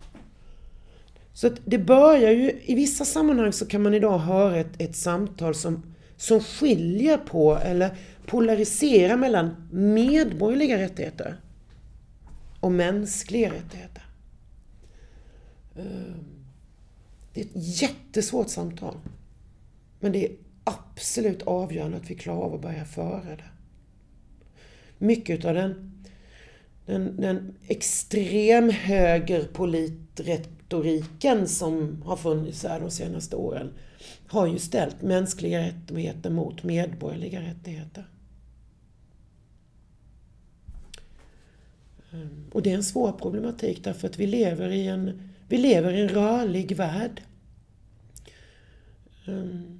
[1.34, 4.96] Så att det börjar ju, i vissa sammanhang så kan man idag höra ett, ett
[4.96, 11.36] samtal som, som skiljer på eller polariserar mellan medborgerliga rättigheter
[12.60, 14.04] och mänskliga rättigheter.
[15.78, 16.44] Ehm,
[17.34, 18.98] det är ett jättesvårt samtal.
[20.00, 20.32] Men det är
[20.64, 23.50] absolut avgörande att vi klarar av att börja föra det.
[24.98, 26.04] Mycket av den,
[26.86, 27.56] den, den
[30.70, 33.74] retoriken som har funnits här de senaste åren
[34.28, 38.06] har ju ställt mänskliga rättigheter mot medborgerliga rättigheter.
[42.12, 45.94] Ehm, och det är en svår problematik därför att vi lever i en, vi lever
[45.94, 47.22] i en rörlig värld.
[49.28, 49.80] Ehm.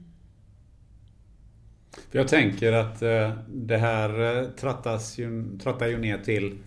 [2.12, 6.58] Jag tänker att eh, det här eh, trattas ju, trattar ju ner till,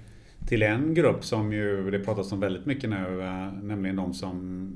[0.47, 4.73] till en grupp som ju det pratas om väldigt mycket nu, eh, nämligen de som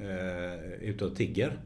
[0.00, 1.58] eh, är ute och tigger.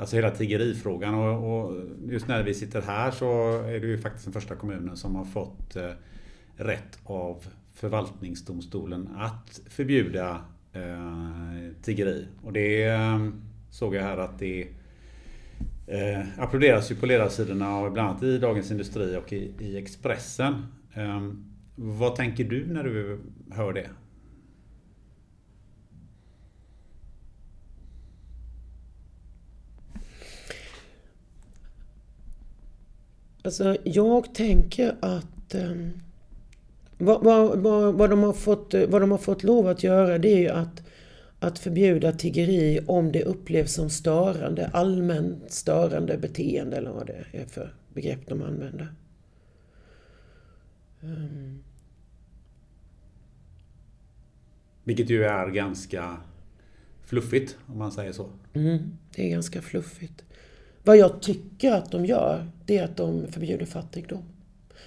[0.00, 4.24] Alltså hela tiggerifrågan och, och just när vi sitter här så är det ju faktiskt
[4.24, 5.90] den första kommunen som har fått eh,
[6.56, 7.44] rätt av
[7.74, 12.26] förvaltningsdomstolen att förbjuda eh, tiggeri.
[12.42, 13.28] Och det eh,
[13.70, 14.68] såg jag här att det
[15.86, 20.66] eh, applåderas ju på ledarsidorna och bland annat i Dagens Industri och i, i Expressen.
[20.94, 21.20] Eh,
[21.74, 23.20] vad tänker du när du
[23.50, 23.90] hör det?
[33.42, 35.92] Alltså, jag tänker att um,
[36.98, 40.28] vad, vad, vad, vad, de har fått, vad de har fått lov att göra det
[40.28, 40.82] är ju att,
[41.38, 47.46] att förbjuda tiggeri om det upplevs som störande, allmänt störande beteende eller vad det är
[47.46, 48.94] för begrepp de använder.
[51.02, 51.62] Um,
[54.84, 56.16] Vilket ju är ganska
[57.04, 58.28] fluffigt om man säger så.
[58.54, 60.24] mm, det är ganska fluffigt.
[60.84, 64.22] Vad jag tycker att de gör, det är att de förbjuder fattigdom.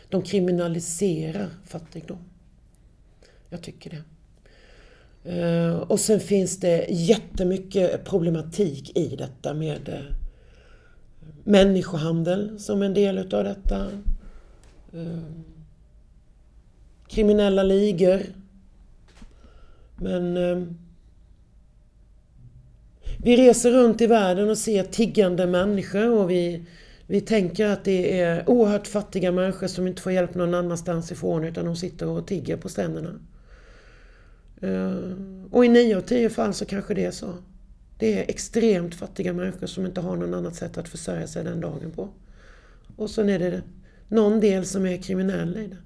[0.10, 2.18] De kriminaliserar fattigdom.
[3.49, 4.03] Jag tycker det.
[5.31, 10.15] Eh, Och sen finns det jättemycket problematik i detta med eh,
[11.44, 13.88] människohandel som en del utav detta.
[17.14, 18.22] Kriminella ligor.
[19.95, 20.64] Men eh,
[23.18, 26.65] vi reser runt i världen och ser tiggande människor och vi,
[27.07, 31.44] vi tänker att det är oerhört fattiga människor som inte får hjälp någon annanstans ifrån
[31.44, 33.19] utan de sitter och tigger på stränderna.
[34.61, 34.98] Eh,
[35.52, 37.34] Och i nio av tio fall så kanske det är så.
[37.98, 41.61] Det är extremt fattiga människor som inte har någon annat sätt att försörja sig den
[41.61, 42.10] dagen på.
[42.95, 43.61] Och sen är det
[44.07, 45.77] någon del som är kriminell i det.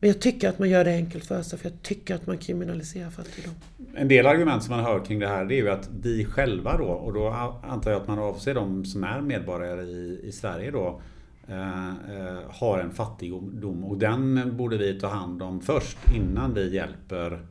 [0.00, 2.38] Men jag tycker att man gör det enkelt för sig för jag tycker att man
[2.38, 3.54] kriminaliserar fattigdom.
[3.94, 6.76] En del argument som man hör kring det här det är ju att vi själva
[6.76, 7.28] då, och då
[7.62, 11.00] antar jag att man avser de som är medborgare i, i Sverige då,
[11.48, 16.74] eh, eh, har en fattigdom och den borde vi ta hand om först innan vi
[16.74, 17.46] hjälper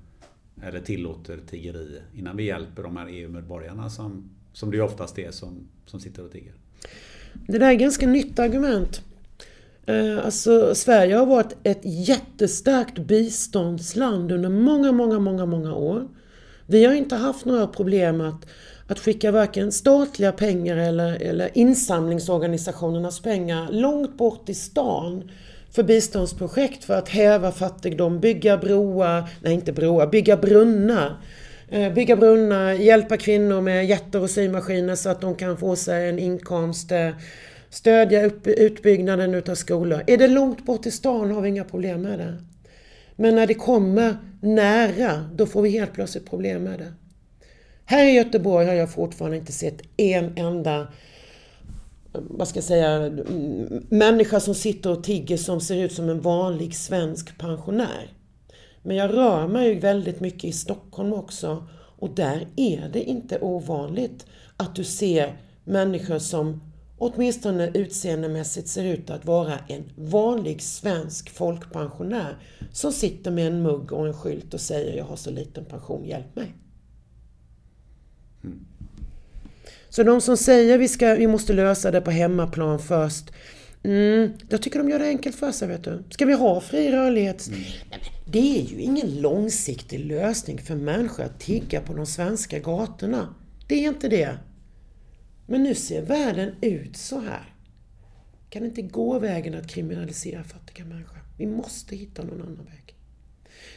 [0.63, 2.01] eller tillåter tiggeri.
[2.15, 6.31] Innan vi hjälper de här EU-medborgarna som, som det oftast är som, som sitter och
[6.31, 6.53] tigger.
[7.33, 9.01] Det där är ganska nytt argument.
[9.85, 16.07] Eh, alltså, Sverige har varit ett jättestarkt biståndsland under många, många, många, många år.
[16.65, 18.45] Vi har inte haft några problem att,
[18.87, 25.31] att skicka varken statliga pengar eller, eller insamlingsorganisationernas pengar långt bort i stan
[25.71, 31.17] för biståndsprojekt för att häva fattigdom, bygga broar, nej inte broar, bygga brunnar.
[31.69, 36.09] Eh, bygga brunnar, hjälpa kvinnor med jätter och symaskiner så att de kan få sig
[36.09, 36.91] en inkomst.
[36.91, 37.09] Eh,
[37.69, 40.03] Stödja upp, utbyggnaden utav skolor.
[40.07, 42.43] Är det långt bort i stan har vi inga problem med det.
[43.15, 46.93] Men när det kommer nära, då får vi helt plötsligt problem med det.
[47.85, 50.87] Här i Göteborg har jag fortfarande inte sett en enda
[52.11, 53.11] vad ska jag säga,
[53.89, 58.13] människa som sitter och tigger som ser ut som en vanlig svensk pensionär.
[58.83, 63.39] Men jag rör mig ju väldigt mycket i Stockholm också och där är det inte
[63.39, 64.25] ovanligt
[64.57, 66.68] att du ser människor som
[66.99, 72.37] åtminstone utseendemässigt ser ut att vara en vanlig svensk folkpensionär
[72.71, 76.05] som sitter med en mugg och en skylt och säger jag har så liten pension,
[76.05, 76.53] hjälp mig.
[78.43, 78.59] Mm.
[79.89, 83.31] Så de som säger vi, ska, vi måste lösa det på hemmaplan först,
[83.83, 85.67] Mm, jag tycker de gör det enkelt för sig.
[85.67, 86.03] Vet du.
[86.09, 87.47] Ska vi ha fri rörlighet?
[87.47, 87.59] Mm.
[88.25, 93.35] Det är ju ingen långsiktig lösning för människor att tigga på de svenska gatorna.
[93.67, 94.37] Det är inte det.
[95.49, 97.53] Men nu ser världen ut så här.
[98.49, 101.17] Kan inte gå vägen att kriminalisera fattiga människor.
[101.37, 102.95] Vi måste hitta någon annan väg.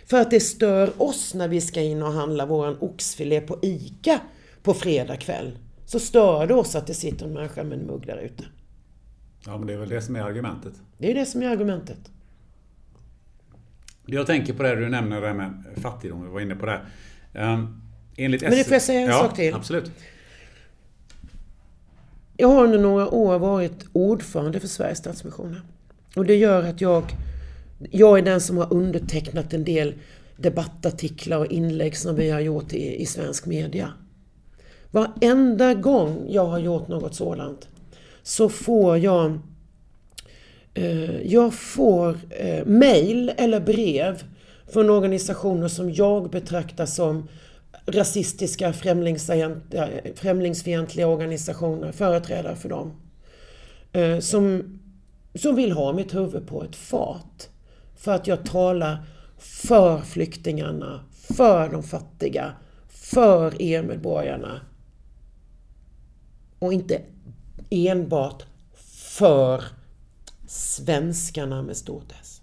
[0.06, 4.20] För att det stör oss när vi ska in och handla våran oxfilé på ICA
[4.62, 5.58] på fredag kväll.
[5.84, 8.44] Så stör det oss att det sitter en människa med en mugg där ute.
[9.46, 10.72] Ja, men det är väl det som är argumentet.
[10.98, 12.10] Det är det som är argumentet.
[14.06, 16.80] Jag tänker på det du nämner det med fattigdom, vi var inne på det.
[17.34, 17.82] Um,
[18.16, 19.54] enligt Men det får jag säga en ja, sak till?
[19.54, 19.92] absolut.
[22.36, 25.62] Jag har under några år varit ordförande för Sveriges Stadsmissioner.
[26.16, 27.04] Och det gör att jag,
[27.90, 29.94] jag är den som har undertecknat en del
[30.36, 33.92] debattartiklar och inlägg som vi har gjort i, i svensk media.
[34.90, 37.68] Varenda gång jag har gjort något sådant
[38.22, 39.38] så får jag
[40.74, 44.22] eh, jag får eh, mejl eller brev
[44.72, 47.28] från organisationer som jag betraktar som
[47.86, 48.72] rasistiska,
[50.14, 52.92] främlingsfientliga organisationer, företrädare för dem.
[53.92, 54.78] Eh, som,
[55.34, 57.50] som vill ha mitt huvud på ett fat.
[57.96, 59.04] För att jag talar
[59.38, 62.52] för flyktingarna, för de fattiga,
[62.88, 64.60] för EU-medborgarna.
[66.58, 67.02] Och inte
[67.70, 68.42] enbart
[69.18, 69.64] för
[70.46, 72.42] svenskarna med stort S.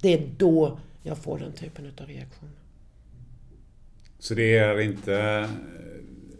[0.00, 2.59] Det är då jag får den typen av reaktioner.
[4.20, 5.48] Så det är inte...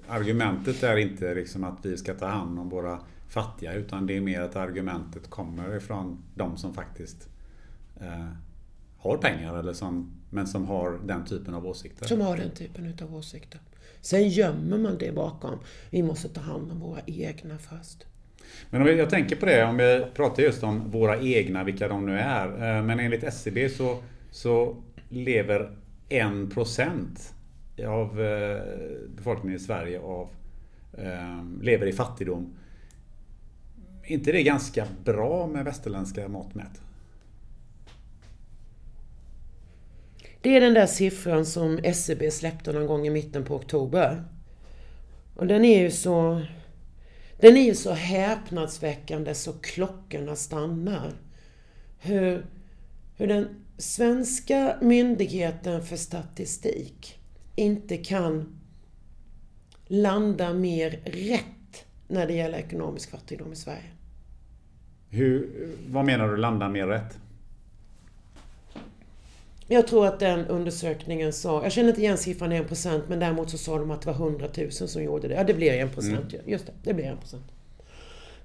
[0.08, 4.20] Argumentet är inte liksom att vi ska ta hand om våra fattiga utan det är
[4.20, 7.28] mer att argumentet kommer ifrån de som faktiskt
[8.00, 8.26] eh,
[8.98, 12.06] har pengar eller som, men som har den typen av åsikter.
[12.06, 13.60] Som har den typen av åsikter.
[14.00, 15.58] Sen gömmer man det bakom.
[15.90, 18.06] Vi måste ta hand om våra egna först.
[18.70, 22.06] Men om jag tänker på det, om vi pratar just om våra egna, vilka de
[22.06, 22.46] nu är.
[22.46, 24.76] Eh, men enligt SCB så, så
[25.08, 25.76] lever
[26.08, 27.32] 1%
[27.86, 28.62] av eh,
[29.16, 30.28] befolkningen i Sverige av,
[30.98, 32.54] ehm, lever i fattigdom.
[34.02, 36.80] Är inte det ganska bra med västerländska mått mätt?
[40.40, 44.24] Det är den där siffran som SCB släppte någon gång i mitten på oktober.
[45.36, 46.42] Och den är ju så
[47.40, 51.12] den är ju så häpnadsväckande så klockorna stannar.
[51.98, 52.46] Hur,
[53.16, 53.48] hur den
[53.78, 57.19] svenska myndigheten för statistik
[57.60, 58.60] inte kan
[59.86, 63.90] landa mer rätt när det gäller ekonomisk fattigdom i Sverige.
[65.08, 67.18] Hur, vad menar du landa mer rätt?
[69.66, 73.58] Jag tror att den undersökningen sa, jag känner inte igen siffran 1% men däremot så
[73.58, 75.34] sa de att det var 100 000 som gjorde det.
[75.34, 76.22] Ja det blir 1% mm.
[76.46, 77.16] just det, det blir 1%.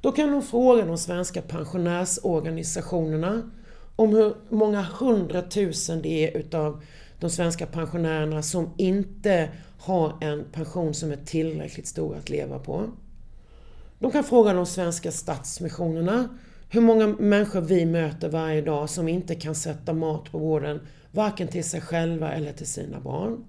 [0.01, 3.51] Då kan de fråga de svenska pensionärsorganisationerna
[3.95, 6.83] om hur många hundratusen det är utav
[7.19, 12.89] de svenska pensionärerna som inte har en pension som är tillräckligt stor att leva på.
[13.99, 16.29] De kan fråga de svenska stadsmissionerna
[16.69, 20.79] hur många människor vi möter varje dag som inte kan sätta mat på borden
[21.11, 23.45] varken till sig själva eller till sina barn.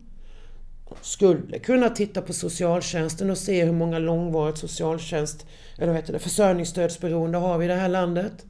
[0.88, 6.12] De Skulle kunna titta på socialtjänsten och se hur många långvarigt socialtjänst, eller vad heter
[6.12, 8.46] det, försörjningsstödsberoende har vi i det här landet.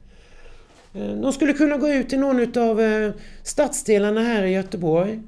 [0.97, 3.13] Eh, de skulle kunna gå ut till någon av eh,
[3.43, 5.23] stadsdelarna här i Göteborg.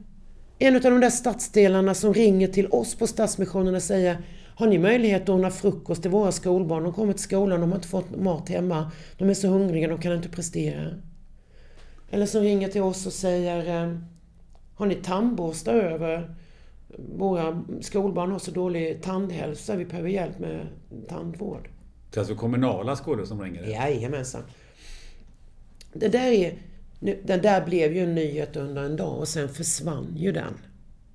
[0.59, 4.19] En av de där stadsdelarna som ringer till oss på Stadsmissionen och säger
[4.55, 6.83] Har ni möjlighet att ordna frukost till våra skolbarn?
[6.85, 8.91] De kommer till skolan, de har inte fått mat hemma.
[9.19, 10.87] De är så hungriga, de kan inte prestera.
[12.11, 13.99] Eller som ringer till oss och säger eh,
[14.75, 16.35] Har ni tandborstar över?
[17.17, 20.67] Våra skolbarn har så dålig tandhälsa, vi behöver hjälp med
[21.09, 21.69] tandvård.
[22.11, 23.63] Det är alltså kommunala skolor som ringer?
[23.63, 24.43] Jajamensan.
[25.99, 26.55] Det där, är,
[27.25, 30.55] den där blev ju en nyhet under en dag och sen försvann ju den.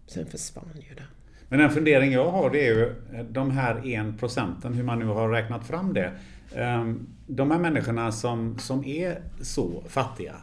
[0.08, 1.06] Sen försvann ju den.
[1.50, 2.96] Men en fundering jag har det är ju
[3.30, 6.12] de här en procenten, hur man nu har räknat fram det.
[6.56, 10.36] Ehm, de här människorna som, som är så fattiga,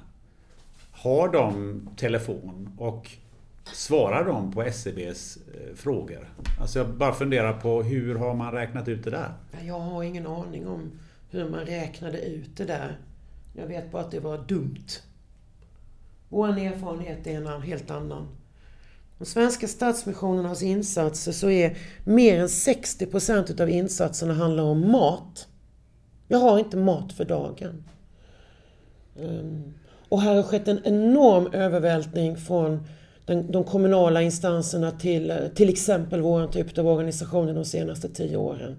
[0.91, 3.11] har de telefon och
[3.73, 6.29] Svarar de på SCBs eh, frågor?
[6.61, 9.33] Alltså jag bara funderar på hur har man räknat ut det där?
[9.67, 10.91] Jag har ingen aning om
[11.31, 12.99] hur man räknade ut det där.
[13.53, 14.87] Jag vet bara att det var dumt.
[16.29, 18.29] Vår erfarenhet är en helt annan.
[19.19, 25.49] De svenska stadsmissionernas insatser så är mer än 60 procent av insatserna handlar om mat.
[26.29, 27.85] Jag har inte mat för dagen.
[29.21, 29.75] Ehm,
[30.09, 32.87] och här har skett en enorm övervältring från
[33.27, 38.37] den, de kommunala instanserna till eh, till exempel vår typ av organisationer de senaste tio
[38.37, 38.77] åren.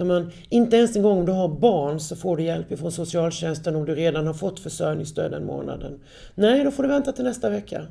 [0.00, 2.92] Där man, inte ens en gång om du har barn så får du hjälp från
[2.92, 6.00] socialtjänsten om du redan har fått försörjningsstöd den månaden.
[6.34, 7.86] Nej, då får du vänta till nästa vecka.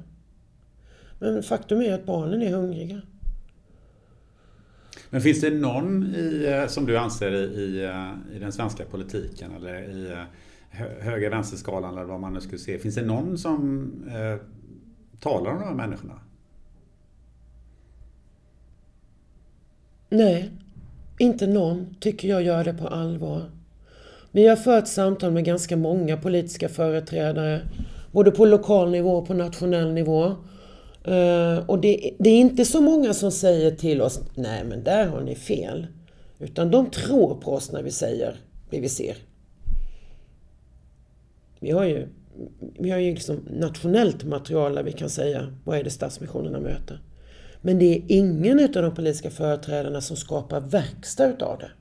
[1.19, 3.01] Men faktum är att barnen är hungriga.
[5.09, 9.51] Men finns det någon i, eh, som du anser i, eh, i den svenska politiken
[9.55, 10.23] eller i eh,
[10.99, 12.79] höger-vänsterskalan eller vad man nu skulle se.
[12.79, 14.45] Finns det någon som eh,
[15.19, 16.19] talar om de här människorna?
[20.09, 20.51] Nej,
[21.19, 23.51] inte någon tycker jag gör det på allvar.
[24.31, 27.61] Vi har fört samtal med ganska många politiska företrädare,
[28.11, 30.25] både på lokal nivå och på nationell nivå.
[31.03, 35.07] Eh, och det, det, är inte så många som säger till oss, nej men där
[35.07, 35.87] har ni fel.
[36.39, 38.35] Utan de tror på oss när vi säger
[38.69, 39.15] det vi ser.
[41.59, 42.07] Vi har ju,
[42.79, 47.01] vi har ju liksom nationellt material där vi kan säga vad är det Stadsmissionerna möter.
[47.61, 51.71] Men det är ingen av de politiska företrädarna som skapar verkstad utav det.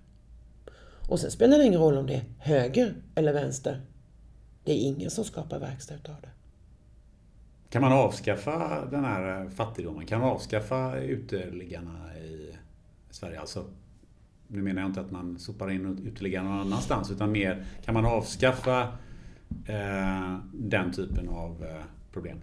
[1.09, 3.81] Och sen spelar det ingen roll om det är höger eller vänster.
[4.65, 6.29] Det är ingen som skapar verkstad utav det.
[7.71, 10.07] Kan man avskaffa den här fattigdomen?
[10.07, 12.57] Kan man avskaffa uteliggarna i
[13.11, 13.41] Sverige?
[13.41, 13.65] Alltså,
[14.49, 18.07] nu menar jag inte att man sopar in uteliggarna någon annanstans utan mer, kan man
[18.07, 18.81] avskaffa
[19.67, 22.41] eh, den typen av eh, problem?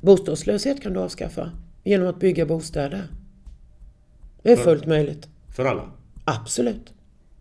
[0.00, 1.52] Bostadslöshet kan du avskaffa
[1.88, 3.02] genom att bygga bostäder.
[4.42, 5.28] Det är för, fullt möjligt.
[5.56, 5.90] För alla?
[6.24, 6.92] Absolut.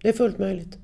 [0.01, 0.77] Det är fullt möjligt.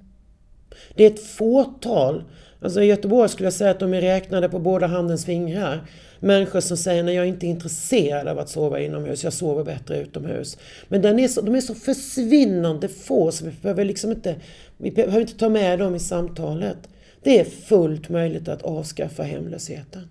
[0.95, 2.23] Det är ett fåtal,
[2.61, 5.87] alltså i Göteborg skulle jag säga att de är räknade på båda handens fingrar.
[6.19, 9.97] Människor som säger att jag är inte intresserad av att sova inomhus, jag sover bättre
[10.01, 10.57] utomhus.
[10.87, 14.35] Men den är så, de är så försvinnande få så vi behöver liksom inte,
[14.77, 16.77] vi behöver inte ta med dem i samtalet.
[17.23, 20.07] Det är fullt möjligt att avskaffa hemlösheten.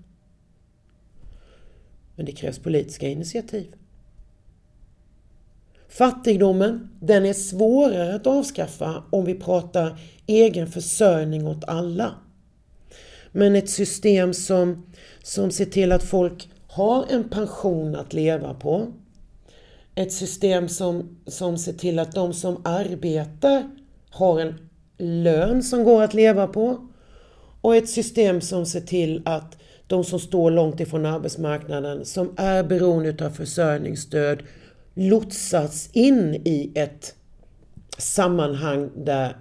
[2.17, 3.75] Men det krävs politiska initiativ.
[5.89, 12.15] Fattigdomen, den är svårare att avskaffa om vi pratar egen försörjning åt alla.
[13.33, 14.87] Men ett system som,
[15.23, 18.87] som ser till att folk har en pension att leva på.
[19.95, 23.71] Ett system som, som ser till att de som arbetar
[24.11, 24.55] har en
[24.99, 26.89] lön som går att leva på.
[27.61, 29.59] Och ett system som ser till att
[29.93, 34.43] de som står långt ifrån arbetsmarknaden, som är beroende av försörjningsstöd,
[34.95, 37.15] lotsas in i ett
[37.99, 39.37] sammanhang där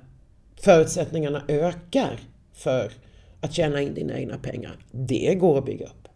[0.55, 2.19] förutsättningarna ökar
[2.53, 2.91] för
[3.41, 4.75] att tjäna in dina egna pengar.
[4.91, 6.07] Det går att bygga upp.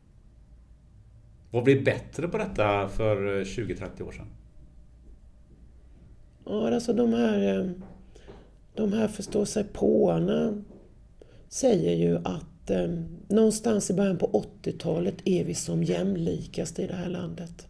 [1.51, 4.27] Vad blir bättre på detta för 20-30 år sedan?
[6.45, 7.71] Ja, alltså de här, eh,
[8.73, 10.63] de här förståsigpåarna
[11.49, 12.89] säger ju att eh,
[13.27, 17.67] någonstans i början på 80-talet är vi som jämlikast i det här landet.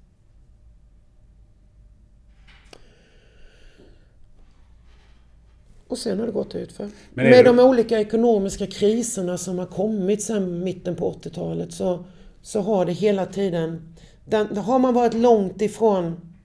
[5.88, 6.90] Och sen har det gått utför.
[7.14, 7.44] Med det...
[7.44, 12.06] de olika ekonomiska kriserna som har kommit sedan mitten på 80-talet så,
[12.42, 13.96] så har det hela tiden...
[14.26, 16.36] Den, har man varit långt ifrån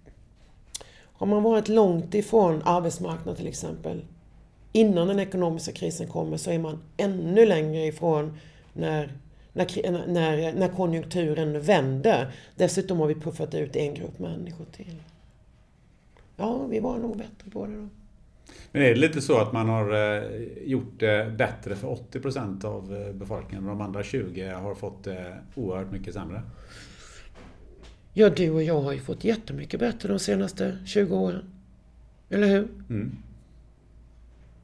[1.20, 4.04] har man varit långt ifrån arbetsmarknaden till exempel
[4.72, 8.38] innan den ekonomiska krisen kommer så är man ännu längre ifrån
[8.72, 9.12] när,
[9.52, 12.32] när, när, när konjunkturen vänder.
[12.56, 14.96] Dessutom har vi puffat ut en grupp människor till.
[16.36, 17.88] Ja, vi var nog bättre på det då.
[18.72, 20.22] Men är det lite så att man har eh,
[20.64, 25.04] gjort det bättre för 80 procent av eh, befolkningen och de andra 20 har fått
[25.04, 26.42] det oerhört mycket sämre?
[28.12, 31.44] Ja, du och jag har ju fått jättemycket bättre de senaste 20 åren.
[32.28, 32.68] Eller hur?
[32.88, 33.16] Mm.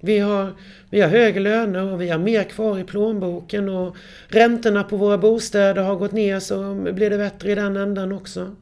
[0.00, 0.52] Vi har,
[0.90, 3.96] vi har högre löner och vi har mer kvar i plånboken och
[4.28, 8.56] räntorna på våra bostäder har gått ner så blir det bättre i den änden också.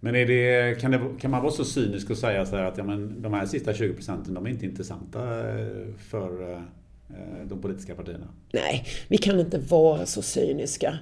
[0.00, 2.78] Men är det, kan, det, kan man vara så cynisk och säga så här att
[2.78, 5.66] ja, men de här sista 20 procenten de är inte intressanta eh,
[5.98, 6.60] för eh,
[7.48, 8.28] de politiska partierna?
[8.52, 10.98] Nej, vi kan inte vara så cyniska.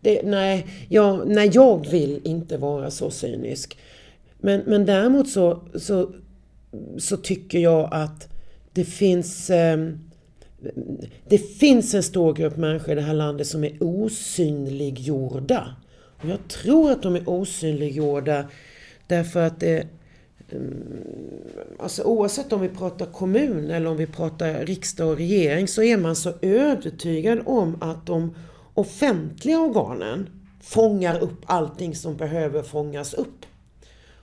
[0.00, 3.78] Det, nej, jag, nej, jag vill inte vara så cynisk.
[4.38, 6.12] Men, men däremot så, så
[6.98, 8.28] så tycker jag att
[8.72, 9.98] det finns ehm,
[11.28, 15.76] det finns en stor grupp människor i det här landet som är osynliggjorda.
[16.22, 18.44] Och jag tror att de är osynliggjorda
[19.06, 19.86] därför att det
[20.48, 21.06] ehm,
[21.78, 25.96] Alltså oavsett om vi pratar kommun eller om vi pratar riksdag och regering så är
[25.96, 28.34] man så övertygad om att de
[28.74, 30.28] offentliga organen
[30.60, 33.46] fångar upp allting som behöver fångas upp.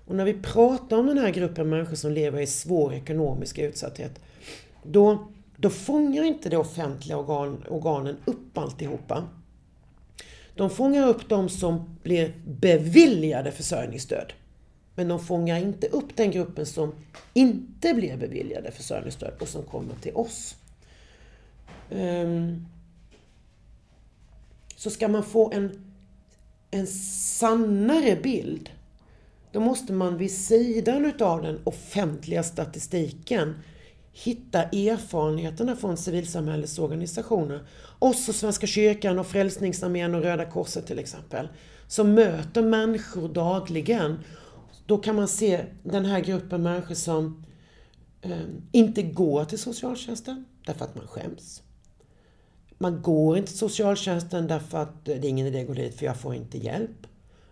[0.06, 4.20] Och när vi pratar om den här gruppen människor som lever i svår ekonomisk utsatthet,
[4.84, 5.28] då,
[5.58, 9.28] då fångar inte de offentliga organ, organen upp alltihopa.
[10.56, 14.34] De fångar upp de som blir beviljade försörjningsstöd.
[14.96, 16.94] Men de fångar inte upp den gruppen som
[17.34, 20.56] inte blir beviljade försörjningsstöd och som kommer till oss.
[21.90, 22.66] Ehm,
[24.76, 25.94] så ska man få en,
[26.72, 28.70] en sannare bild,
[29.54, 33.56] då måste man vid sidan utav den offentliga statistiken
[34.12, 37.68] hitta erfarenheterna från civilsamhällesorganisationer.
[38.00, 41.48] Också Oss och Svenska kyrkan och Frälsningsarmén och Röda Korset till exempel.
[41.88, 44.20] Som möter människor dagligen
[44.86, 47.46] då kan man se den här gruppen människor som
[48.22, 48.38] eh,
[48.72, 51.62] inte går till socialtjänsten därför att man skäms.
[52.78, 56.06] Man går inte till socialtjänsten därför att det är ingen idé att gå dit för
[56.06, 57.08] jag får inte hjälp.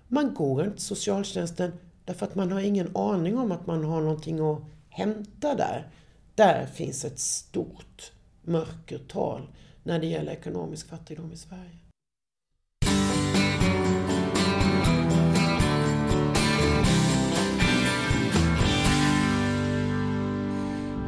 [0.07, 1.71] Man går inte till socialtjänsten
[2.05, 5.87] därför att man har ingen aning om att man har någonting att hämta där.
[6.35, 8.11] Där finns ett stort
[8.41, 9.47] mörkertal
[9.83, 11.77] när det gäller ekonomisk fattigdom i Sverige.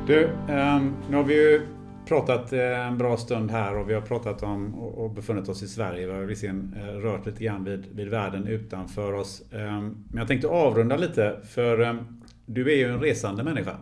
[0.07, 1.72] Du, um, nu har vi ju
[2.05, 5.67] pratat eh, en bra stund här och vi har pratat om och befunnit oss i
[5.67, 6.07] Sverige.
[6.07, 9.41] Vi har visserligen eh, rört lite grann vid, vid världen utanför oss.
[9.51, 13.77] Um, men jag tänkte avrunda lite för um, du är ju en resande människa.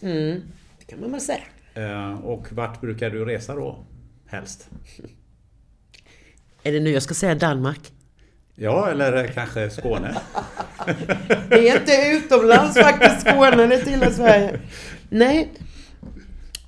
[0.00, 0.40] Mm,
[0.78, 1.42] det kan man väl säga.
[1.78, 3.86] Uh, och vart brukar du resa då?
[4.26, 4.70] Helst?
[6.62, 7.92] Är det nu jag ska säga Danmark?
[8.54, 10.16] Ja, eller kanske Skåne.
[11.48, 14.60] det är inte utomlands faktiskt, Skåne, det tillhör Sverige.
[15.08, 15.48] Nej,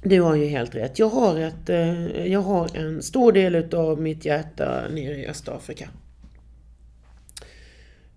[0.03, 0.99] du har ju helt rätt.
[0.99, 5.91] Jag har, ett, eh, jag har en stor del utav mitt hjärta nere i Östafrika.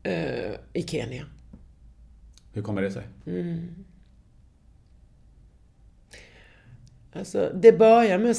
[0.04, 1.26] Eh, I Kenya.
[2.54, 3.04] Hur kommer det sig?
[3.26, 3.68] Mm.
[7.14, 8.38] Alltså, det började med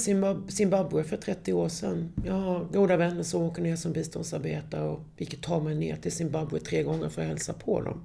[0.48, 2.12] Zimbabwe för 30 år sedan.
[2.24, 6.12] Jag har goda vänner som åker ner som biståndsarbetare och vilket tar mig ner till
[6.12, 8.05] Zimbabwe tre gånger för att hälsa på dem.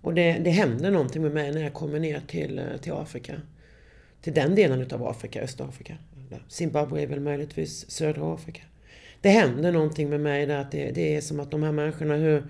[0.00, 3.34] Och det, det händer någonting med mig när jag kommer ner till, eh, till Afrika.
[4.26, 5.96] Till den delen utav Afrika, Östafrika.
[6.48, 8.62] Zimbabwe är väl möjligtvis södra Afrika.
[9.20, 12.14] Det händer någonting med mig där att det, det är som att de här människorna
[12.14, 12.42] hur,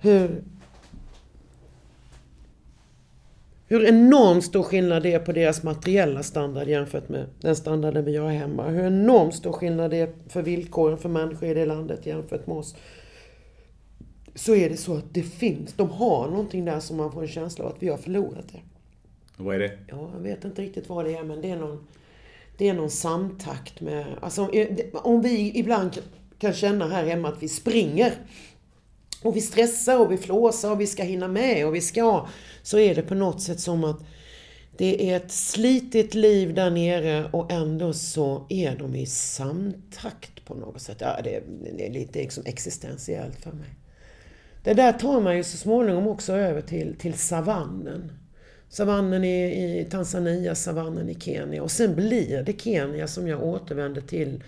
[0.00, 0.42] hur
[3.66, 8.16] hur enormt stor skillnad det är på deras materiella standard jämfört med den standarden vi
[8.16, 8.68] har hemma.
[8.68, 12.56] Hur enormt stor skillnad det är för villkoren för människor i det landet jämfört med
[12.56, 12.76] oss.
[14.34, 17.28] Så är det så att det finns, de har någonting där som man får en
[17.28, 18.60] känsla av att vi har förlorat det.
[19.42, 19.78] Vad är det?
[19.88, 21.86] Ja, jag vet inte riktigt vad det är men det är någon,
[22.56, 24.50] det är någon samtakt med, alltså
[24.92, 26.02] om vi ibland
[26.38, 28.12] kan känna här hemma att vi springer
[29.22, 32.26] och vi stressar och vi flåsar och vi ska hinna med och vi ska
[32.62, 34.00] så är det på något sätt som att
[34.76, 40.54] det är ett slitigt liv där nere och ändå så är de i samtakt på
[40.54, 40.96] något sätt.
[41.00, 41.42] Ja, det, är,
[41.76, 43.68] det är lite liksom existentiellt för mig.
[44.62, 48.12] Det där tar man ju så småningom också över till, till savannen.
[48.72, 51.62] Savannen i, i Tanzania, savannen i Kenya.
[51.62, 54.44] Och sen blir det Kenya som jag återvänder till.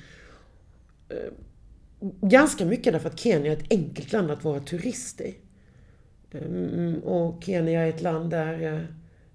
[1.09, 1.33] Eh,
[2.21, 5.35] ganska mycket därför att Kenya är ett enkelt land att vara turist i.
[6.33, 8.81] Ehm, och Kenya är ett land där, eh,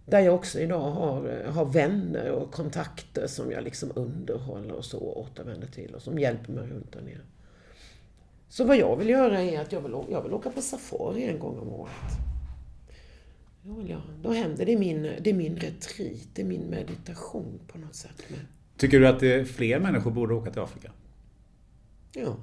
[0.06, 4.86] där jag också idag har, eh, har vänner och kontakter som jag liksom underhåller och
[4.86, 7.22] så återvänder till och som hjälper mig runt där nere.
[8.50, 11.40] Så vad jag vill göra är att jag vill, jag vill åka på safari en
[11.40, 12.29] gång om året.
[13.62, 17.78] Vill jag, då händer det min, det är min retreat, det är min meditation på
[17.78, 18.24] något sätt.
[18.78, 20.92] Tycker du att det fler människor borde åka till Afrika?
[22.14, 22.36] Ja.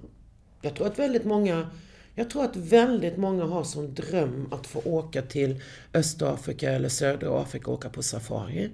[0.62, 1.70] Jag tror att väldigt många
[2.18, 5.62] jag tror att väldigt många har som dröm att få åka till
[5.94, 8.70] Östafrika eller södra Afrika och åka på safari.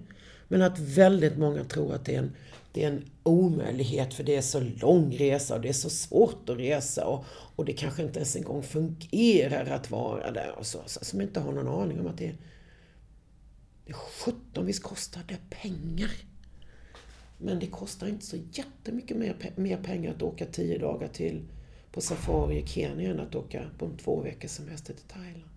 [0.49, 2.33] Men att väldigt många tror att det är en,
[2.73, 6.49] det är en omöjlighet för det är så lång resa och det är så svårt
[6.49, 7.25] att resa och,
[7.57, 10.59] och det kanske inte ens en gång fungerar att vara där.
[10.59, 12.35] Och så, så, som inte har någon aning om att det,
[13.87, 16.11] det sjutton, 17 visst kostar det pengar.
[17.39, 21.43] Men det kostar inte så jättemycket mer, mer pengar att åka tio dagar till
[21.93, 25.52] på safari i Kenya än att åka på en två veckors semester till Thailand.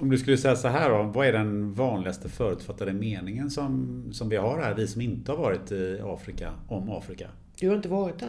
[0.00, 4.28] Om du skulle säga så här då, vad är den vanligaste förutfattade meningen som, som
[4.28, 7.28] vi har här, vi som inte har varit i Afrika, om Afrika?
[7.60, 8.28] Du har inte varit där?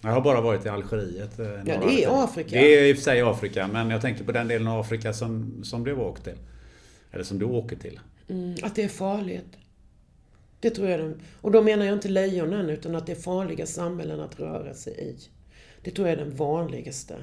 [0.00, 1.38] Jag har bara varit i Algeriet.
[1.38, 2.24] eh, några det är.
[2.24, 2.50] Afrika.
[2.50, 5.12] Det är i och för sig Afrika, men jag tänkte på den delen av Afrika
[5.12, 6.36] som, som du har åkt till.
[7.12, 8.00] Eller som du åker till.
[8.28, 9.56] Mm, att det är farligt.
[10.60, 11.00] Det tror jag.
[11.00, 14.74] de- Och då menar jag inte lejonen, utan att det är farliga samhällen att röra
[14.74, 15.16] sig i.
[15.82, 17.14] Det tror jag är den vanligaste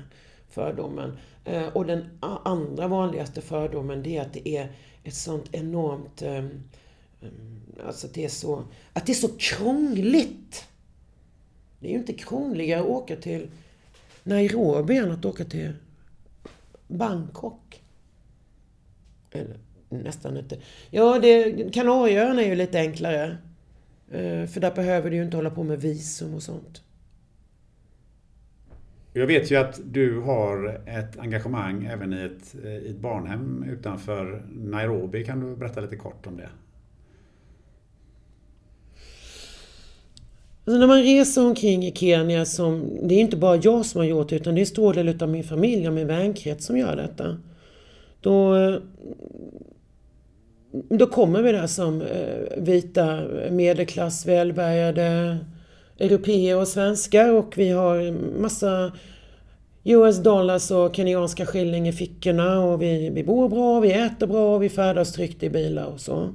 [0.49, 1.17] fördomen.
[1.49, 2.09] Eh, och den
[2.43, 4.71] andra vanligaste fördomen, det är att det är
[5.03, 6.21] ett sånt enormt...
[6.21, 6.63] Ehm,
[7.21, 8.63] ehm, alltså att det är så...
[8.93, 10.67] Att det är så krångligt!
[11.79, 13.49] Det är ju inte krångligare att åka till
[14.23, 15.73] Nairobi än att åka till
[16.87, 17.81] Bangkok.
[19.31, 19.57] Eller
[19.89, 20.57] nästan inte.
[20.89, 23.37] Ja, det, Kanarieöarna är ju lite enklare.
[24.11, 26.81] Eh, för där behöver du ju inte hålla på med visum och sånt.
[29.13, 33.65] Jag vet ju att du har ett engagemang även i ett, eh, i ett barnhem
[33.71, 35.25] utanför Nairobi.
[35.25, 36.49] Kan du berätta lite kort om det?
[40.65, 44.05] Alltså när man reser omkring i Kenya, som, det är inte bara jag som har
[44.05, 46.77] gjort det, utan det är en stor del av min familj och min vänkrets som
[46.77, 47.37] gör detta.
[48.21, 48.75] Då, eh,
[50.89, 53.21] då kommer vi där som eh, vita
[53.51, 55.37] medelklass, välbärgade
[55.99, 58.91] europeer och svenskar och vi har massa
[59.83, 64.57] US dollars och kenyanska skilling i fickorna och vi, vi bor bra, vi äter bra,
[64.57, 66.33] vi färdas tryggt i bilar och så.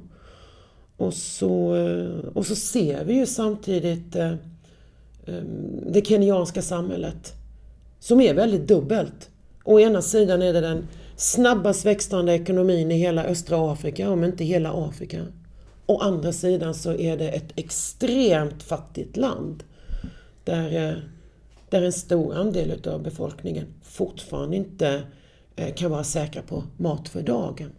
[0.97, 4.31] Och så, eh, och så ser vi ju samtidigt eh,
[5.25, 5.43] eh,
[5.87, 7.33] det kenyanska samhället
[7.99, 9.29] som är väldigt dubbelt.
[9.63, 14.43] Å ena sidan är det den snabbast växande ekonomin i hela östra Afrika, om inte
[14.43, 15.25] hela Afrika.
[15.85, 19.63] Å andra sidan så är det ett extremt fattigt land
[20.43, 20.97] där, eh,
[21.69, 25.03] där en stor andel av befolkningen fortfarande inte
[25.55, 27.69] eh, kan vara säkra på mat för dagen.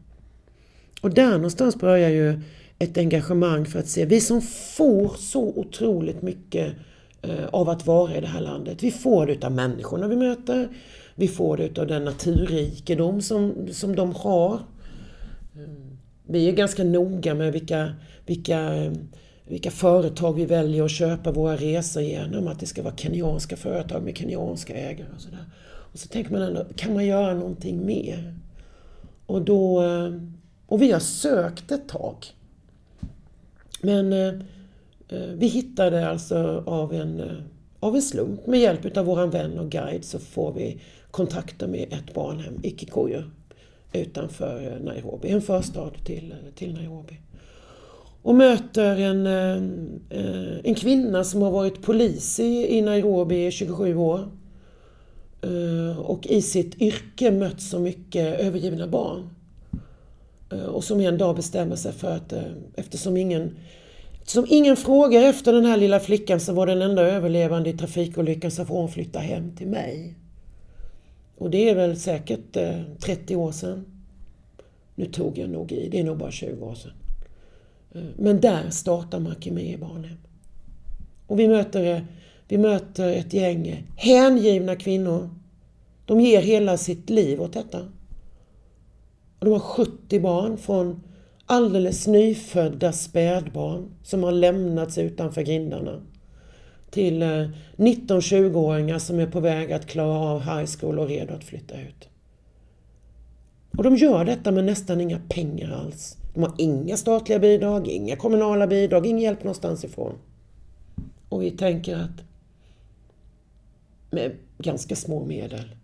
[1.01, 2.41] Och där någonstans börjar ju
[2.78, 4.43] ett engagemang för att se, vi som
[4.77, 6.74] får så otroligt mycket
[7.23, 8.83] eh, av att vara i det här landet.
[8.83, 10.69] Vi får det utav människorna vi möter,
[11.15, 14.61] vi får det utav den naturrikedom som, som de har.
[16.27, 17.94] Vi är ganska noga med vilka,
[18.27, 18.73] vilka,
[19.44, 22.48] vilka företag vi väljer att köpa våra resor genom.
[22.48, 25.44] Att det ska vara kenyanska företag med kenyanska ägare och sådär.
[25.93, 28.35] Och så tänker man ändå, kan man göra någonting mer?
[29.27, 29.82] Och då...
[29.82, 30.12] Eh,
[30.66, 32.16] och vi har sökt ett tag.
[33.81, 34.35] Men eh,
[35.09, 37.23] eh, vi hittade alltså av en,
[37.81, 40.81] av en slump, med hjälp av våran vän och guide, så får vi
[41.11, 43.23] kontakter med ett barnhem i Kikuyu
[43.98, 47.20] utanför eh, Nairobi, en förstad till, eh, till Nairobi.
[48.23, 53.97] Och möter en, eh, en kvinna som har varit polis i, i Nairobi i 27
[53.97, 54.28] år.
[55.98, 59.31] Och i sitt yrke mött så mycket övergivna barn.
[60.68, 62.32] Och som en dag bestämmer sig för att
[62.74, 63.56] eftersom ingen,
[64.24, 68.51] som ingen frågar efter den här lilla flickan som var den enda överlevande i trafikolyckan
[68.51, 70.14] så får hon flytta hem till mig.
[71.39, 73.85] Och det är väl säkert eh, 30 år sedan.
[74.95, 76.93] Nu tog jag nog i, det är nog bara 20 år sedan.
[77.95, 80.19] Eh, men där startar Makimé barnhem.
[81.27, 82.03] Och vi möter, eh,
[82.49, 85.31] vi möter ett gäng hängivna kvinnor.
[86.07, 87.81] De ger hela sitt liv åt detta.
[89.39, 91.03] Och de har 70 barn från
[91.47, 96.03] alldeles nyfödda spädbarn som har lämnats utanför grindarna
[96.97, 101.44] till eh, 19-20-åringar som är på väg att klara av high school och redo att
[101.44, 102.09] flytta ut.
[103.77, 106.16] Och de gör detta med nästan inga pengar alls.
[106.35, 110.12] De har inga statliga bidrag, inga kommunala bidrag, ingen hjälp någonstans ifrån.
[111.28, 112.24] Och vi tänker att
[114.10, 115.77] med ganska små medel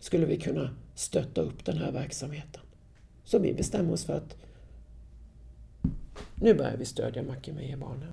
[0.00, 2.62] skulle vi kunna stötta upp den här verksamheten.
[3.24, 4.36] Så vi bestämmer oss för att
[6.34, 8.12] nu börjar vi stödja Mackie-Meyer-barnen.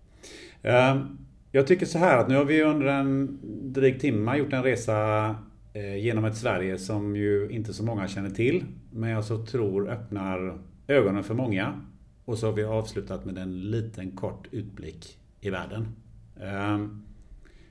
[1.52, 3.40] Jag tycker så här att nu har vi under en
[3.74, 5.30] dryg timme gjort en resa
[5.74, 8.66] eh, genom ett Sverige som ju inte så många känner till.
[8.92, 10.58] Men jag så tror öppnar
[10.88, 11.82] ögonen för många.
[12.26, 15.96] Och så har vi avslutat med en liten kort utblick i världen.
[16.42, 17.04] Ehm,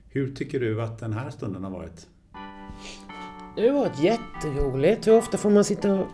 [0.09, 2.07] hur tycker du att den här stunden har varit?
[3.57, 5.07] Det har varit jätteroligt.
[5.07, 6.07] Hur ofta får man sitta och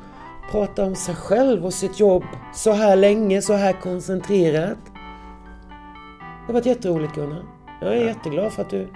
[0.51, 2.24] prata om sig själv och sitt jobb
[2.55, 4.91] så här länge, så här koncentrerat?
[6.47, 7.43] Det har varit jätteroligt Gunnar.
[7.81, 8.89] Jag är jätteglad för att du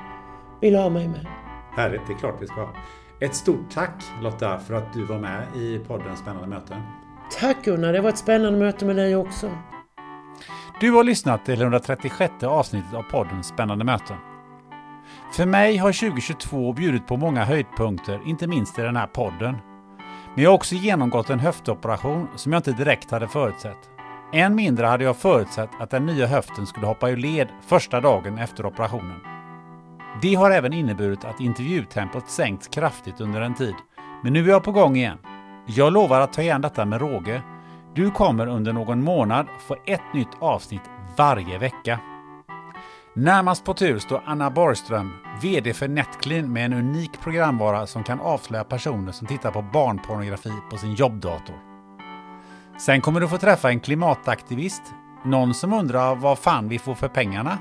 [0.60, 1.27] vill ha mig med.
[1.77, 2.68] Härligt, det är klart vi ska.
[3.20, 6.82] Ett stort tack Lotta för att du var med i podden Spännande möten.
[7.40, 9.51] Tack Gunnar, det var ett spännande möte med dig också.
[10.81, 14.16] Du har lyssnat till 136 avsnittet av podden Spännande möten.
[15.32, 19.56] För mig har 2022 bjudit på många höjdpunkter, inte minst i den här podden.
[20.35, 23.95] Men jag har också genomgått en höftoperation som jag inte direkt hade förutsett.
[24.32, 28.39] Än mindre hade jag förutsett att den nya höften skulle hoppa ur led första dagen
[28.39, 29.20] efter operationen.
[30.23, 33.74] Det har även inneburit att intervjutempot sänkts kraftigt under en tid.
[34.23, 35.19] Men nu är jag på gång igen.
[35.66, 37.43] Jag lovar att ta igen detta med råge.
[37.94, 42.01] Du kommer under någon månad få ett nytt avsnitt varje vecka.
[43.15, 45.12] Närmast på tur står Anna Borgström,
[45.43, 50.53] VD för Netclean med en unik programvara som kan avslöja personer som tittar på barnpornografi
[50.70, 51.65] på sin jobbdator.
[52.78, 54.82] Sen kommer du få träffa en klimataktivist,
[55.24, 57.59] någon som undrar vad fan vi får för pengarna,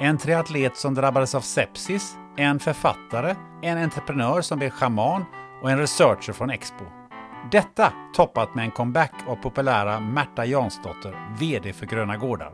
[0.00, 5.24] en triatlet som drabbades av sepsis, en författare, en entreprenör som blev schaman
[5.62, 6.84] och en researcher från Expo.
[7.50, 12.52] Detta toppat med en comeback av populära Märta Jansdotter, VD för Gröna Gårdar.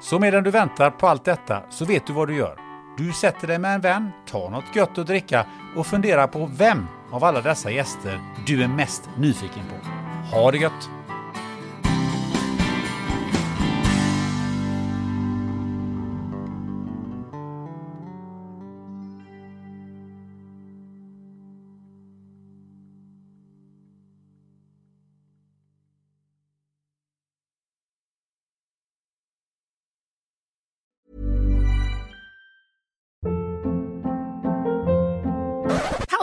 [0.00, 2.58] Så medan du väntar på allt detta så vet du vad du gör.
[2.98, 5.46] Du sätter dig med en vän, tar något gött att dricka
[5.76, 9.88] och funderar på vem av alla dessa gäster du är mest nyfiken på.
[10.36, 10.90] Ha det gött!